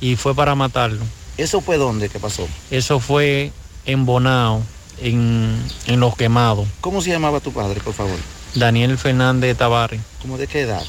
[0.00, 1.04] y fue para matarlo.
[1.36, 2.48] ¿Eso fue dónde que pasó?
[2.70, 3.52] Eso fue
[3.86, 4.62] en Bonao,
[5.00, 6.66] en, en Los Quemados.
[6.80, 8.18] ¿Cómo se llamaba tu padre, por favor?
[8.54, 10.00] Daniel Fernández Tavares.
[10.22, 10.82] ¿Cómo de qué edad?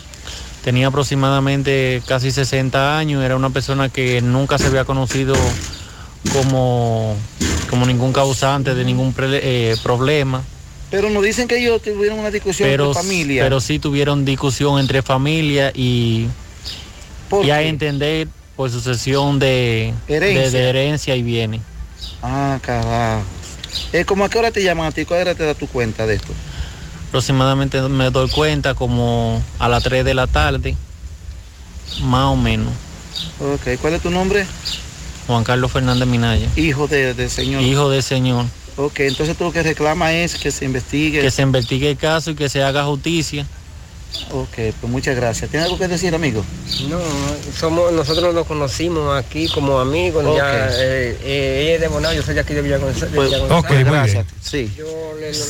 [0.64, 5.34] Tenía aproximadamente casi 60 años, era una persona que nunca se había conocido
[6.34, 7.16] como,
[7.72, 9.40] como ningún causante de ningún pre-
[9.72, 10.44] eh, problema.
[10.92, 13.44] Pero nos dicen que ellos tuvieron una discusión Pero, entre familia.
[13.44, 16.28] pero sí tuvieron discusión entre familia y,
[17.30, 18.28] ¿Por y a entender
[18.58, 20.42] por sucesión de Herencia.
[20.44, 21.62] de- de herencia y bienes.
[22.22, 23.24] Ah, carajo.
[23.94, 25.06] Eh, ¿Cómo a qué hora te llaman a ti?
[25.06, 26.34] ¿Cuál hora te da tu cuenta de esto?
[27.08, 30.76] Aproximadamente me doy cuenta como a las 3 de la tarde,
[32.02, 32.74] más o menos.
[33.40, 34.46] Ok, ¿cuál es tu nombre?
[35.32, 36.48] Juan Carlos Fernández Minaya.
[36.56, 37.62] Hijo de, de señor.
[37.62, 38.46] Hijo del señor.
[38.78, 41.22] Ok, entonces tú lo que reclama es que se investigue.
[41.22, 43.46] Que se investigue el caso y que se haga justicia.
[44.32, 45.50] Ok, pues muchas gracias.
[45.50, 46.44] ¿Tiene algo que decir, amigo?
[46.90, 47.00] No,
[47.58, 50.26] somos, nosotros nos conocimos aquí como amigos.
[50.26, 50.36] Ok.
[50.38, 53.14] Ya, eh, eh, ella es de Bonao, yo soy de aquí de Villa González.
[53.16, 53.86] Pues, González.
[53.86, 54.26] gracias.
[54.42, 54.72] Sí.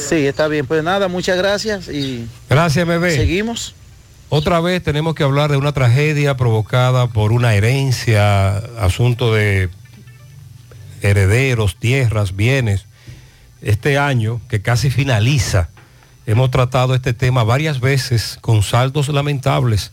[0.10, 0.68] Sí, está bien.
[0.68, 3.16] Pues nada, muchas gracias y Gracias, bebé.
[3.16, 3.74] seguimos.
[4.34, 9.70] Otra vez tenemos que hablar de una tragedia provocada por una herencia, asunto de
[11.02, 12.86] herederos, tierras, bienes.
[13.62, 15.68] Este año, que casi finaliza,
[16.26, 19.92] hemos tratado este tema varias veces con saldos lamentables,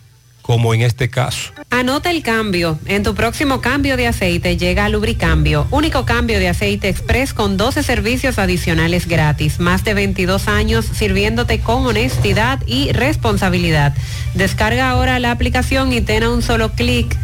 [0.49, 1.53] como en este caso.
[1.69, 2.79] Anota el cambio.
[2.87, 7.83] En tu próximo cambio de aceite llega Lubricambio, único cambio de aceite express con 12
[7.83, 9.61] servicios adicionales gratis.
[9.61, 13.95] Más de 22 años sirviéndote con honestidad y responsabilidad.
[14.33, 17.15] Descarga ahora la aplicación y ten a un solo clic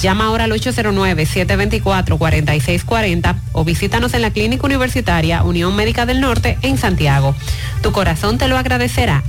[0.00, 6.78] Llama ahora al 809-724-4640 o visítanos en la Clínica Universitaria Unión Médica del Norte en
[6.78, 7.34] Santiago.
[7.82, 9.22] Tu corazón te lo agradecerá.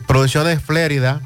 [0.07, 1.21] Producciones Flérida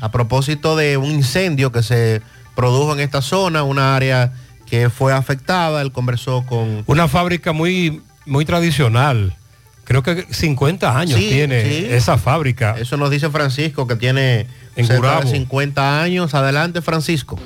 [0.00, 2.22] a propósito de un incendio que se
[2.56, 4.32] produjo en esta zona, una área
[4.66, 5.82] que fue afectada.
[5.82, 6.82] Él conversó con...
[6.86, 9.36] Una fábrica muy, muy tradicional.
[9.84, 11.86] Creo que 50 años Sí, tiene sí.
[11.90, 12.76] esa fábrica.
[12.78, 15.28] Eso nos dice Francisco, que tiene En Gurabo.
[15.28, 16.34] 50 años.
[16.34, 17.38] Adelante, Francisco.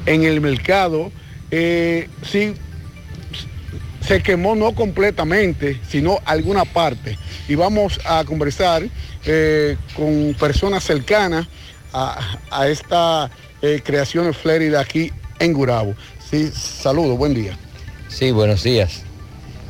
[0.06, 1.12] en el mercado.
[1.52, 2.54] Eh, sí,
[4.08, 7.18] se quemó no completamente, sino alguna parte.
[7.50, 8.84] Y vamos a conversar
[9.28, 11.48] eh, con personas cercanas
[11.94, 13.30] a, esta
[13.62, 15.96] eh, creación Flérida aquí en Gurabo.
[16.30, 17.58] Sí, saludos, buen día.
[18.08, 19.04] Sí, buenos días.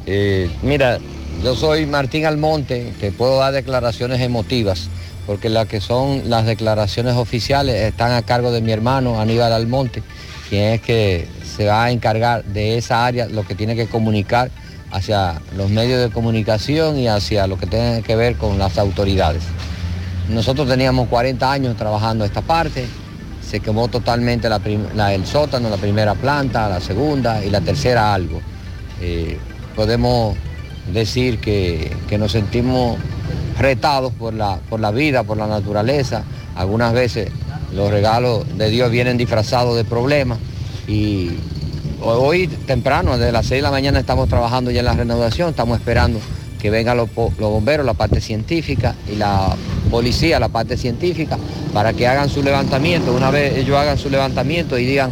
[0.05, 0.99] Eh, mira,
[1.43, 4.89] yo soy Martín Almonte, te puedo dar declaraciones emotivas,
[5.25, 10.03] porque las que son las declaraciones oficiales están a cargo de mi hermano Aníbal Almonte,
[10.49, 14.51] quien es que se va a encargar de esa área, lo que tiene que comunicar
[14.91, 19.43] hacia los medios de comunicación y hacia lo que tiene que ver con las autoridades.
[20.29, 22.85] Nosotros teníamos 40 años trabajando esta parte,
[23.41, 28.41] se quemó totalmente la el sótano, la primera planta, la segunda y la tercera algo.
[28.99, 29.37] Eh,
[29.75, 30.35] podemos
[30.91, 32.97] decir que, que nos sentimos
[33.57, 36.23] retados por la, por la vida, por la naturaleza.
[36.55, 37.29] Algunas veces
[37.73, 40.39] los regalos de Dios vienen disfrazados de problemas
[40.87, 41.31] y
[42.01, 45.77] hoy temprano, desde las 6 de la mañana estamos trabajando ya en la renovación, estamos
[45.77, 46.19] esperando
[46.59, 49.55] que vengan los, bomberos, la parte científica y la
[49.91, 51.37] policía, la parte científica,
[51.73, 53.13] para que hagan su levantamiento.
[53.13, 55.11] Una vez ellos hagan su levantamiento y digan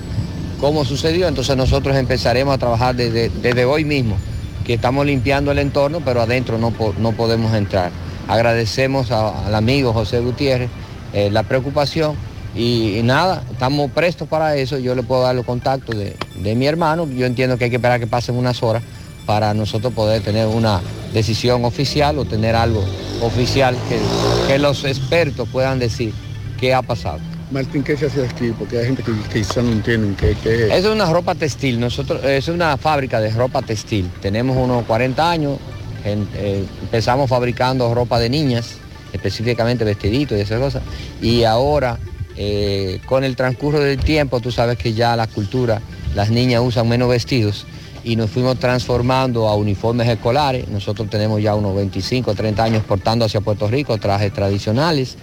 [0.60, 4.18] cómo sucedió, entonces nosotros empezaremos a trabajar desde, desde hoy mismo,
[4.66, 7.92] que estamos limpiando el entorno, pero adentro no, no podemos entrar.
[8.28, 10.70] Agradecemos al amigo José Gutiérrez
[11.14, 12.16] eh, la preocupación
[12.56, 14.78] Y, y nada, estamos prestos para eso.
[14.78, 17.08] Yo le puedo dar los contactos de, de mi hermano.
[17.10, 18.82] Yo entiendo que hay que esperar que pasen unas horas
[19.26, 20.82] para nosotros poder tener una
[21.14, 22.84] decisión oficial o tener algo
[23.22, 24.00] oficial que,
[24.48, 26.14] que los expertos puedan decir
[26.60, 27.20] qué ha pasado.
[27.52, 28.52] Martín, ¿qué se hace aquí?
[28.58, 32.48] Porque hay gente que quizás no entienden qué, qué Es una ropa textil, nosotros es
[32.48, 34.10] una fábrica de ropa textil.
[34.22, 35.58] Tenemos unos 40 años,
[36.04, 38.78] en- eh, empezamos fabricando ropa de niñas,
[39.14, 40.82] específicamente vestiditos y esas cosas.
[41.22, 41.98] Y ahora,
[42.38, 45.82] eh, con el transcurso del tiempo, tú sabes que ya la cultura,
[46.16, 47.66] las niñas usan menos vestidos
[48.04, 50.68] y nos fuimos transformando a uniformes escolares.
[50.68, 55.16] Nosotros tenemos ya unos 25, 30 años portando hacia Puerto Rico trajes tradicionales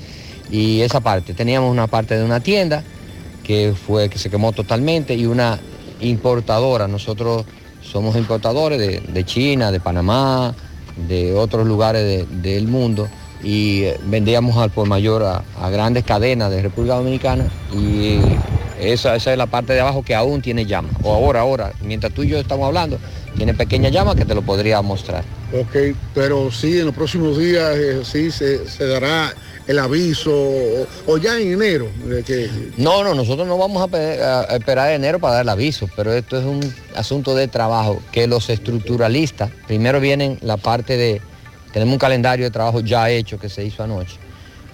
[0.51, 1.33] y esa parte.
[1.35, 2.83] Teníamos una parte de una tienda
[3.45, 5.59] que fue que se quemó totalmente y una
[6.01, 6.89] importadora.
[6.89, 7.45] Nosotros
[7.83, 10.55] somos importadores de, China, de Panamá,
[11.09, 13.09] de otros lugares de- del mundo
[13.43, 18.19] y vendíamos al por mayor a, a grandes cadenas de República Dominicana y
[18.81, 20.89] esa, esa es la parte de abajo que aún tiene llama.
[21.03, 22.99] O ahora, ahora, mientras tú y yo estamos hablando,
[23.37, 25.25] tiene pequeña llama que te lo podría mostrar.
[25.53, 29.33] Ok, pero sí, en los próximos días eh, sí se, se dará
[29.67, 31.89] el aviso o, o ya en enero.
[32.27, 36.13] que, No, no, nosotros no vamos a, a esperar enero para dar el aviso, pero
[36.13, 36.61] esto es un
[36.97, 41.21] asunto de trabajo que los estructuralistas, primero vienen la parte de,
[41.73, 44.17] tenemos un calendario de trabajo ya hecho que se hizo anoche.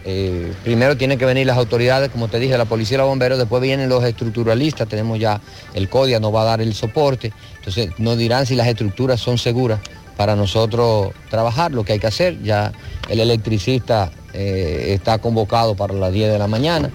[0.05, 3.39] Eh, primero tienen que venir las autoridades, como te dije, la policía y los bomberos,
[3.39, 5.41] después vienen los estructuralistas, tenemos ya
[5.75, 9.39] el CODIA, nos va a dar el soporte, entonces nos dirán si las estructuras son
[9.39, 9.81] seguras
[10.17, 12.73] para nosotros trabajar, lo que hay que hacer, ya
[13.09, 16.91] el electricista eh, está convocado para las 10 de la mañana,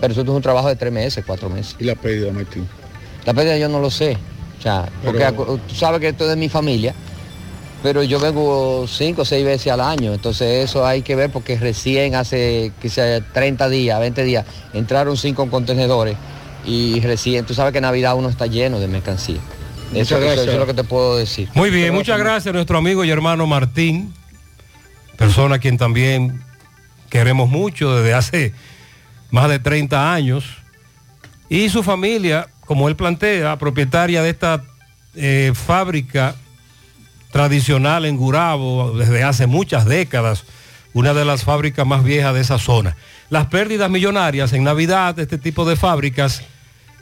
[0.00, 1.74] pero eso es un trabajo de tres meses, cuatro meses.
[1.78, 2.68] ¿Y la pérdida, Martín?
[3.24, 4.16] La pérdida yo no lo sé,
[4.58, 6.94] o sea, porque Pero- tú sabes que esto es de mi familia,
[7.82, 11.58] pero yo vengo cinco o seis veces al año, entonces eso hay que ver porque
[11.58, 16.16] recién hace quizá 30 días, 20 días, entraron cinco contenedores
[16.64, 19.40] y recién, tú sabes que Navidad uno está lleno de mercancía.
[19.92, 21.48] Eso, eso es lo que te puedo decir.
[21.54, 24.14] Muy bien, muchas gracias a nuestro amigo y hermano Martín,
[25.18, 26.40] persona a quien también
[27.10, 28.54] queremos mucho desde hace
[29.30, 30.44] más de 30 años,
[31.48, 34.62] y su familia, como él plantea, propietaria de esta
[35.14, 36.36] eh, fábrica
[37.32, 40.44] tradicional en Gurabo desde hace muchas décadas,
[40.92, 42.96] una de las fábricas más viejas de esa zona.
[43.30, 46.42] Las pérdidas millonarias en Navidad, este tipo de fábricas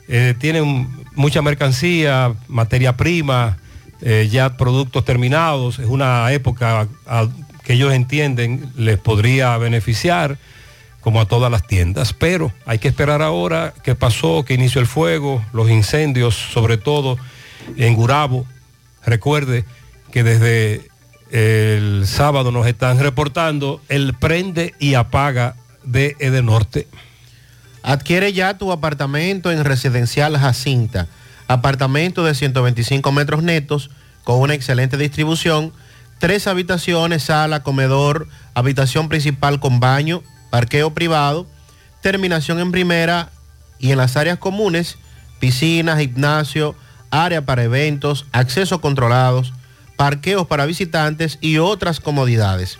[0.07, 3.57] eh, tienen mucha mercancía, materia prima,
[4.01, 5.77] eh, ya productos terminados.
[5.77, 6.87] Es una época
[7.63, 10.37] que ellos entienden les podría beneficiar,
[11.01, 12.13] como a todas las tiendas.
[12.13, 17.17] Pero hay que esperar ahora qué pasó, que inició el fuego, los incendios, sobre todo
[17.75, 18.45] en Gurabo.
[19.05, 19.65] Recuerde
[20.11, 20.89] que desde
[21.31, 26.87] el sábado nos están reportando el prende y apaga de Edenorte.
[27.83, 31.07] Adquiere ya tu apartamento en Residencial Jacinta.
[31.47, 33.89] Apartamento de 125 metros netos
[34.23, 35.73] con una excelente distribución.
[36.19, 40.21] Tres habitaciones, sala, comedor, habitación principal con baño,
[40.51, 41.47] parqueo privado,
[42.01, 43.31] terminación en primera
[43.79, 44.97] y en las áreas comunes,
[45.39, 46.75] piscina, gimnasio,
[47.09, 49.53] área para eventos, acceso controlados,
[50.01, 52.79] parqueos para visitantes y otras comodidades.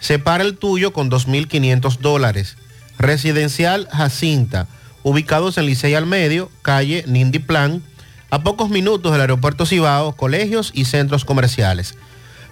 [0.00, 2.56] Separa el tuyo con 2.500 dólares.
[2.98, 4.66] Residencial Jacinta,
[5.04, 7.80] ubicados en Licey al Medio, calle Nindy Plan,
[8.28, 11.94] a pocos minutos del aeropuerto Cibao, colegios y centros comerciales.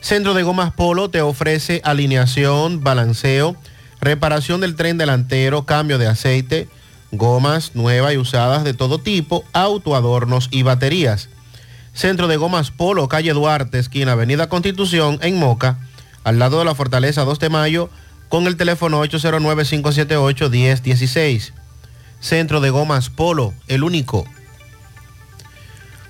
[0.00, 3.56] Centro de Gomas Polo te ofrece alineación, balanceo,
[4.00, 6.68] reparación del tren delantero, cambio de aceite,
[7.10, 11.28] gomas nuevas y usadas de todo tipo, autoadornos y baterías.
[11.94, 15.78] Centro de Gomas Polo, calle Duarte, esquina Avenida Constitución, en Moca,
[16.22, 17.90] al lado de la Fortaleza 2 de Mayo,
[18.28, 21.52] con el teléfono 809-578-1016.
[22.20, 24.26] Centro de Gomas Polo, el único.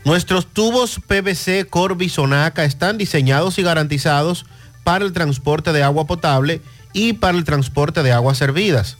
[0.04, 4.46] Nuestros tubos PVC Corby Sonaca están diseñados y garantizados
[4.84, 6.62] para el transporte de agua potable
[6.92, 8.96] y para el transporte de aguas servidas,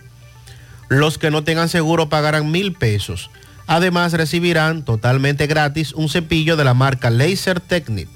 [0.89, 3.29] Los que no tengan seguro pagarán mil pesos.
[3.65, 8.09] Además recibirán totalmente gratis un cepillo de la marca Laser Technic.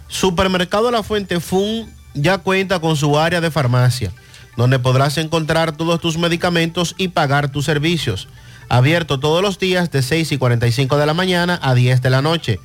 [0.08, 4.12] Supermercado La Fuente Fun ya cuenta con su área de farmacia,
[4.58, 8.28] donde podrás encontrar todos tus medicamentos y pagar tus servicios.
[8.70, 12.22] Abierto todos los días de 6 y 45 de la mañana a 10 de la
[12.22, 12.60] noche.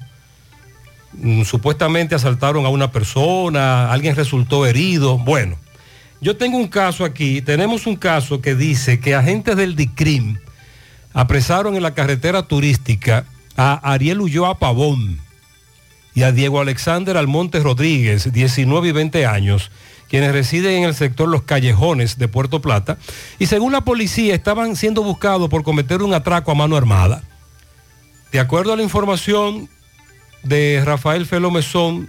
[1.13, 5.19] mm, supuestamente asaltaron a una persona, alguien resultó herido.
[5.19, 5.57] Bueno,
[6.21, 10.39] yo tengo un caso aquí, tenemos un caso que dice que agentes del DICRIM
[11.13, 13.25] apresaron en la carretera turística
[13.57, 15.21] a Ariel Ulloa Pavón
[16.15, 19.71] y a Diego Alexander Almonte Rodríguez, 19 y 20 años,
[20.09, 22.99] quienes residen en el sector Los Callejones de Puerto Plata,
[23.39, 27.23] y según la policía estaban siendo buscados por cometer un atraco a mano armada.
[28.33, 29.69] De acuerdo a la información
[30.43, 32.09] de Rafael Felo Mesón,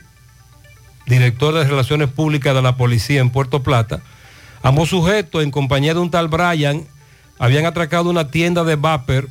[1.05, 4.01] director de Relaciones Públicas de la Policía en Puerto Plata,
[4.61, 6.85] ambos sujetos, en compañía de un tal Brian,
[7.37, 9.29] habían atracado una tienda de Vapor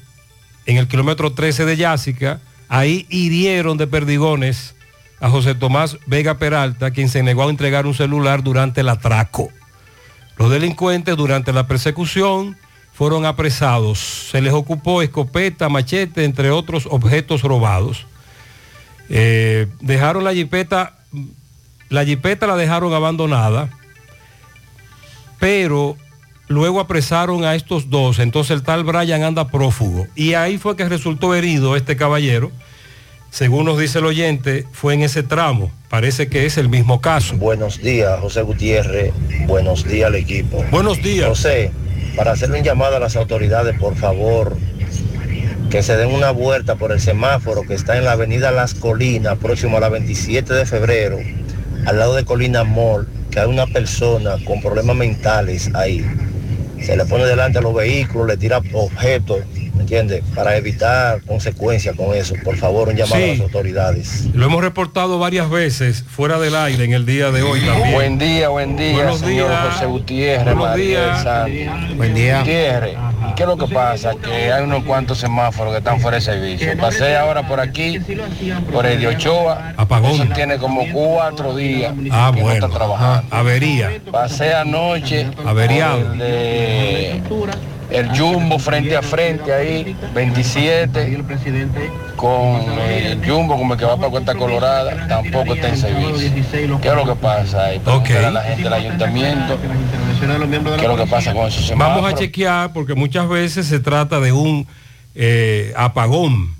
[0.67, 2.41] en el kilómetro 13 de Yásica.
[2.69, 4.75] Ahí hirieron de perdigones
[5.21, 9.51] a José Tomás Vega Peralta, quien se negó a entregar un celular durante el atraco.
[10.37, 12.57] Los delincuentes durante la persecución
[12.93, 13.99] fueron apresados.
[14.31, 18.07] Se les ocupó escopeta, machete, entre otros objetos robados.
[19.09, 20.99] Eh, dejaron la jipeta,
[21.89, 23.71] la jipeta la dejaron abandonada,
[25.39, 25.97] pero
[26.47, 28.19] luego apresaron a estos dos.
[28.19, 30.07] Entonces el tal Brian anda prófugo.
[30.15, 32.53] Y ahí fue que resultó herido este caballero.
[33.31, 35.71] Según nos dice el oyente, fue en ese tramo.
[35.89, 37.37] Parece que es el mismo caso.
[37.37, 39.13] Buenos días, José Gutiérrez.
[39.47, 40.65] Buenos días al equipo.
[40.71, 41.29] Buenos días.
[41.29, 41.71] José,
[42.17, 44.57] para hacerle un llamado a las autoridades, por favor,
[45.71, 49.39] que se den una vuelta por el semáforo que está en la avenida Las Colinas,
[49.39, 51.19] próximo a la 27 de febrero,
[51.87, 56.05] al lado de Colina Mall, que hay una persona con problemas mentales ahí.
[56.83, 59.41] Se le pone delante a los vehículos, le tira objetos,
[59.79, 60.23] ¿me entiende?
[60.35, 62.35] Para evitar consecuencias con eso.
[62.45, 64.27] Por favor, un llamado a las autoridades.
[64.35, 67.95] Lo hemos reportado varias veces fuera del aire en el día de hoy también.
[67.95, 69.73] Buen día, buen día, Buenos señor días.
[69.75, 71.25] José Gutiérrez, Buenos días.
[71.97, 72.39] Buen día.
[72.41, 72.97] Gutiérrez,
[73.31, 74.11] ¿y qué es lo que pasa?
[74.23, 76.77] Que hay unos cuantos semáforos que están fuera de servicio.
[76.77, 77.99] Pasé ahora por aquí,
[78.73, 79.75] por el de Ochoa.
[79.77, 80.11] Apagón.
[80.13, 82.67] Eso tiene como cuatro días Ah, que no bueno.
[82.67, 83.23] está trabajando.
[83.31, 84.01] Ah, avería.
[84.11, 86.03] Pasé anoche Averiado.
[86.03, 87.23] por el, de-
[87.91, 91.25] el Jumbo frente a frente ahí, 27,
[92.17, 96.81] con el Jumbo como el que va para Cuenta Colorada, tampoco está en servicio.
[96.81, 97.81] ¿Qué es lo que pasa ahí?
[97.87, 102.73] A la gente del ayuntamiento, ¿qué es lo que pasa con esos Vamos a chequear
[102.73, 104.67] porque muchas veces se trata de un
[105.15, 106.55] eh, apagón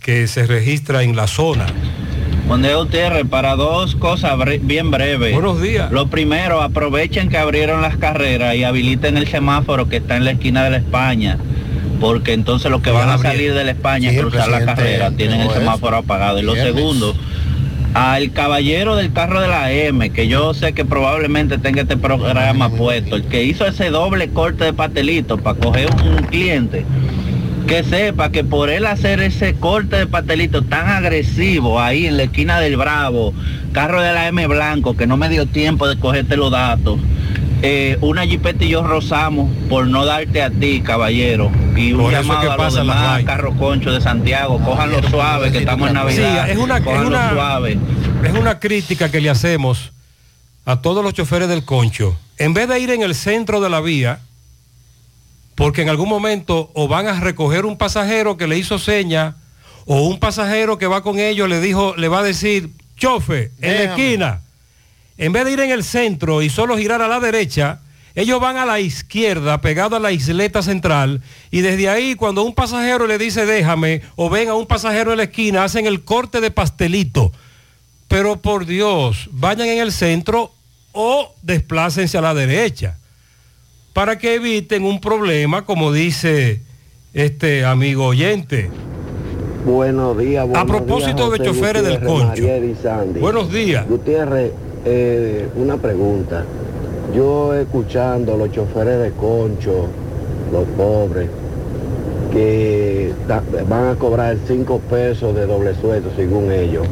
[0.00, 1.66] que se registra en la zona.
[2.54, 5.32] Diego Gutiérrez, para dos cosas bre- bien breves.
[5.34, 5.90] Buenos días.
[5.92, 10.30] Lo primero, aprovechen que abrieron las carreras y habiliten el semáforo que está en la
[10.32, 11.38] esquina de la España.
[12.00, 15.10] Porque entonces los que van a salir de la España Sí, a cruzar la carrera
[15.10, 16.38] tienen el semáforo apagado.
[16.38, 16.74] Y lo Viernes.
[16.74, 17.14] segundo,
[17.94, 22.68] al caballero del carro de la M, que yo sé que probablemente tenga este programa
[22.70, 26.84] puesto, el que hizo ese doble corte de pastelito para coger un cliente,
[27.66, 32.24] que sepa que por él hacer ese corte de pastelito tan agresivo ahí en la
[32.24, 33.34] esquina del Bravo,
[33.72, 37.00] carro de la M blanco, que no me dio tiempo de cogerte los datos,
[37.62, 41.50] eh, una jipeta y yo rozamos por no darte a ti, caballero.
[41.74, 43.24] Y un Por llamado que a los demás vainas.
[43.24, 46.44] carros conchos de Santiago, cójanlo suave, que estamos en Navidad.
[46.46, 47.78] Sí, es una, es una- suave.
[48.22, 49.90] es una crítica que le hacemos
[50.64, 52.16] a todos los choferes del concho.
[52.38, 54.20] En vez de ir en el centro de la vía,
[55.56, 59.36] porque en algún momento o van a recoger un pasajero que le hizo seña,
[59.86, 63.74] o un pasajero que va con ellos le dijo, le va a decir, chofe, en
[63.74, 64.40] la esquina.
[65.16, 67.80] En vez de ir en el centro y solo girar a la derecha,
[68.14, 72.54] ellos van a la izquierda, pegado a la isleta central, y desde ahí cuando un
[72.54, 76.40] pasajero le dice déjame, o ven a un pasajero en la esquina, hacen el corte
[76.40, 77.32] de pastelito.
[78.08, 80.52] Pero por Dios, vayan en el centro
[80.92, 82.98] o desplácense a la derecha,
[83.96, 86.60] para que eviten un problema, como dice
[87.14, 88.68] este amigo oyente.
[89.64, 90.46] Buenos días.
[90.46, 92.42] buenos propósito días, de choferes del concho.
[93.18, 93.88] Buenos días.
[93.88, 94.52] Gutiérrez,
[94.84, 96.44] eh, una pregunta.
[97.14, 99.86] Yo escuchando los choferes de concho,
[100.52, 101.30] los pobres,
[102.34, 103.12] que
[103.66, 106.86] van a cobrar 5 pesos de doble sueldo según ellos.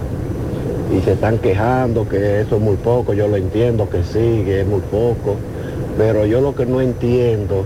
[0.91, 4.63] Y se están quejando que eso es muy poco, yo lo entiendo que sí, que
[4.63, 5.37] es muy poco.
[5.97, 7.65] Pero yo lo que no entiendo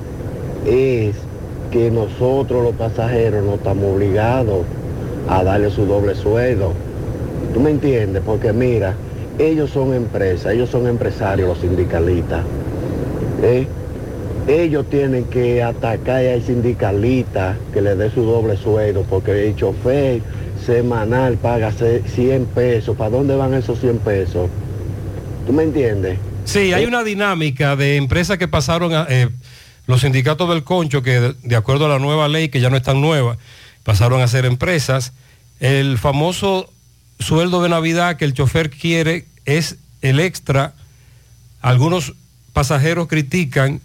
[0.67, 1.17] es
[1.71, 4.65] que nosotros los pasajeros no estamos obligados
[5.29, 6.73] a darle su doble sueldo.
[7.55, 8.23] ¿Tú me entiendes?
[8.25, 8.95] Porque mira,
[9.39, 12.43] ellos son empresas, ellos son empresarios, los sindicalistas.
[13.43, 13.67] ¿eh?
[14.47, 20.23] Ellos tienen que atacar al sindicalista que le dé su doble sueldo, porque el chofer
[20.65, 22.97] semanal paga se- 100 pesos.
[22.97, 24.49] ¿Para dónde van esos 100 pesos?
[25.47, 26.19] ¿Tú me entiendes?
[26.49, 29.29] Sí, hay una dinámica de empresas que pasaron a eh,
[29.87, 32.79] los sindicatos del concho, que de, de acuerdo a la nueva ley, que ya no
[32.79, 33.37] es tan nueva,
[33.83, 35.13] pasaron a ser empresas.
[35.61, 36.73] El famoso
[37.19, 40.73] sueldo de Navidad que el chofer quiere es el extra.
[41.61, 42.15] Algunos
[42.55, 43.83] pasajeros critican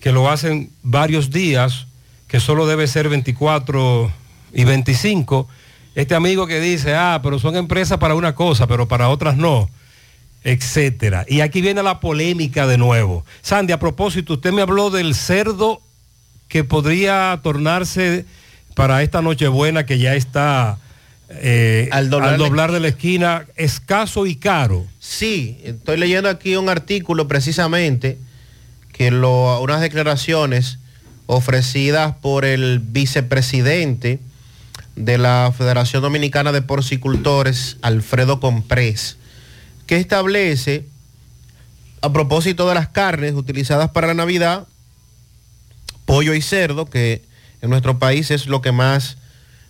[0.00, 1.86] que lo hacen varios días,
[2.26, 4.10] que solo debe ser 24
[4.52, 5.46] y 25.
[5.94, 9.70] Este amigo que dice, ah, pero son empresas para una cosa, pero para otras no
[10.44, 11.24] etcétera.
[11.28, 13.24] Y aquí viene la polémica de nuevo.
[13.42, 15.80] Sandy, a propósito, usted me habló del cerdo
[16.48, 18.24] que podría tornarse
[18.74, 20.78] para esta Nochebuena que ya está
[21.30, 24.86] eh, Al doblar la- doblar de la esquina escaso y caro.
[24.98, 28.18] Sí, estoy leyendo aquí un artículo precisamente
[28.92, 30.78] que lo, unas declaraciones
[31.26, 34.18] ofrecidas por el vicepresidente
[34.96, 39.16] de la Federación Dominicana de Porcicultores, Alfredo Comprés,
[39.92, 40.86] que establece,
[42.00, 44.66] a propósito de las carnes utilizadas para la Navidad,
[46.06, 47.20] pollo y cerdo, que
[47.60, 49.18] en nuestro país es lo que más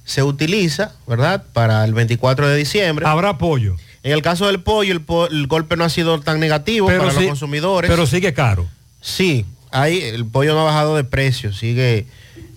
[0.05, 1.45] se utiliza, ¿verdad?
[1.53, 3.05] Para el 24 de diciembre.
[3.05, 3.75] Habrá pollo.
[4.05, 7.01] En el caso del pollo, el, po- el golpe no ha sido tan negativo Pero
[7.01, 7.91] para sí- los consumidores.
[7.91, 8.69] pero sigue caro.
[9.01, 12.07] Sí, hay, el pollo no ha bajado de precio, sigue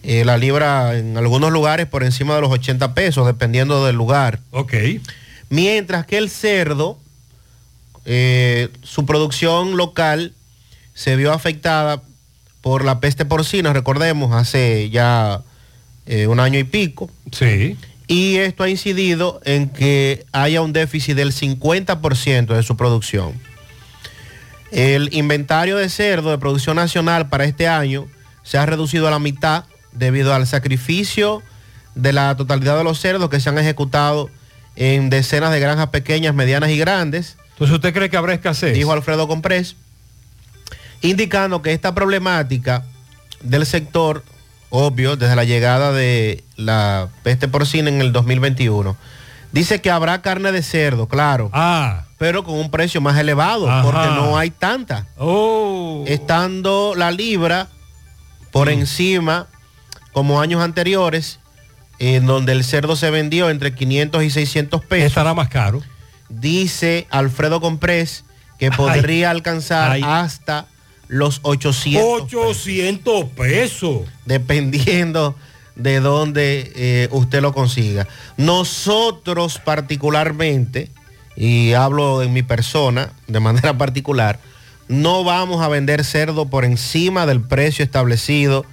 [0.03, 4.39] eh, la libra en algunos lugares por encima de los 80 pesos, dependiendo del lugar.
[4.51, 4.75] Ok.
[5.49, 6.99] Mientras que el cerdo,
[8.05, 10.33] eh, su producción local
[10.93, 12.01] se vio afectada
[12.61, 15.41] por la peste porcina, recordemos, hace ya
[16.05, 17.09] eh, un año y pico.
[17.31, 17.77] Sí.
[18.07, 23.33] Y esto ha incidido en que haya un déficit del 50% de su producción.
[24.71, 28.07] El inventario de cerdo de producción nacional para este año
[28.43, 31.41] se ha reducido a la mitad debido al sacrificio
[31.95, 34.29] de la totalidad de los cerdos que se han ejecutado
[34.75, 37.37] en decenas de granjas pequeñas, medianas y grandes.
[37.55, 38.73] Entonces, ¿usted cree que habrá escasez?
[38.73, 39.77] Dijo Alfredo Comprés,
[41.01, 42.83] indicando que esta problemática
[43.41, 44.25] del sector,
[44.69, 48.97] obvio, desde la llegada de la peste porcina en el 2021,
[49.53, 51.49] dice que habrá carne de cerdo, claro,
[52.17, 53.83] pero con un precio más elevado, Ajá.
[53.83, 55.07] porque no hay tanta.
[56.07, 57.69] Estando la libra
[58.51, 59.47] por encima,
[60.11, 61.39] como años anteriores,
[61.99, 65.07] en donde el cerdo se vendió entre 500 y 600 pesos.
[65.07, 65.81] Estará más caro.
[66.29, 68.23] Dice Alfredo Comprés
[68.57, 70.01] que podría alcanzar ay.
[70.03, 70.67] hasta
[71.07, 74.01] los 800 800 pesos.
[74.25, 75.35] dependiendo
[75.75, 78.07] de dónde eh, usted lo consiga.
[78.37, 80.89] Nosotros particularmente
[81.35, 84.39] y hablo en mi persona de manera particular,
[84.87, 88.65] no vamos a vender cerdo por encima del precio establecido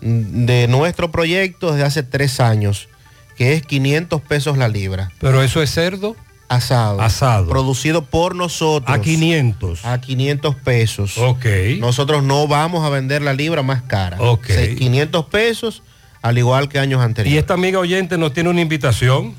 [0.00, 2.88] de nuestro proyecto desde hace tres años,
[3.36, 5.10] que es 500 pesos la libra.
[5.18, 6.14] Pero eso es cerdo
[6.48, 7.00] asado.
[7.00, 7.48] Asado.
[7.48, 8.96] Producido por nosotros.
[8.96, 9.84] A 500.
[9.84, 11.18] A 500 pesos.
[11.18, 11.46] Ok.
[11.78, 14.16] Nosotros no vamos a vender la libra más cara.
[14.20, 14.44] Ok.
[14.50, 15.82] O sea, 500 pesos,
[16.22, 17.34] al igual que años anteriores.
[17.34, 19.34] Y esta amiga oyente nos tiene una invitación.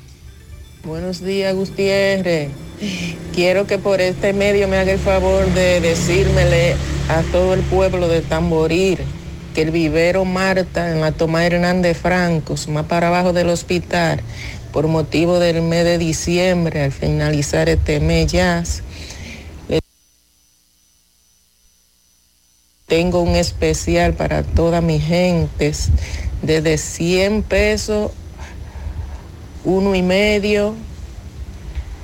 [0.84, 2.50] Buenos días, Gutiérrez.
[3.34, 6.74] Quiero que por este medio me haga el favor de decírmele
[7.08, 9.00] a todo el pueblo de Tamborir
[9.54, 14.20] que el vivero Marta en la toma Hernández Francos, más para abajo del hospital,
[14.72, 18.62] por motivo del mes de diciembre, al finalizar este mes ya,
[22.86, 25.90] tengo un especial para todas mis gentes,
[26.42, 28.10] desde 100 pesos,
[29.64, 30.74] uno y medio,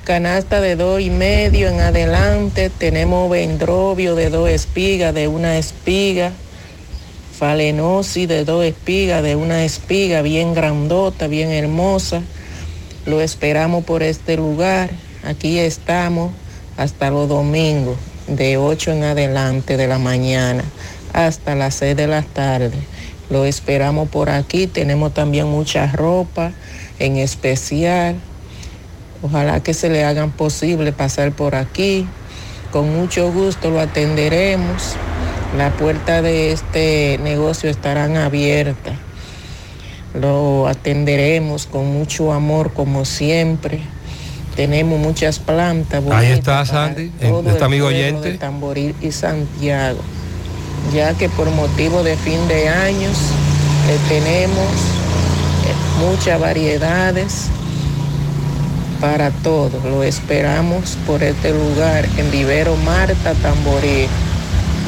[0.05, 6.31] canasta de dos y medio en adelante, tenemos vendrovio de dos espigas, de una espiga,
[7.37, 12.21] falenosis de dos espigas, de una espiga bien grandota, bien hermosa.
[13.07, 14.89] Lo esperamos por este lugar.
[15.23, 16.33] Aquí estamos
[16.75, 17.95] hasta los domingos,
[18.27, 20.65] de 8 en adelante de la mañana
[21.13, 22.77] hasta las 6 de la tarde.
[23.29, 24.67] Lo esperamos por aquí.
[24.67, 26.51] Tenemos también mucha ropa
[26.99, 28.17] en especial.
[29.21, 32.05] Ojalá que se le hagan posible pasar por aquí.
[32.73, 34.95] Con mucho gusto lo atenderemos.
[35.57, 39.06] Las puertas de este negocio estarán abiertas.
[40.19, 43.81] Lo atenderemos con mucho amor como siempre.
[44.55, 46.03] Tenemos muchas plantas.
[46.09, 48.31] Ahí está Sandy, amiga pueblo oyente.
[48.31, 49.99] de Tamboril y Santiago.
[50.93, 53.17] Ya que por motivo de fin de años
[53.89, 54.71] eh, tenemos
[55.65, 57.49] eh, muchas variedades
[58.99, 59.83] para todos.
[59.83, 64.07] Lo esperamos por este lugar en Vivero Marta Tamboril,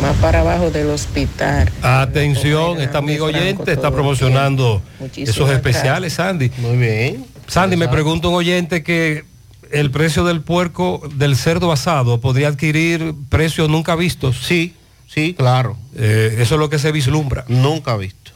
[0.02, 1.72] más para abajo del hospital.
[1.82, 4.82] Atención, esta amiga oyente está promocionando
[5.16, 6.52] esos especiales, Sandy.
[6.58, 7.26] Muy bien.
[7.48, 9.26] Sandy, me pregunta un oyente que
[9.72, 14.38] el precio del puerco, del cerdo asado, podría adquirir precios nunca vistos.
[14.44, 14.74] Sí,
[15.08, 15.78] sí, claro.
[15.96, 17.46] eso es lo que se vislumbra.
[17.48, 18.32] Nunca visto.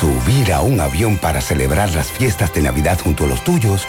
[0.00, 3.82] Subir a un avión para celebrar las fiestas de Navidad junto a los tuyos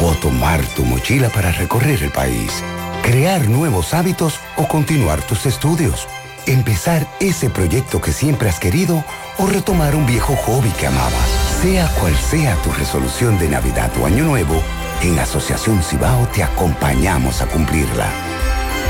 [0.00, 2.62] o tomar tu mochila para recorrer el país.
[3.02, 6.06] Crear nuevos hábitos o continuar tus estudios.
[6.46, 9.04] Empezar ese proyecto que siempre has querido
[9.38, 11.28] o retomar un viejo hobby que amabas.
[11.62, 14.60] Sea cual sea tu resolución de Navidad o Año Nuevo,
[15.02, 18.08] en Asociación Cibao te acompañamos a cumplirla.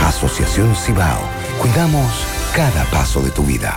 [0.07, 1.21] Asociación Cibao.
[1.61, 2.25] Cuidamos
[2.55, 3.77] cada paso de tu vida.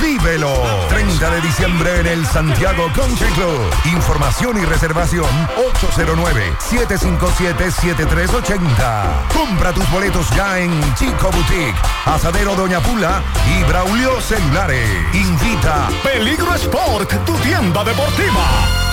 [0.00, 0.54] Vívelo.
[0.88, 3.60] 30 de diciembre en el Santiago Country Club.
[3.92, 5.26] Información y reservación
[6.70, 9.28] 809-757-7380.
[9.32, 13.22] Compra tus boletos ya en Chico Boutique, Asadero Doña Pula
[13.58, 14.88] y Braulio Celulares.
[15.14, 18.83] Invita Peligro Sport, tu tienda deportiva.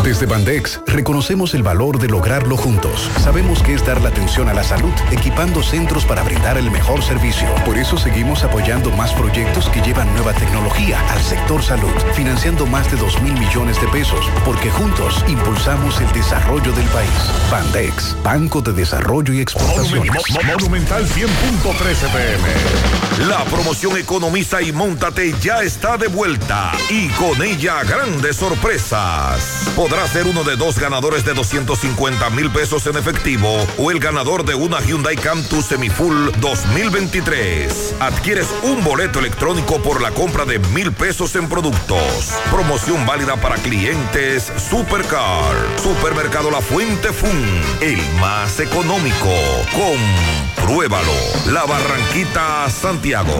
[0.03, 3.07] Desde Bandex reconocemos el valor de lograrlo juntos.
[3.23, 7.03] Sabemos que es dar la atención a la salud, equipando centros para brindar el mejor
[7.03, 7.47] servicio.
[7.65, 12.89] Por eso seguimos apoyando más proyectos que llevan nueva tecnología al sector salud, financiando más
[12.91, 17.09] de 2 mil millones de pesos, porque juntos impulsamos el desarrollo del país.
[17.51, 20.11] Bandex, Banco de Desarrollo y Exportaciones.
[20.11, 23.27] Mo- Mo- Monumental 100.13 pm.
[23.27, 29.67] La promoción Economiza y Móntate ya está de vuelta y con ella grandes sorpresas.
[29.91, 34.45] Podrás ser uno de dos ganadores de 250 mil pesos en efectivo o el ganador
[34.45, 37.95] de una Hyundai Cantus Semifull 2023.
[37.99, 42.31] Adquieres un boleto electrónico por la compra de mil pesos en productos.
[42.49, 45.53] Promoción válida para clientes Supercar.
[45.83, 49.35] Supermercado La Fuente Fun, el más económico.
[50.55, 51.11] Compruébalo.
[51.47, 53.37] La Barranquita Santiago.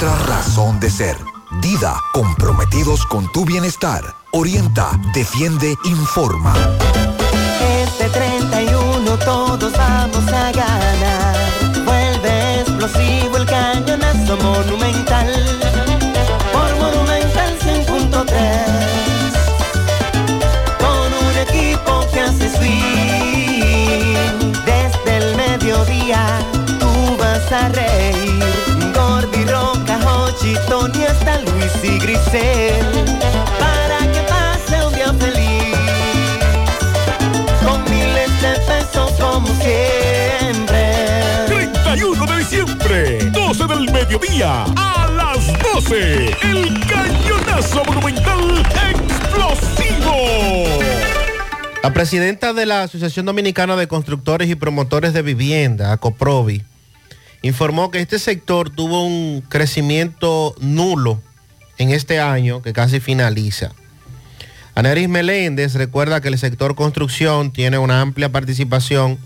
[0.09, 1.17] razón de ser.
[1.61, 4.01] Dida, comprometidos con tu bienestar.
[4.31, 6.55] Orienta, defiende, informa.
[7.83, 11.35] Este 31 todos vamos a ganar.
[11.85, 15.31] Vuelve explosivo el cañonazo monumental.
[16.51, 18.25] Por Monumental 100.3.
[20.79, 24.17] Con un equipo que hace swing.
[24.65, 26.39] Desde el mediodía
[26.79, 27.69] tú vas a
[31.83, 32.85] y Grisel.
[33.59, 35.75] Para que pase un día feliz
[37.65, 40.93] con miles de pesos como siempre.
[41.47, 50.15] 31 de diciembre, 12 del mediodía, a las 12, el cañonazo monumental explosivo.
[51.81, 56.63] La presidenta de la Asociación Dominicana de Constructores y Promotores de Vivienda, ACOPROVI,
[57.41, 61.21] informó que este sector tuvo un crecimiento nulo
[61.81, 63.71] en este año que casi finaliza.
[64.75, 69.17] Aneris Meléndez recuerda que el sector construcción tiene una amplia participación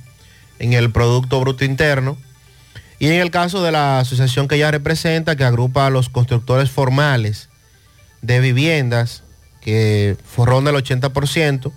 [0.59, 2.17] en el Producto Bruto Interno
[2.98, 6.72] y en el caso de la asociación que ella representa, que agrupa a los constructores
[6.72, 7.50] formales
[8.22, 9.24] de viviendas,
[9.61, 11.72] que ronda el 80%,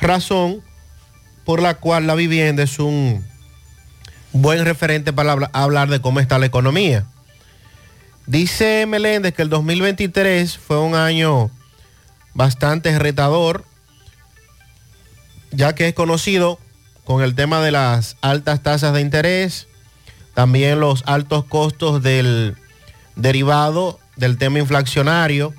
[0.00, 0.60] razón
[1.44, 3.24] por la cual la vivienda es un
[4.32, 7.06] buen referente para habla- hablar de cómo está la economía.
[8.26, 11.50] Dice Meléndez que el 2023 fue un año
[12.32, 13.64] bastante retador,
[15.50, 16.58] ya que es conocido
[17.04, 19.68] con el tema de las altas tasas de interés,
[20.32, 22.56] también los altos costos del
[23.14, 25.52] derivado del tema inflacionario,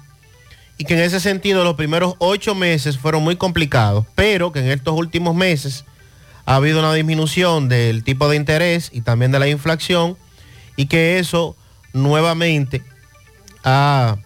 [0.80, 4.72] y que en ese sentido los primeros ocho meses fueron muy complicados, pero que en
[4.72, 5.86] estos últimos meses
[6.48, 10.18] ha habido una disminución del tipo de interés y también de la inflación
[10.76, 11.56] y que eso
[11.96, 12.84] nuevamente
[13.64, 14.18] ha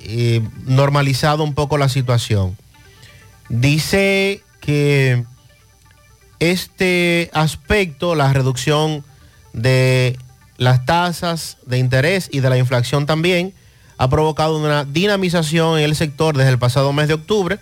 [0.00, 2.56] eh, normalizado un poco la situación.
[3.48, 5.24] Dice que
[6.40, 9.04] este aspecto, la reducción
[9.52, 10.18] de
[10.56, 13.52] las tasas de interés y de la inflación también,
[13.98, 17.58] ha provocado una dinamización en el sector desde el pasado mes de octubre,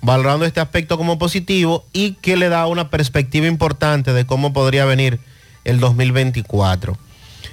[0.00, 4.84] valorando este aspecto como positivo y que le da una perspectiva importante de cómo podría
[4.84, 5.18] venir
[5.64, 6.96] el 2024.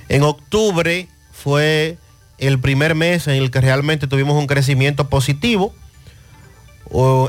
[0.09, 1.97] En octubre fue
[2.37, 5.73] el primer mes en el que realmente tuvimos un crecimiento positivo.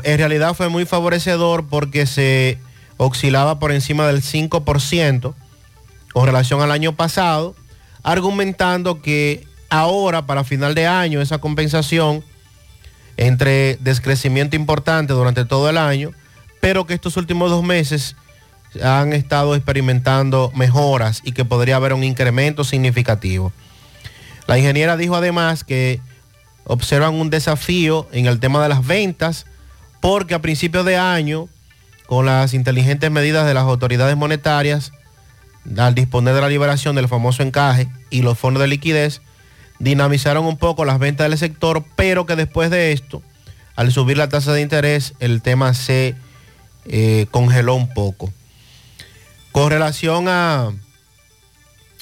[0.03, 2.59] En realidad fue muy favorecedor porque se
[2.97, 5.33] oscilaba por encima del 5%
[6.13, 7.55] con relación al año pasado,
[8.03, 12.23] argumentando que ahora para final de año esa compensación
[13.17, 16.11] entre descrecimiento importante durante todo el año,
[16.61, 18.15] pero que estos últimos dos meses
[18.83, 23.51] han estado experimentando mejoras y que podría haber un incremento significativo.
[24.47, 25.99] La ingeniera dijo además que
[26.63, 29.45] observan un desafío en el tema de las ventas
[29.99, 31.47] porque a principios de año,
[32.05, 34.91] con las inteligentes medidas de las autoridades monetarias,
[35.77, 39.21] al disponer de la liberación del famoso encaje y los fondos de liquidez,
[39.79, 43.21] dinamizaron un poco las ventas del sector, pero que después de esto,
[43.75, 46.15] al subir la tasa de interés, el tema se
[46.85, 48.31] eh, congeló un poco.
[49.57, 50.71] Con relación a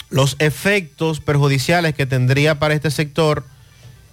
[0.10, 3.46] los efectos perjudiciales que tendría para este sector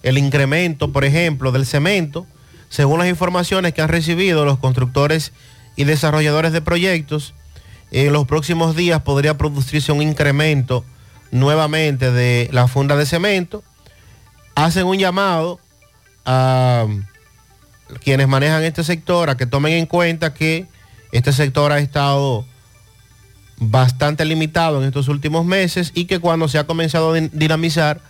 [0.05, 2.25] el incremento, por ejemplo, del cemento,
[2.69, 5.33] según las informaciones que han recibido los constructores
[5.75, 7.35] y desarrolladores de proyectos,
[7.91, 10.85] en los próximos días podría producirse un incremento
[11.33, 13.65] nuevamente de la funda de cemento.
[14.55, 15.59] Hacen un llamado
[16.25, 16.87] a
[18.05, 20.69] quienes manejan este sector a que tomen en cuenta que
[21.11, 22.47] este sector ha estado
[23.71, 28.01] bastante limitado en estos últimos meses y que cuando se ha comenzado a dinamizar,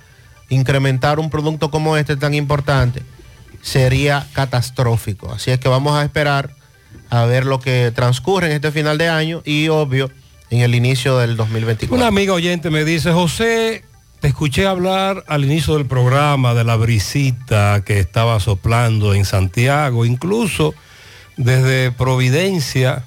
[0.49, 3.03] incrementar un producto como este tan importante
[3.63, 5.33] sería catastrófico.
[5.33, 6.55] Así es que vamos a esperar
[7.11, 10.11] a ver lo que transcurre en este final de año y obvio
[10.51, 11.95] en el inicio del 2024.
[11.95, 13.85] Una amiga oyente me dice, José,
[14.21, 20.05] te escuché hablar al inicio del programa de la brisita que estaba soplando en Santiago,
[20.05, 20.75] incluso
[21.37, 23.05] desde Providencia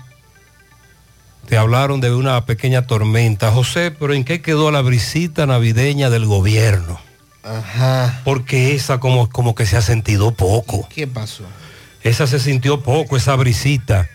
[1.47, 3.51] te hablaron de una pequeña tormenta.
[3.51, 6.99] José, pero ¿en qué quedó la brisita navideña del gobierno?
[7.43, 8.21] Ajá.
[8.23, 10.87] Porque esa como, como que se ha sentido poco.
[10.93, 11.43] ¿Qué pasó?
[12.03, 14.09] Esa se sintió poco, esa brisita.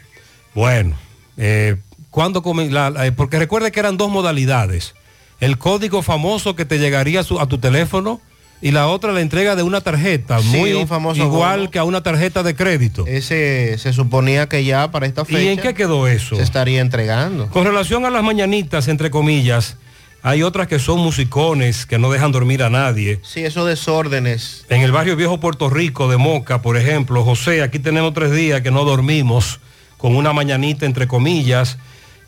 [0.54, 0.96] Bueno,
[1.36, 1.76] eh,
[2.10, 4.94] ¿cuándo comen la- la- eh, porque recuerde que eran dos modalidades.
[5.38, 8.20] El código famoso que te llegaría a, su- a tu teléfono
[8.62, 11.70] y la otra la entrega de una tarjeta, Sí, muy un famoso igual bono.
[11.70, 13.06] que a una tarjeta de crédito.
[13.06, 15.40] Ese se suponía que ya para esta fecha.
[15.42, 16.36] ¿Y en qué quedó eso?
[16.36, 17.48] Se estaría entregando.
[17.48, 19.76] Con relación a las mañanitas, entre comillas,
[20.22, 23.20] hay otras que son musicones que no dejan dormir a nadie.
[23.22, 24.66] Sí, esos desórdenes.
[24.68, 28.60] En el barrio Viejo Puerto Rico de Moca, por ejemplo, José, aquí tenemos tres días
[28.60, 29.60] que no dormimos
[29.96, 31.78] con una mañanita, entre comillas.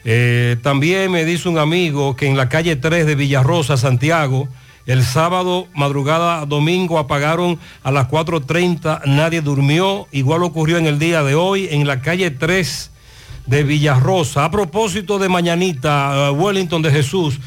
[0.05, 4.49] Eh, también me dice un amigo que en la calle 3 de Villarrosa, Santiago,
[4.87, 10.09] el sábado, madrugada domingo, apagaron a las 4.30, nadie durmió.
[10.11, 12.91] Igual ocurrió en el día de hoy en la calle 3
[13.47, 14.45] de Villarrosa.
[14.45, 17.39] A propósito de Mañanita, eh, Wellington de Jesús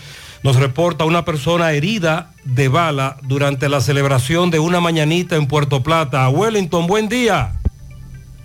[0.43, 5.81] nos reporta una persona herida de bala durante la celebración de una mañanita en Puerto
[5.81, 6.29] Plata.
[6.29, 7.59] Wellington, buen día.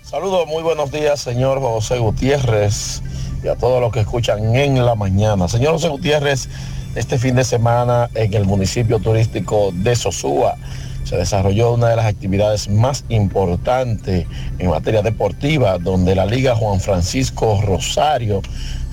[0.03, 3.03] Saludos, muy buenos días, señor José Gutiérrez
[3.45, 5.47] y a todos los que escuchan en la mañana.
[5.47, 6.49] Señor José Gutiérrez,
[6.95, 10.57] este fin de semana en el municipio turístico de Sosúa
[11.05, 14.27] se desarrolló una de las actividades más importantes
[14.59, 18.43] en materia deportiva, donde la Liga Juan Francisco Rosario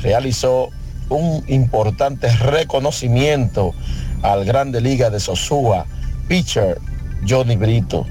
[0.02, 0.70] realizó
[1.10, 3.74] un importante reconocimiento
[4.24, 5.86] al Grande Liga de Sosúa,
[6.28, 6.80] pitcher
[7.28, 8.06] Johnny Brito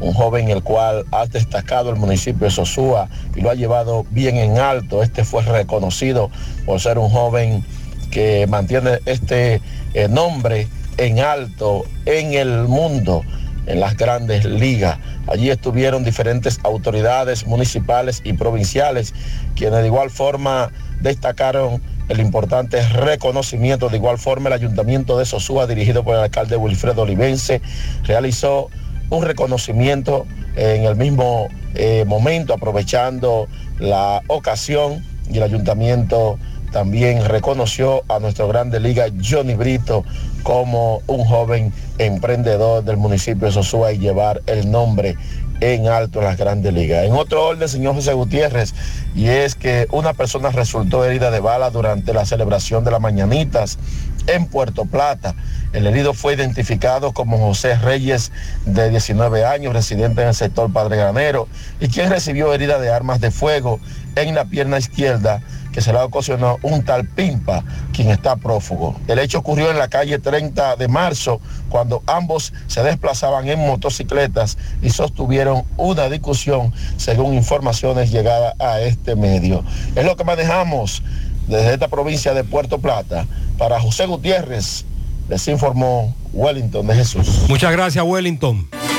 [0.00, 4.36] un joven el cual ha destacado el municipio de Sosúa y lo ha llevado bien
[4.36, 5.02] en alto.
[5.02, 6.30] Este fue reconocido
[6.64, 7.64] por ser un joven
[8.10, 9.60] que mantiene este
[9.94, 13.24] eh, nombre en alto en el mundo,
[13.66, 14.98] en las grandes ligas.
[15.26, 19.14] Allí estuvieron diferentes autoridades municipales y provinciales,
[19.54, 23.88] quienes de igual forma destacaron el importante reconocimiento.
[23.88, 27.62] De igual forma, el ayuntamiento de Sosúa, dirigido por el alcalde Wilfredo Olivense,
[28.04, 28.68] realizó
[29.10, 33.48] un reconocimiento en el mismo eh, momento, aprovechando
[33.78, 36.38] la ocasión y el ayuntamiento
[36.72, 40.04] también reconoció a nuestro grande liga Johnny Brito
[40.42, 45.16] como un joven emprendedor del municipio de Sosúa y llevar el nombre
[45.60, 47.04] en alto en las grandes ligas.
[47.04, 48.74] En otro orden, señor José Gutiérrez,
[49.14, 53.78] y es que una persona resultó herida de bala durante la celebración de las mañanitas
[54.26, 55.34] en Puerto Plata.
[55.72, 58.32] El herido fue identificado como José Reyes,
[58.64, 61.46] de 19 años, residente en el sector Padre Granero,
[61.78, 63.80] y quien recibió herida de armas de fuego
[64.28, 65.40] en la pierna izquierda
[65.72, 68.96] que se le ocasionó un tal Pimpa, quien está prófugo.
[69.06, 74.58] El hecho ocurrió en la calle 30 de marzo, cuando ambos se desplazaban en motocicletas
[74.82, 79.64] y sostuvieron una discusión, según informaciones llegadas a este medio.
[79.94, 81.02] Es lo que manejamos
[81.46, 83.26] desde esta provincia de Puerto Plata.
[83.58, 84.84] Para José Gutiérrez,
[85.28, 87.44] les informó Wellington de Jesús.
[87.48, 88.68] Muchas gracias, Wellington.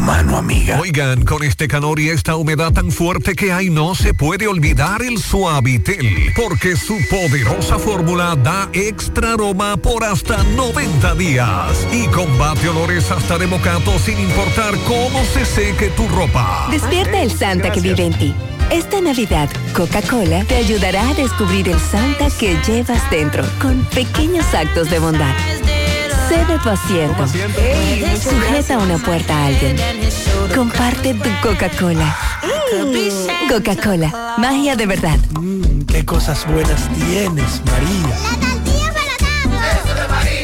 [0.00, 0.80] Tu mano amiga.
[0.80, 5.02] Oigan, con este calor y esta humedad tan fuerte que hay, no se puede olvidar
[5.02, 12.70] el Suavitel, porque su poderosa fórmula da extra aroma por hasta 90 días y combate
[12.70, 16.68] olores hasta de mocato sin importar cómo se seque tu ropa.
[16.70, 18.34] Despierta el Santa que vive en ti.
[18.70, 24.88] Esta Navidad, Coca-Cola te ayudará a descubrir el Santa que llevas dentro con pequeños actos
[24.88, 25.34] de bondad.
[26.30, 27.26] Cede tu asiento.
[27.26, 29.76] Sujeta una puerta a alguien.
[30.54, 32.16] Comparte tu Coca-Cola.
[33.48, 35.18] Coca-Cola, magia de verdad.
[35.88, 38.14] Qué cosas buenas tienes, María.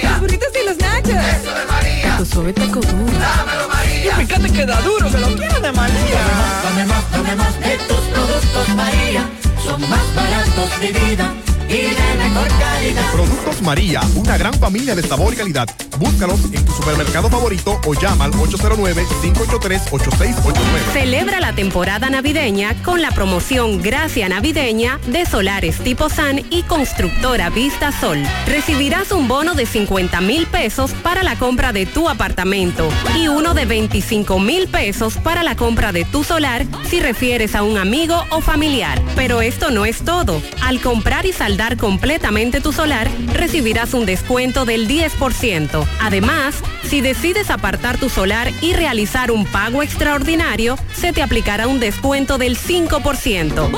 [0.02, 1.24] Los burritos y los nachos.
[1.24, 2.16] Eso de María.
[2.16, 3.12] Tu suave taco duro.
[3.20, 4.20] Dámelo, María.
[4.20, 6.20] Y fíjate que da duro, que lo quiero de María.
[6.64, 9.30] Dame más, dame más de tus productos, María.
[9.64, 11.32] Son más baratos de vida
[11.68, 13.12] y de mejor calidad.
[13.12, 15.68] Productos María, una gran familia de sabor y calidad.
[15.98, 20.92] Búscalos en tu supermercado favorito o llama al 809-583-8689.
[20.92, 27.48] Celebra la temporada navideña con la promoción Gracia Navideña de Solares Tipo San y Constructora
[27.50, 28.22] Vista Sol.
[28.46, 32.88] Recibirás un bono de 50 mil pesos para la compra de tu apartamento
[33.18, 37.62] y uno de 25 mil pesos para la compra de tu solar si refieres a
[37.62, 39.00] un amigo o familiar.
[39.14, 40.42] Pero esto no es todo.
[40.60, 45.86] Al comprar y saldar completamente tu solar, recibirás un descuento del 10%.
[46.02, 51.80] Además, si decides apartar tu solar y realizar un pago extraordinario, se te aplicará un
[51.80, 53.70] descuento del 5%.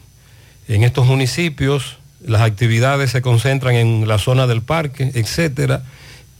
[0.68, 5.82] en estos municipios, las actividades se concentran en la zona del parque, etcétera.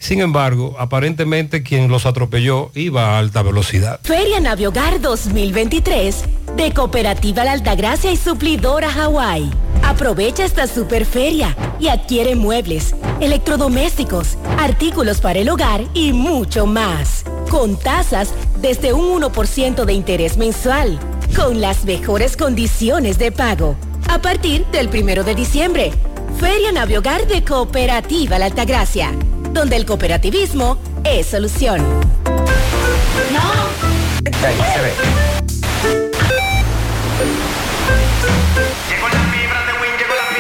[0.01, 4.01] Sin embargo, aparentemente quien los atropelló iba a alta velocidad.
[4.03, 6.25] Feria Naviogar 2023
[6.57, 9.51] de Cooperativa La Altagracia y Suplidora Hawái.
[9.83, 17.25] Aprovecha esta super feria y adquiere muebles, electrodomésticos, artículos para el hogar y mucho más.
[17.51, 20.99] Con tasas desde un 1% de interés mensual,
[21.37, 23.77] con las mejores condiciones de pago.
[24.09, 25.93] A partir del primero de diciembre,
[26.39, 29.13] Feria Naviogar de Cooperativa La Altagracia,
[29.53, 31.81] donde el cooperativismo es solución.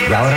[0.08, 0.36] ¿Y ahora?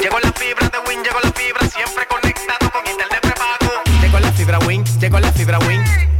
[0.00, 3.82] Llegó la fibra de Win, llegó la fibra, siempre conectado con internet prepago.
[4.00, 6.19] Llegó la fibra Win, llegó la fibra Win.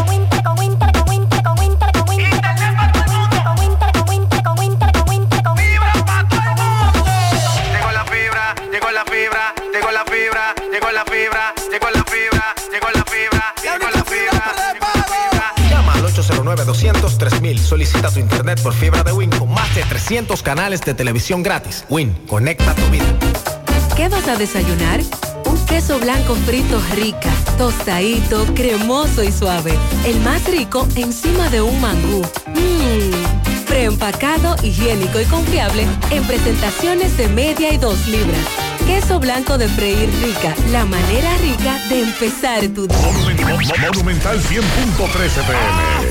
[16.55, 17.57] 909-200-3000.
[17.57, 21.85] Solicita tu internet por fibra de Win con más de 300 canales de televisión gratis.
[21.89, 23.05] Win, conecta tu vida.
[23.95, 25.01] ¿Qué vas a desayunar?
[25.45, 29.77] Un queso blanco frito rica, tostadito, cremoso y suave.
[30.05, 32.21] El más rico encima de un mangú.
[32.47, 33.41] Mmm.
[33.67, 38.45] Preempacado, higiénico y confiable en presentaciones de media y dos libras.
[38.85, 42.97] Queso blanco de freír rica, la manera rica de empezar tu día.
[43.93, 46.10] Monumental 100.13 pm.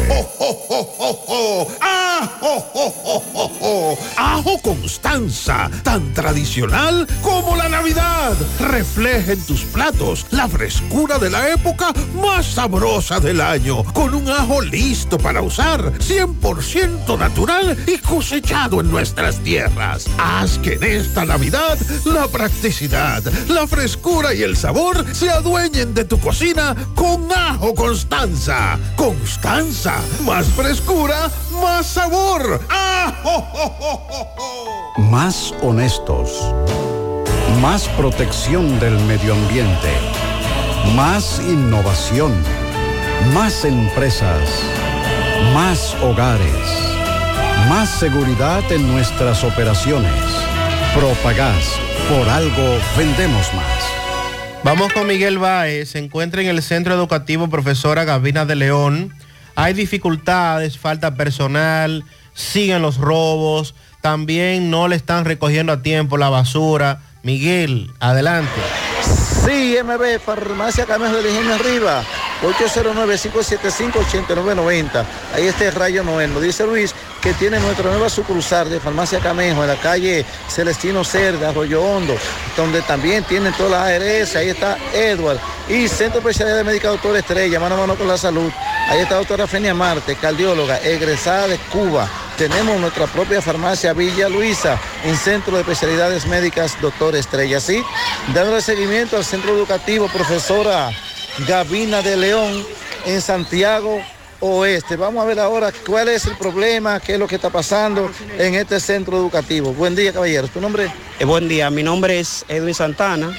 [4.16, 8.32] Ajo Constanza, tan tradicional como la Navidad.
[8.58, 14.28] Refleja en tus platos la frescura de la época más sabrosa del año, con un
[14.28, 20.06] ajo listo para usar, 100% natural y cosechado en nuestras tierras.
[20.18, 26.04] Haz que en esta Navidad la practicidad, la frescura y el sabor se adueñen de
[26.04, 28.78] tu cocina con Ajo Constanza.
[28.96, 31.30] Constanza, más frescura,
[31.60, 32.60] más sabor.
[32.70, 35.00] Oh, oh, oh, oh!
[35.10, 36.30] Más honestos.
[37.60, 39.92] Más protección del medio ambiente.
[40.94, 42.32] Más innovación.
[43.34, 44.48] Más empresas.
[45.54, 46.90] Más hogares.
[47.68, 50.12] Más seguridad en nuestras operaciones.
[50.94, 51.74] Propagás.
[52.08, 54.00] Por algo vendemos más.
[54.62, 59.14] Vamos con Miguel Báez, se encuentra en el Centro Educativo Profesora Gavina de León.
[59.60, 66.30] Hay dificultades, falta personal, siguen los robos, también no le están recogiendo a tiempo la
[66.30, 67.02] basura.
[67.22, 68.50] Miguel, adelante.
[69.44, 72.02] Sí, MB, Farmacia Camejo de Ingenio Arriba,
[72.42, 75.04] 809-575-8990.
[75.34, 76.32] Ahí está el Rayo Noel.
[76.32, 81.04] Nos dice Luis que tiene nuestra nueva sucursal de Farmacia Camejo en la calle Celestino
[81.04, 82.16] Cerda, Arroyo Hondo,
[82.56, 84.36] donde también tienen todas las ARS.
[84.36, 85.38] Ahí está Edward.
[85.68, 88.50] Y Centro Especialidad de Médica Doctor Estrella, mano a mano con la salud.
[88.88, 92.08] Ahí está doctora Fenia Marte, cardióloga, egresada de Cuba.
[92.38, 97.60] Tenemos nuestra propia farmacia Villa Luisa, en Centro de Especialidades Médicas Doctor Estrella.
[97.60, 97.84] Sí,
[98.34, 100.90] dándole seguimiento al Centro Educativo Profesora
[101.46, 102.66] Gavina de León
[103.04, 104.02] en Santiago
[104.40, 104.96] Oeste.
[104.96, 108.54] Vamos a ver ahora cuál es el problema, qué es lo que está pasando en
[108.54, 109.72] este centro educativo.
[109.72, 110.50] Buen día, caballeros.
[110.50, 110.90] ¿Tu nombre?
[111.18, 113.36] Eh, buen día, mi nombre es Edwin Santana,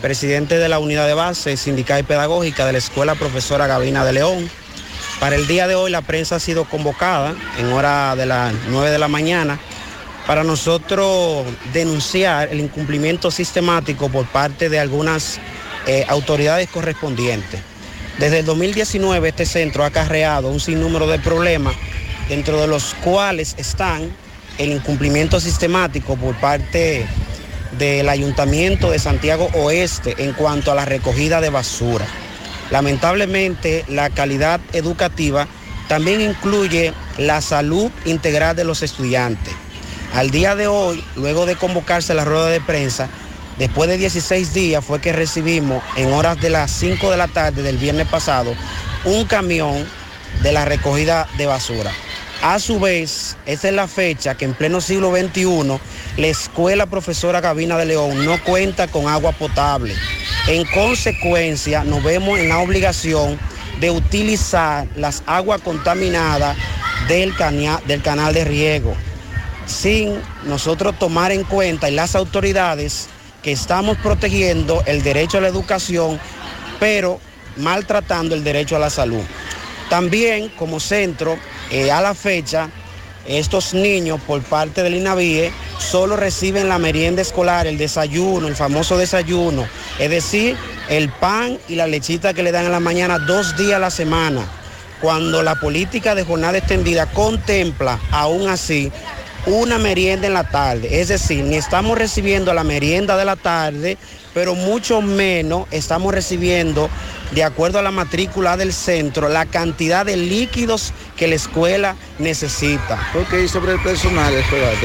[0.00, 4.12] presidente de la unidad de base sindical y pedagógica de la Escuela Profesora Gavina de
[4.12, 4.50] León.
[5.20, 8.90] Para el día de hoy la prensa ha sido convocada en hora de las 9
[8.90, 9.58] de la mañana
[10.26, 15.40] para nosotros denunciar el incumplimiento sistemático por parte de algunas
[15.86, 17.60] eh, autoridades correspondientes.
[18.18, 21.74] Desde el 2019 este centro ha acarreado un sinnúmero de problemas,
[22.30, 24.10] dentro de los cuales están
[24.56, 27.06] el incumplimiento sistemático por parte
[27.78, 32.06] del Ayuntamiento de Santiago Oeste en cuanto a la recogida de basura.
[32.70, 35.46] Lamentablemente, la calidad educativa
[35.86, 39.52] también incluye la salud integral de los estudiantes.
[40.14, 43.10] Al día de hoy, luego de convocarse la rueda de prensa,
[43.58, 47.62] después de 16 días fue que recibimos en horas de las 5 de la tarde
[47.62, 48.54] del viernes pasado
[49.04, 49.86] un camión
[50.42, 51.92] de la recogida de basura.
[52.42, 55.80] A su vez, esa es la fecha que en pleno siglo XXI
[56.16, 59.94] la escuela profesora Gavina de León no cuenta con agua potable.
[60.46, 63.38] En consecuencia, nos vemos en la obligación
[63.80, 66.56] de utilizar las aguas contaminadas
[67.08, 67.34] del,
[67.86, 68.94] del canal de riego,
[69.66, 73.08] sin nosotros tomar en cuenta y las autoridades
[73.46, 76.18] que estamos protegiendo el derecho a la educación,
[76.80, 77.20] pero
[77.58, 79.22] maltratando el derecho a la salud.
[79.88, 81.38] También como centro,
[81.70, 82.70] eh, a la fecha,
[83.24, 88.98] estos niños por parte del INAVIE solo reciben la merienda escolar, el desayuno, el famoso
[88.98, 89.68] desayuno,
[90.00, 90.56] es decir,
[90.88, 93.90] el pan y la lechita que le dan en la mañana dos días a la
[93.92, 94.44] semana,
[95.00, 98.90] cuando la política de jornada extendida contempla aún así
[99.46, 103.96] una merienda en la tarde, es decir, ni estamos recibiendo la merienda de la tarde,
[104.34, 106.90] pero mucho menos estamos recibiendo,
[107.30, 112.98] de acuerdo a la matrícula del centro, la cantidad de líquidos que la escuela necesita.
[113.14, 114.40] Ok, sobre el personal de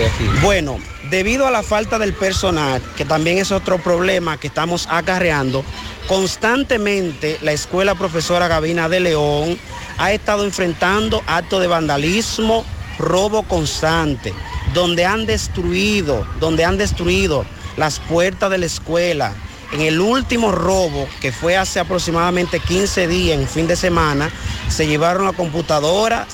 [0.05, 0.25] aquí.
[0.41, 0.77] Bueno,
[1.09, 5.65] debido a la falta del personal, que también es otro problema que estamos acarreando,
[6.07, 9.57] constantemente la escuela profesora Gavina de León
[9.97, 12.63] ha estado enfrentando actos de vandalismo,
[13.01, 14.33] robo constante,
[14.73, 17.45] donde han destruido, donde han destruido
[17.77, 19.33] las puertas de la escuela.
[19.73, 24.29] En el último robo, que fue hace aproximadamente 15 días, en fin de semana,
[24.69, 26.27] se llevaron la computadora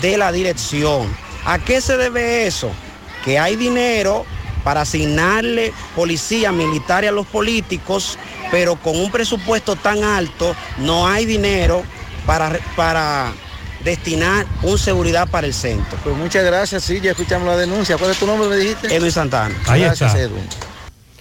[0.00, 1.08] de la dirección.
[1.44, 2.70] ¿A qué se debe eso?
[3.24, 4.24] Que hay dinero
[4.62, 8.18] para asignarle policía militar a los políticos,
[8.50, 11.82] pero con un presupuesto tan alto no hay dinero
[12.26, 13.32] para, para
[13.84, 15.98] destinar un seguridad para el centro.
[16.02, 17.96] Pues muchas gracias, sí, ya escuchamos la denuncia.
[17.98, 18.94] ¿Cuál es tu nombre, me dijiste?
[18.94, 19.54] Edwin Santana.
[19.66, 20.22] Ahí gracias, está.
[20.22, 20.44] Edwin.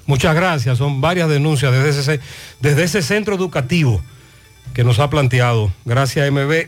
[0.05, 0.77] Muchas gracias.
[0.77, 2.19] Son varias denuncias desde ese,
[2.59, 4.01] desde ese centro educativo
[4.73, 5.71] que nos ha planteado.
[5.85, 6.67] Gracias, MB.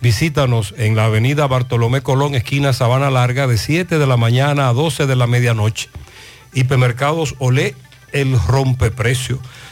[0.00, 4.72] Visítanos en la avenida Bartolomé Colón, esquina Sabana Larga, de 7 de la mañana a
[4.72, 5.88] 12 de la medianoche.
[6.52, 7.74] Hipermercados Olé,
[8.12, 9.40] el rompeprecio.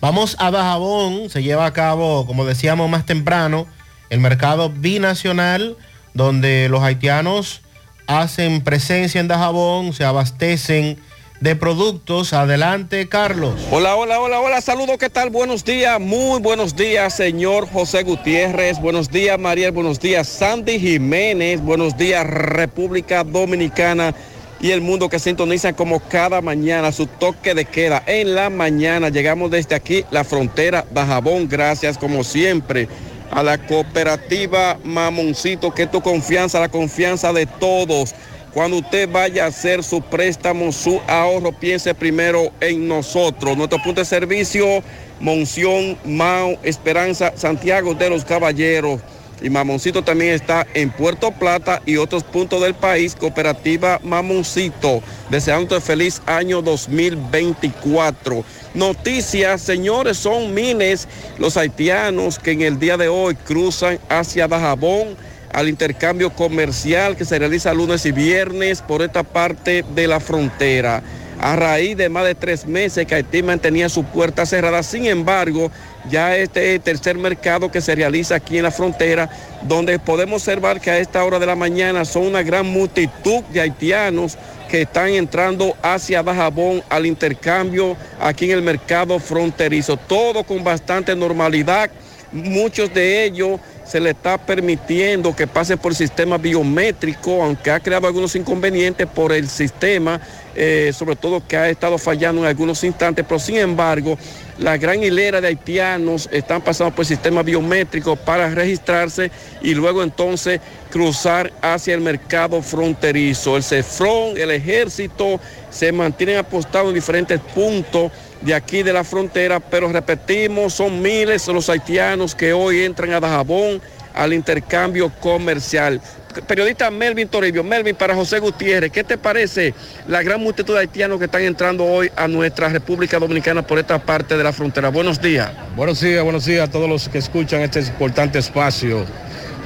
[0.00, 3.66] Vamos a Dajabón, se lleva a cabo, como decíamos más temprano,
[4.10, 5.76] el mercado binacional,
[6.12, 7.62] donde los haitianos
[8.06, 10.98] hacen presencia en Dajabón, se abastecen
[11.40, 12.32] de productos.
[12.32, 13.54] Adelante, Carlos.
[13.70, 15.30] Hola, hola, hola, hola, saludos, ¿qué tal?
[15.30, 21.60] Buenos días, muy buenos días, señor José Gutiérrez, buenos días, María, buenos días, Sandy Jiménez,
[21.60, 24.14] buenos días, República Dominicana
[24.60, 29.10] y el mundo que sintoniza como cada mañana su toque de queda en la mañana.
[29.10, 32.88] Llegamos desde aquí, la frontera Bajabón, gracias como siempre
[33.30, 38.14] a la cooperativa Mamoncito, que tu confianza, la confianza de todos.
[38.56, 43.54] Cuando usted vaya a hacer su préstamo, su ahorro, piense primero en nosotros.
[43.54, 44.82] Nuestro punto de servicio,
[45.20, 49.02] Monción, Mao, Esperanza, Santiago de los Caballeros.
[49.42, 53.14] Y Mamoncito también está en Puerto Plata y otros puntos del país.
[53.14, 55.02] Cooperativa Mamoncito.
[55.28, 58.42] Deseando feliz año 2024.
[58.72, 65.14] Noticias, señores, son miles los haitianos que en el día de hoy cruzan hacia Dajabón
[65.56, 71.02] al intercambio comercial que se realiza lunes y viernes por esta parte de la frontera.
[71.40, 75.70] A raíz de más de tres meses que Haití mantenía su puerta cerrada, sin embargo,
[76.10, 79.30] ya este tercer mercado que se realiza aquí en la frontera,
[79.62, 83.62] donde podemos observar que a esta hora de la mañana son una gran multitud de
[83.62, 84.36] haitianos
[84.68, 89.96] que están entrando hacia Dajabón al intercambio aquí en el mercado fronterizo.
[89.96, 91.90] Todo con bastante normalidad.
[92.30, 98.06] Muchos de ellos se le está permitiendo que pase por sistema biométrico, aunque ha creado
[98.06, 100.20] algunos inconvenientes por el sistema,
[100.56, 104.18] eh, sobre todo que ha estado fallando en algunos instantes, pero sin embargo,
[104.58, 109.30] la gran hilera de haitianos están pasando por el sistema biométrico para registrarse
[109.62, 113.56] y luego entonces cruzar hacia el mercado fronterizo.
[113.56, 115.38] El CEFRON, el ejército,
[115.70, 121.46] se mantienen apostados en diferentes puntos de aquí de la frontera, pero repetimos, son miles
[121.48, 123.80] los haitianos que hoy entran a Dajabón
[124.14, 126.00] al intercambio comercial.
[126.46, 129.72] Periodista Melvin Toribio, Melvin para José Gutiérrez, ¿qué te parece
[130.06, 133.98] la gran multitud de haitianos que están entrando hoy a nuestra República Dominicana por esta
[133.98, 134.90] parte de la frontera?
[134.90, 135.50] Buenos días.
[135.74, 139.06] Buenos días, buenos días a todos los que escuchan este importante espacio.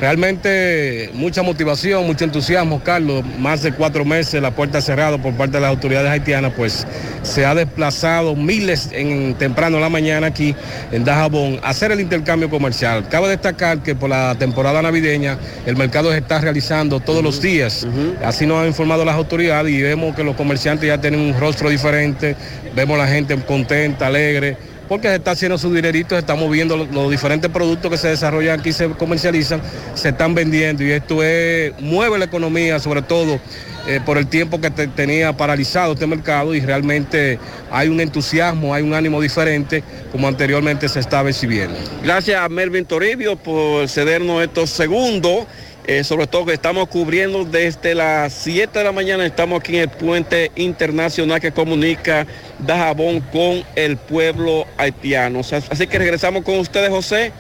[0.01, 3.23] Realmente mucha motivación, mucho entusiasmo, Carlos.
[3.39, 6.87] Más de cuatro meses la puerta cerrada por parte de las autoridades haitianas, pues
[7.23, 10.55] se ha desplazado miles en temprano en la mañana aquí
[10.91, 13.09] en Dajabón a hacer el intercambio comercial.
[13.11, 17.87] Cabe destacar que por la temporada navideña el mercado se está realizando todos los días.
[18.25, 21.69] Así nos han informado las autoridades y vemos que los comerciantes ya tienen un rostro
[21.69, 22.37] diferente,
[22.75, 27.11] vemos la gente contenta, alegre porque se está haciendo su dinerito, se están moviendo los,
[27.13, 29.63] diferentes productos que se desarrollan aquí, se comercializan,
[29.95, 33.39] se están vendiendo y esto es, mueve la economía, sobre todo
[33.87, 37.39] eh, por el tiempo que te- tenía paralizado este mercado y realmente
[37.71, 41.77] hay un entusiasmo, hay un ánimo diferente como anteriormente se estaba exhibiendo.
[42.03, 45.47] Gracias a Melvin Toribio por cedernos estos segundos.
[45.87, 49.83] Eh, sobre todo que estamos cubriendo desde las 7 de la mañana, estamos aquí en
[49.83, 52.27] el puente internacional que comunica
[52.59, 55.41] Dajabón con el pueblo haitiano.
[55.41, 57.33] O sea, Así que regresamos con ustedes, José,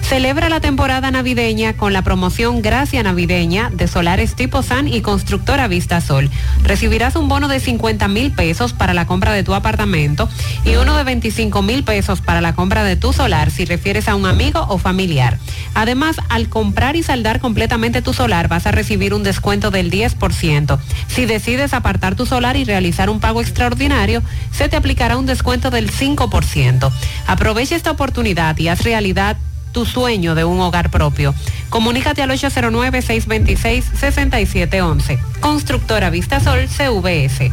[0.02, 5.68] Celebra la temporada navideña con la promoción Gracia Navideña de Solares Tipo San y Constructora
[5.68, 6.30] Vista Sol.
[6.64, 10.30] Recibirás un bono de 50 mil pesos para la compra de tu apartamento
[10.64, 14.16] y uno de 25 mil pesos para la compra de tu solar si refieres a
[14.16, 15.38] un amigo o familiar.
[15.74, 20.80] Además, al comprar y saldar completamente tu solar vas a recibir un descuento del 10%.
[21.08, 24.22] Si decides apartar tu solar y realizar un pago extraordinario,
[24.52, 26.92] se te aplicará un descuento del 5%.
[27.28, 29.38] Aprovecha esta oportunidad y haz realidad
[29.72, 31.34] tu sueño de un hogar propio.
[31.70, 35.20] Comunícate al 809-626-6711.
[35.40, 37.50] Constructora Vistasol CVS.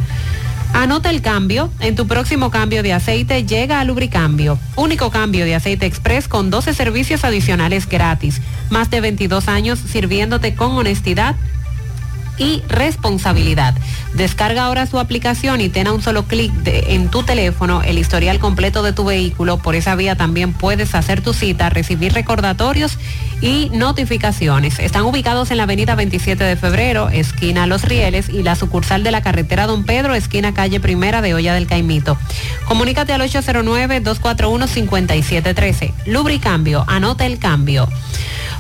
[0.73, 1.71] Anota el cambio.
[1.81, 4.59] En tu próximo cambio de aceite llega a Lubricambio.
[4.77, 8.43] Único cambio de aceite express con 12 servicios adicionales gratis.
[8.69, 11.37] Más de 22 años sirviéndote con honestidad
[12.39, 13.75] y responsabilidad.
[14.15, 18.39] Descarga ahora su aplicación y ten a un solo clic en tu teléfono el historial
[18.39, 19.59] completo de tu vehículo.
[19.59, 22.99] Por esa vía también puedes hacer tu cita, recibir recordatorios
[23.41, 24.79] y notificaciones.
[24.79, 29.11] Están ubicados en la avenida 27 de febrero, esquina Los Rieles y la sucursal de
[29.11, 32.17] la carretera Don Pedro, esquina calle Primera de Olla del Caimito.
[32.67, 35.93] Comunícate al 809-241-5713.
[36.07, 37.89] Lubricambio, anota el cambio.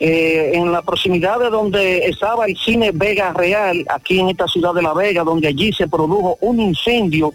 [0.00, 4.74] eh, en la proximidad de donde estaba el cine Vega Real, aquí en esta ciudad
[4.74, 7.32] de La Vega, donde allí se produjo un incendio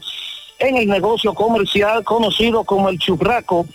[0.60, 3.66] en el negocio comercial conocido como el Churraco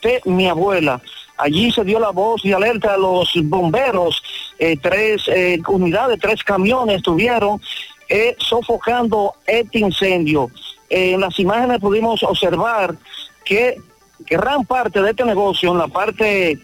[0.00, 1.02] de mi abuela.
[1.36, 4.22] Allí se dio la voz de alerta a los bomberos,
[4.56, 7.60] eh, tres eh, unidades, tres camiones estuvieron
[8.08, 10.48] eh, sofocando este incendio.
[10.90, 12.94] En las imágenes pudimos observar
[13.44, 13.76] que
[14.20, 16.58] gran parte de este negocio, en la parte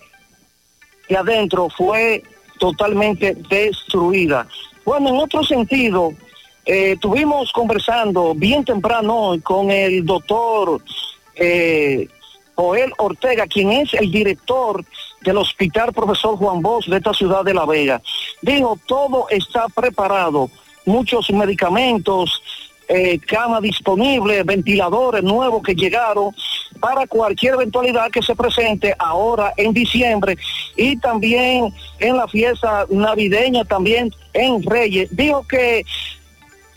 [1.08, 2.22] de adentro, fue
[2.58, 4.46] totalmente destruida.
[4.84, 6.12] Bueno, en otro sentido,
[6.64, 10.80] eh, estuvimos conversando bien temprano con el doctor
[11.34, 12.08] eh,
[12.54, 14.84] Joel Ortega, quien es el director
[15.22, 18.00] del Hospital Profesor Juan Bosch de esta ciudad de La Vega.
[18.42, 20.50] Dijo, todo está preparado,
[20.84, 22.42] muchos medicamentos,
[22.88, 26.34] eh, cama disponible, ventiladores nuevos que llegaron
[26.80, 30.36] para cualquier eventualidad que se presente ahora en diciembre
[30.76, 35.08] y también en la fiesta navideña, también en Reyes.
[35.16, 35.84] Dijo que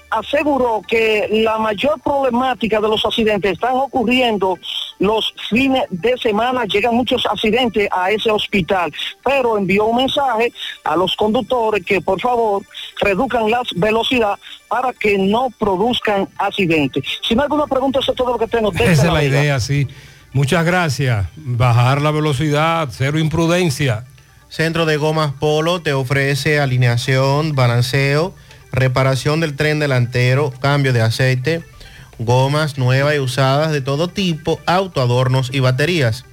[0.10, 4.58] aseguró que la mayor problemática de los accidentes están ocurriendo
[5.00, 8.92] los fines de semana, llegan muchos accidentes a ese hospital,
[9.24, 10.52] pero envió un mensaje
[10.84, 12.64] a los conductores que por favor
[13.00, 17.04] reduzcan la velocidad para que no produzcan accidentes.
[17.28, 18.72] Si no hay alguna pregunta, eso es todo lo que tengo.
[18.74, 19.88] Esa es la idea, sí.
[20.34, 21.28] Muchas gracias.
[21.36, 24.06] Bajar la velocidad, cero imprudencia.
[24.50, 28.34] Centro de Gomas Polo te ofrece alineación, balanceo,
[28.72, 31.64] reparación del tren delantero, cambio de aceite,
[32.20, 36.26] gomas nuevas y usadas de todo tipo, autoadornos y baterías.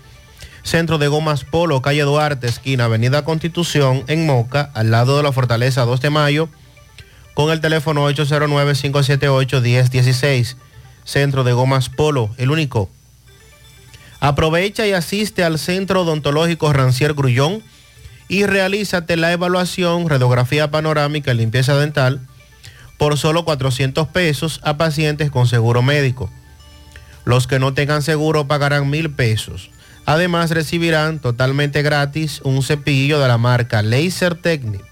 [0.65, 5.31] Centro de Gomas Polo, calle Duarte, esquina Avenida Constitución, en Moca, al lado de la
[5.31, 6.49] Fortaleza 2 de Mayo,
[7.35, 10.57] con el teléfono 809-578-1016.
[11.05, 12.89] Centro de Gomas Polo, el único.
[14.21, 17.63] Aprovecha y asiste al Centro Odontológico Rancier Grullón
[18.29, 22.27] y realízate la evaluación, radiografía panorámica y limpieza dental
[22.97, 26.31] por solo 400 pesos a pacientes con seguro médico.
[27.27, 29.69] Los que no tengan seguro pagarán mil pesos.
[30.07, 34.85] Además recibirán totalmente gratis un cepillo de la marca Laser Technic.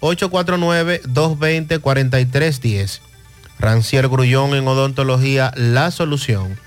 [0.01, 3.01] 849-220-4310.
[3.59, 6.57] Rancier Grullón en Odontología, la solución.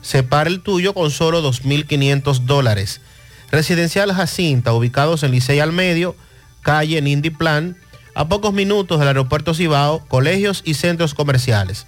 [0.00, 3.02] Separa el tuyo con solo 2.500 dólares.
[3.50, 6.16] Residencial Jacinta, ubicados en Licey al Medio,
[6.62, 7.76] calle Nindy Plan,
[8.14, 11.86] a pocos minutos del aeropuerto Cibao, colegios y centros comerciales.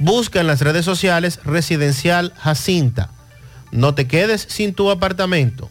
[0.00, 3.10] Busca en las redes sociales Residencial Jacinta.
[3.70, 5.70] No te quedes sin tu apartamento.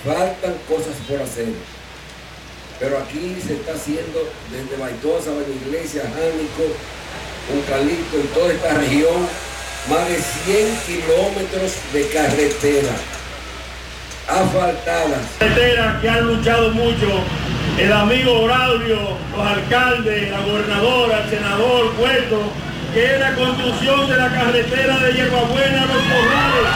[0.05, 1.53] Faltan cosas por hacer.
[2.81, 4.21] Pero aquí se está haciendo
[4.51, 6.65] desde Baitosa, la Iglesia, Jánico,
[7.53, 9.27] Uncalito y toda esta región,
[9.91, 12.95] más de 100 kilómetros de carretera
[14.29, 15.21] asfaltadas.
[15.39, 17.07] Carretera que han luchado mucho
[17.79, 18.99] el amigo Braulio,
[19.37, 22.41] los alcaldes, la gobernadora, el senador Puerto,
[22.93, 26.69] que es la construcción de la carretera de Hierbabuena a los Corrales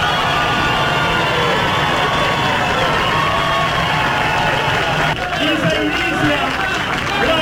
[5.43, 6.39] se inicia
[7.23, 7.37] la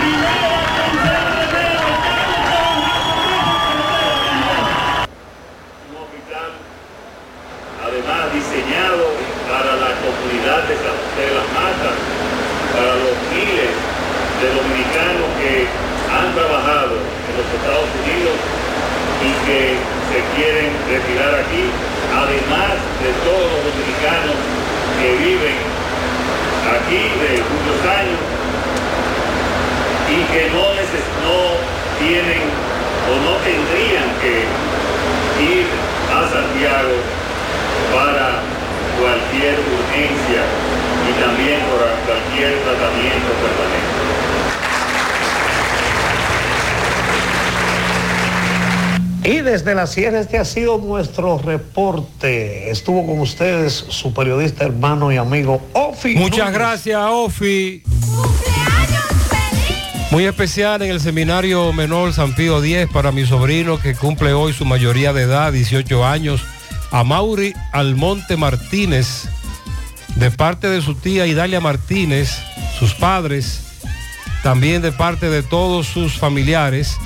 [0.00, 0.32] primera
[0.74, 1.86] carretera
[5.90, 6.50] un hospital
[7.84, 9.04] además diseñado
[9.48, 11.96] para la comunidad de San José de las Matas,
[12.74, 13.70] para los miles
[14.40, 15.54] de dominicanos que
[16.10, 18.36] han trabajado en los Estados Unidos
[19.24, 19.60] y que
[20.10, 21.64] se quieren retirar aquí,
[22.12, 24.36] además de todos los dominicanos
[25.00, 25.58] que viven
[26.64, 28.20] aquí de muchos años
[30.08, 31.38] y que no, neces- no
[32.00, 32.44] tienen
[33.04, 34.34] o no tendrían que
[35.44, 35.66] ir
[36.08, 36.96] a Santiago
[37.92, 38.40] para
[39.00, 40.42] cualquier urgencia
[41.04, 43.92] y también para cualquier tratamiento permanente.
[49.86, 52.70] Sierra este ha sido nuestro reporte.
[52.70, 56.14] Estuvo con ustedes su periodista hermano y amigo Ofi.
[56.14, 56.54] Muchas Núñez.
[56.54, 57.82] gracias, Ofi.
[60.10, 64.52] Muy especial en el seminario menor San Pío X para mi sobrino que cumple hoy
[64.52, 66.40] su mayoría de edad, 18 años,
[66.92, 69.24] a Mauri Almonte Martínez,
[70.14, 72.38] de parte de su tía Idalia Martínez,
[72.78, 73.60] sus padres,
[74.44, 76.96] también de parte de todos sus familiares.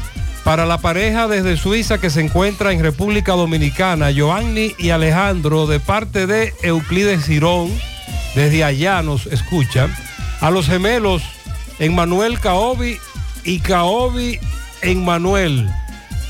[0.49, 5.78] Para la pareja desde Suiza que se encuentra en República Dominicana, Joanny y Alejandro, de
[5.78, 7.70] parte de Euclides Girón,
[8.35, 9.94] desde allá nos escuchan.
[10.41, 11.23] A los gemelos,
[11.78, 12.97] Emmanuel Caobi
[13.44, 14.39] y Caobi
[14.81, 15.68] Emmanuel.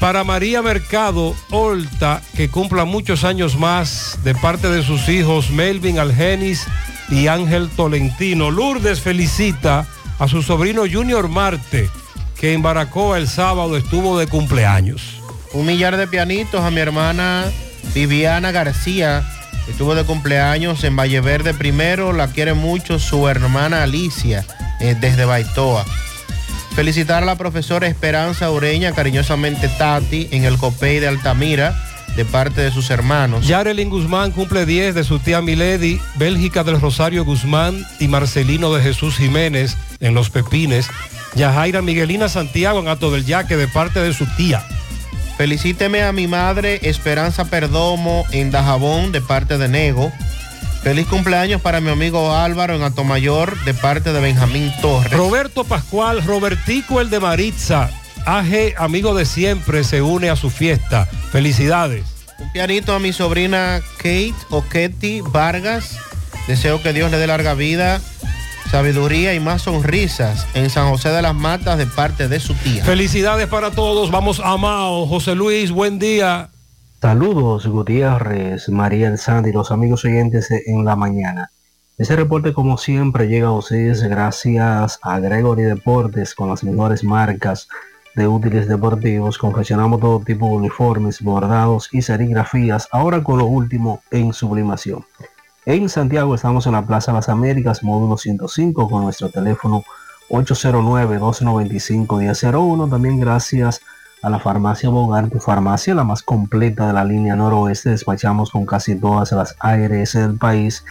[0.00, 6.00] Para María Mercado Olta, que cumpla muchos años más, de parte de sus hijos Melvin
[6.00, 6.66] Algenis
[7.08, 8.50] y Ángel Tolentino.
[8.50, 9.86] Lourdes felicita
[10.18, 11.88] a su sobrino Junior Marte,
[12.38, 15.20] que en Baracoa el sábado estuvo de cumpleaños.
[15.52, 17.44] Un millar de pianitos a mi hermana
[17.94, 19.24] Viviana García,
[19.64, 24.44] que estuvo de cumpleaños en Valle Verde primero, la quiere mucho su hermana Alicia,
[24.80, 25.84] eh, desde Baitoa.
[26.76, 31.76] Felicitar a la profesora Esperanza Ureña, cariñosamente Tati, en el Copey de Altamira,
[32.14, 33.46] de parte de sus hermanos.
[33.46, 38.82] Yarelin Guzmán cumple 10 de su tía Milady, Bélgica del Rosario Guzmán y Marcelino de
[38.82, 40.88] Jesús Jiménez en Los Pepines.
[41.34, 44.64] Yajaira Miguelina Santiago en Ato del Yaque de parte de su tía.
[45.36, 50.12] Felicíteme a mi madre Esperanza Perdomo en Dajabón de parte de Nego.
[50.82, 55.12] Feliz cumpleaños para mi amigo Álvaro en Atomayor de parte de Benjamín Torres.
[55.12, 57.90] Roberto Pascual, Robertico el de Maritza,
[58.26, 61.06] AG, amigo de siempre, se une a su fiesta.
[61.30, 62.04] Felicidades.
[62.38, 65.98] Un pianito a mi sobrina Kate o Ketty Vargas.
[66.46, 68.00] Deseo que Dios le dé larga vida,
[68.68, 72.84] sabiduría y más sonrisas en San José de las Matas de parte de su tía.
[72.84, 74.10] Felicidades para todos.
[74.10, 75.06] Vamos a Mao.
[75.06, 76.50] José Luis, buen día.
[77.00, 81.50] Saludos Gutiérrez, María El Sandy, los amigos oyentes en la mañana.
[81.96, 87.68] Este reporte como siempre llega a ustedes gracias a Gregory Deportes con las mejores marcas
[88.14, 89.38] de útiles deportivos.
[89.38, 95.04] Confeccionamos todo tipo de uniformes, bordados y serigrafías, ahora con lo último en sublimación.
[95.68, 99.84] En Santiago estamos en la Plaza Las Américas, módulo 105, con nuestro teléfono
[100.30, 102.88] 809-295-1001.
[102.88, 103.82] También gracias
[104.22, 107.90] a la farmacia Bogar, tu farmacia, la más completa de la línea noroeste.
[107.90, 110.86] Despachamos con casi todas las ARS del país,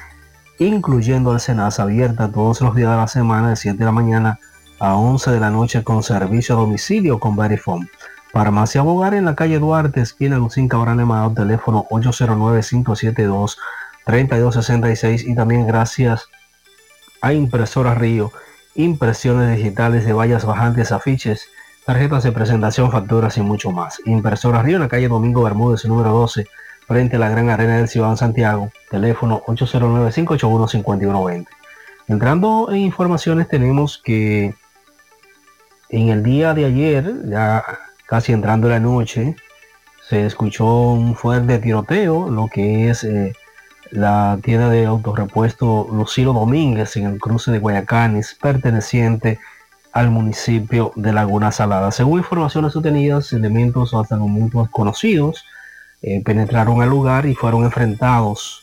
[0.59, 4.37] incluyendo el Senasa, abierta todos los días de la semana, de 7 de la mañana
[4.79, 7.89] a 11 de la noche, con servicio a domicilio con Verifone.
[8.31, 11.87] Farmacia Bogar en la calle Duarte, esquina Lucín Cabral Emado, teléfono
[14.07, 16.27] 809-572-3266 y también gracias
[17.21, 18.31] a Impresora Río,
[18.75, 21.47] impresiones digitales de vallas bajantes, afiches,
[21.85, 23.99] tarjetas de presentación, facturas y mucho más.
[24.05, 26.45] Impresora Río en la calle Domingo Bermúdez, número 12,
[26.87, 31.47] frente a la Gran Arena del Ciudad Santiago, teléfono 809-581-5120.
[32.07, 34.53] Entrando en informaciones tenemos que
[35.89, 37.63] en el día de ayer, ya
[38.07, 39.35] casi entrando la noche,
[40.07, 43.33] se escuchó un fuerte tiroteo, lo que es eh,
[43.91, 49.39] la tienda de autorrepuesto Lucilo Domínguez en el cruce de Guayacanes, perteneciente
[49.93, 51.91] al municipio de Laguna Salada.
[51.91, 55.43] Según informaciones obtenidas, elementos hasta el momento conocidos
[56.01, 58.61] eh, penetraron al lugar y fueron enfrentados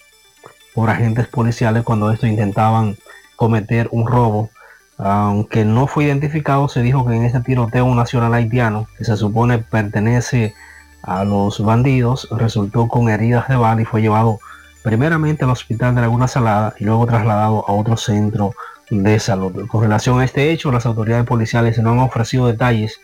[0.74, 2.96] por agentes policiales cuando estos intentaban
[3.36, 4.50] cometer un robo.
[4.96, 9.16] Aunque no fue identificado, se dijo que en ese tiroteo un nacional haitiano, que se
[9.16, 10.54] supone pertenece
[11.02, 14.38] a los bandidos, resultó con heridas de bala y fue llevado
[14.84, 18.52] primeramente al hospital de Laguna Salada y luego trasladado a otro centro
[18.90, 19.66] de salud.
[19.66, 23.00] Con relación a este hecho, las autoridades policiales no han ofrecido detalles,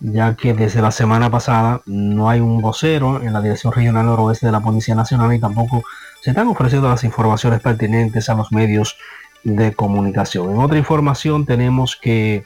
[0.00, 4.44] ya que desde la semana pasada no hay un vocero en la Dirección Regional Noroeste
[4.44, 5.82] de la Policía Nacional y tampoco
[6.20, 8.98] se están ofreciendo las informaciones pertinentes a los medios
[9.44, 10.50] de comunicación.
[10.50, 12.44] En otra información tenemos que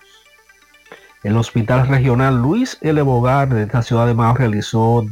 [1.25, 3.03] el Hospital Regional Luis L.
[3.03, 5.05] Bogar de esta ciudad de Mao realizó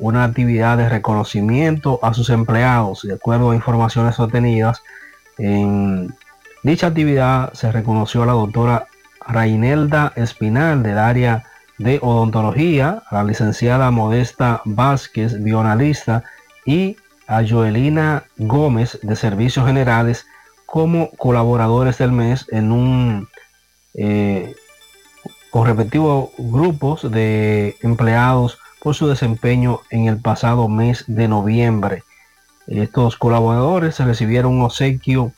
[0.00, 3.02] una actividad de reconocimiento a sus empleados.
[3.02, 4.82] De acuerdo a informaciones obtenidas,
[5.38, 6.14] en
[6.62, 8.86] dicha actividad se reconoció a la doctora
[9.26, 11.44] Rainelda Espinal del área
[11.78, 16.24] de odontología, a la licenciada Modesta Vázquez, bioanalista,
[16.66, 16.96] y
[17.26, 20.26] a Joelina Gómez de Servicios Generales
[20.66, 23.28] como colaboradores del mes en un
[23.94, 24.54] eh,
[25.50, 32.02] con respectivos grupos de empleados por su desempeño en el pasado mes de noviembre.
[32.66, 35.32] Estos colaboradores recibieron un obsequio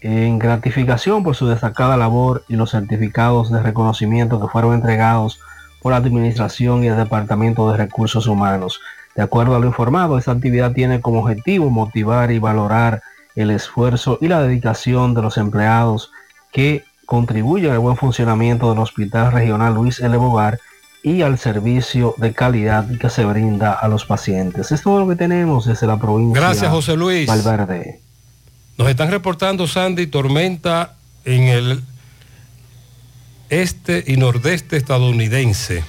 [0.00, 5.40] en gratificación por su destacada labor y los certificados de reconocimiento que fueron entregados
[5.80, 8.80] por la Administración y el Departamento de Recursos Humanos.
[9.14, 13.02] De acuerdo a lo informado, esta actividad tiene como objetivo motivar y valorar
[13.34, 16.12] el esfuerzo y la dedicación de los empleados
[16.52, 20.16] que contribuyen al buen funcionamiento del Hospital Regional Luis L.
[20.16, 20.58] Bogar
[21.02, 24.72] y al servicio de calidad que se brinda a los pacientes.
[24.72, 26.40] Es todo lo que tenemos desde la provincia.
[26.40, 27.26] Gracias, José Luis.
[27.26, 28.00] Valverde.
[28.76, 30.94] Nos están reportando, Sandy, tormenta
[31.24, 31.82] en el
[33.50, 35.82] este y nordeste estadounidense.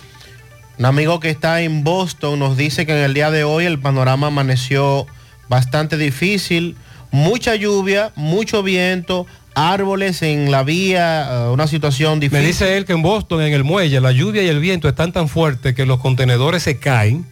[0.77, 3.79] Un amigo que está en Boston nos dice que en el día de hoy el
[3.79, 5.07] panorama amaneció
[5.49, 6.77] bastante difícil,
[7.11, 9.25] mucha lluvia, mucho viento,
[9.59, 12.41] árboles en la vía, uh, una situación difícil.
[12.41, 15.11] Me dice él que en Boston, en el muelle, la lluvia y el viento están
[15.11, 17.25] tan fuertes que los contenedores se caen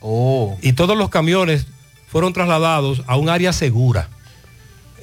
[0.00, 0.58] oh.
[0.60, 1.66] y todos los camiones
[2.08, 4.08] fueron trasladados a un área segura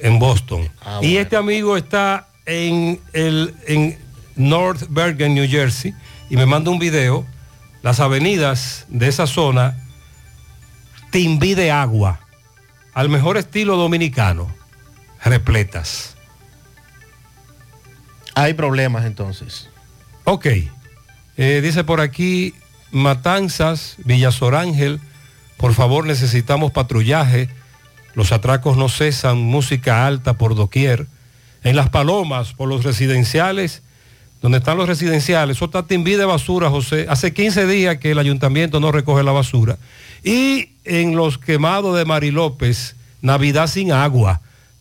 [0.00, 0.68] en Boston.
[0.84, 3.98] Ah, y este amigo está en, el, en
[4.36, 5.94] North Bergen, New Jersey,
[6.30, 7.26] y me manda un video.
[7.82, 9.76] Las avenidas de esa zona,
[11.10, 12.20] timbí de agua,
[12.92, 14.52] al mejor estilo dominicano,
[15.24, 16.17] repletas.
[18.38, 19.68] Hay problemas entonces.
[20.22, 20.46] Ok.
[21.36, 22.54] Eh, dice por aquí,
[22.92, 25.00] Matanzas, Villasorángel,
[25.56, 27.48] por favor necesitamos patrullaje.
[28.14, 31.08] Los atracos no cesan, música alta por doquier.
[31.64, 33.82] En Las Palomas, por los residenciales,
[34.40, 37.06] donde están los residenciales, eso está de basura, José.
[37.08, 39.78] Hace 15 días que el ayuntamiento no recoge la basura.
[40.22, 44.42] Y en los quemados de Mari López, Navidad sin agua.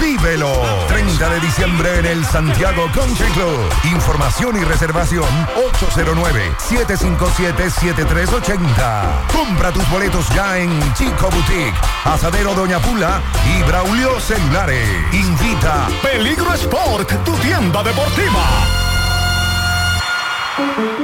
[0.00, 0.52] Vívelo.
[0.88, 3.58] 30 de diciembre en el Santiago Country Club.
[3.84, 5.26] Información y reservación
[6.68, 9.26] 809-757-7380.
[9.32, 11.74] Compra tus boletos ya en Chico Boutique,
[12.04, 13.20] Asadero Doña Pula
[13.56, 14.88] y Braulio Celulares.
[15.12, 18.85] Invita Peligro Sport, tu tienda deportiva.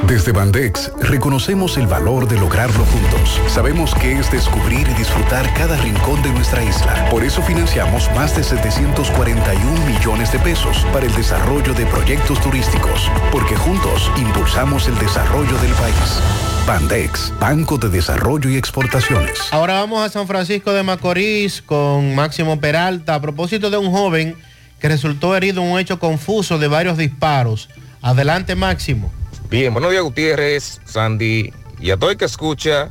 [0.07, 3.39] Desde Bandex reconocemos el valor de lograrlo juntos.
[3.47, 7.07] Sabemos que es descubrir y disfrutar cada rincón de nuestra isla.
[7.11, 13.11] Por eso financiamos más de 741 millones de pesos para el desarrollo de proyectos turísticos,
[13.31, 16.19] porque juntos impulsamos el desarrollo del país.
[16.65, 19.39] Bandex, Banco de Desarrollo y Exportaciones.
[19.51, 24.35] Ahora vamos a San Francisco de Macorís con Máximo Peralta a propósito de un joven
[24.79, 27.69] que resultó herido en un hecho confuso de varios disparos.
[28.01, 29.11] Adelante Máximo.
[29.53, 32.89] Bien, buenos días Gutiérrez, Sandy y a todo el que escucha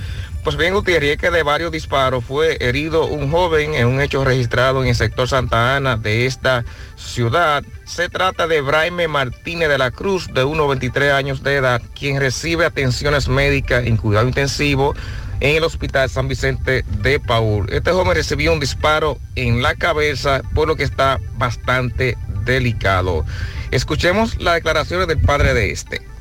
[0.46, 4.80] Pues bien, Gutiérrez, que de varios disparos fue herido un joven en un hecho registrado
[4.80, 7.64] en el sector Santa Ana de esta ciudad.
[7.84, 12.20] Se trata de Braime Martínez de la Cruz, de unos 23 años de edad, quien
[12.20, 14.94] recibe atenciones médicas en cuidado intensivo
[15.40, 17.68] en el Hospital San Vicente de Paul.
[17.72, 23.24] Este joven recibió un disparo en la cabeza, por lo que está bastante delicado.
[23.72, 26.15] Escuchemos las declaraciones del padre de este.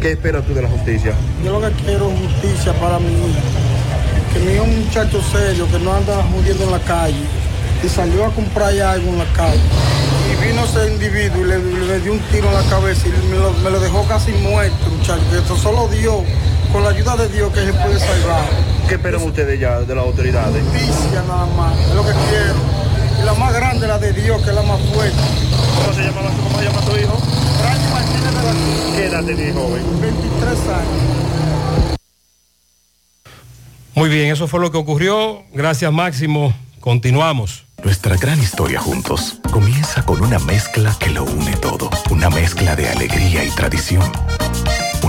[0.00, 1.14] ¿Qué esperas tú de la justicia?
[1.44, 3.40] Yo lo que quiero es justicia para mi hijo.
[4.32, 7.24] Que mi hijo es un muchacho serio, que no anda jodiendo en la calle.
[7.82, 9.60] Y salió a comprar algo en la calle.
[10.30, 13.38] Y vino ese individuo y le, le dio un tiro en la cabeza y me
[13.38, 15.22] lo, me lo dejó casi muerto, muchacho.
[15.32, 16.22] Esto solo Dios,
[16.72, 18.44] con la ayuda de Dios, que se puede salvar.
[18.88, 20.62] ¿Qué esperan ustedes ya de las autoridades?
[20.64, 22.54] Justicia nada más, es lo que quiero.
[23.20, 25.16] Y la más grande, la de Dios, que es la más fuerte.
[25.80, 27.35] ¿Cómo se llama, cómo se llama tu hijo?
[27.66, 28.96] Brian Martínez de la Cruz.
[28.96, 30.00] ¿Qué edad tenía joven?
[30.00, 31.16] 23 años.
[33.94, 35.42] Muy bien, eso fue lo que ocurrió.
[35.52, 36.54] Gracias Máximo.
[36.80, 37.64] Continuamos.
[37.82, 41.90] Nuestra gran historia juntos comienza con una mezcla que lo une todo.
[42.10, 44.10] Una mezcla de alegría y tradición.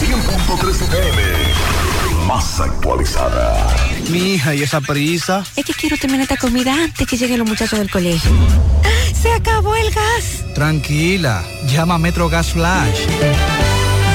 [0.00, 1.22] 100.3 FM.
[2.26, 3.74] Más actualizada.
[4.10, 5.44] Mi hija, ¿y esa prisa?
[5.56, 8.30] Es que quiero terminar esta comida antes que lleguen los muchachos del colegio.
[9.20, 10.44] ¡Se acabó el gas!
[10.54, 13.00] Tranquila, llama a Metro Gas Flash.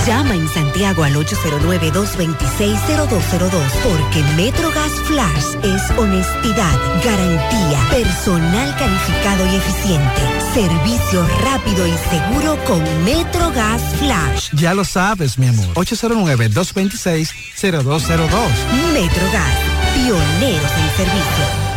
[0.06, 3.50] Llama en Santiago al 809-226-0202
[3.84, 10.22] porque Metrogas Flash es honestidad, garantía, personal calificado y eficiente,
[10.54, 14.52] servicio rápido y seguro con Metrogas Flash.
[14.54, 15.68] Ya lo sabes, mi amor.
[15.76, 18.30] 809-226-0202.
[18.94, 19.54] Metrogas,
[19.96, 21.70] pioneros en servicio.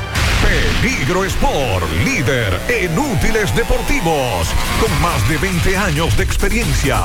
[0.82, 4.48] Peligro Sport, líder en útiles deportivos,
[4.80, 7.04] con más de 20 años de experiencia.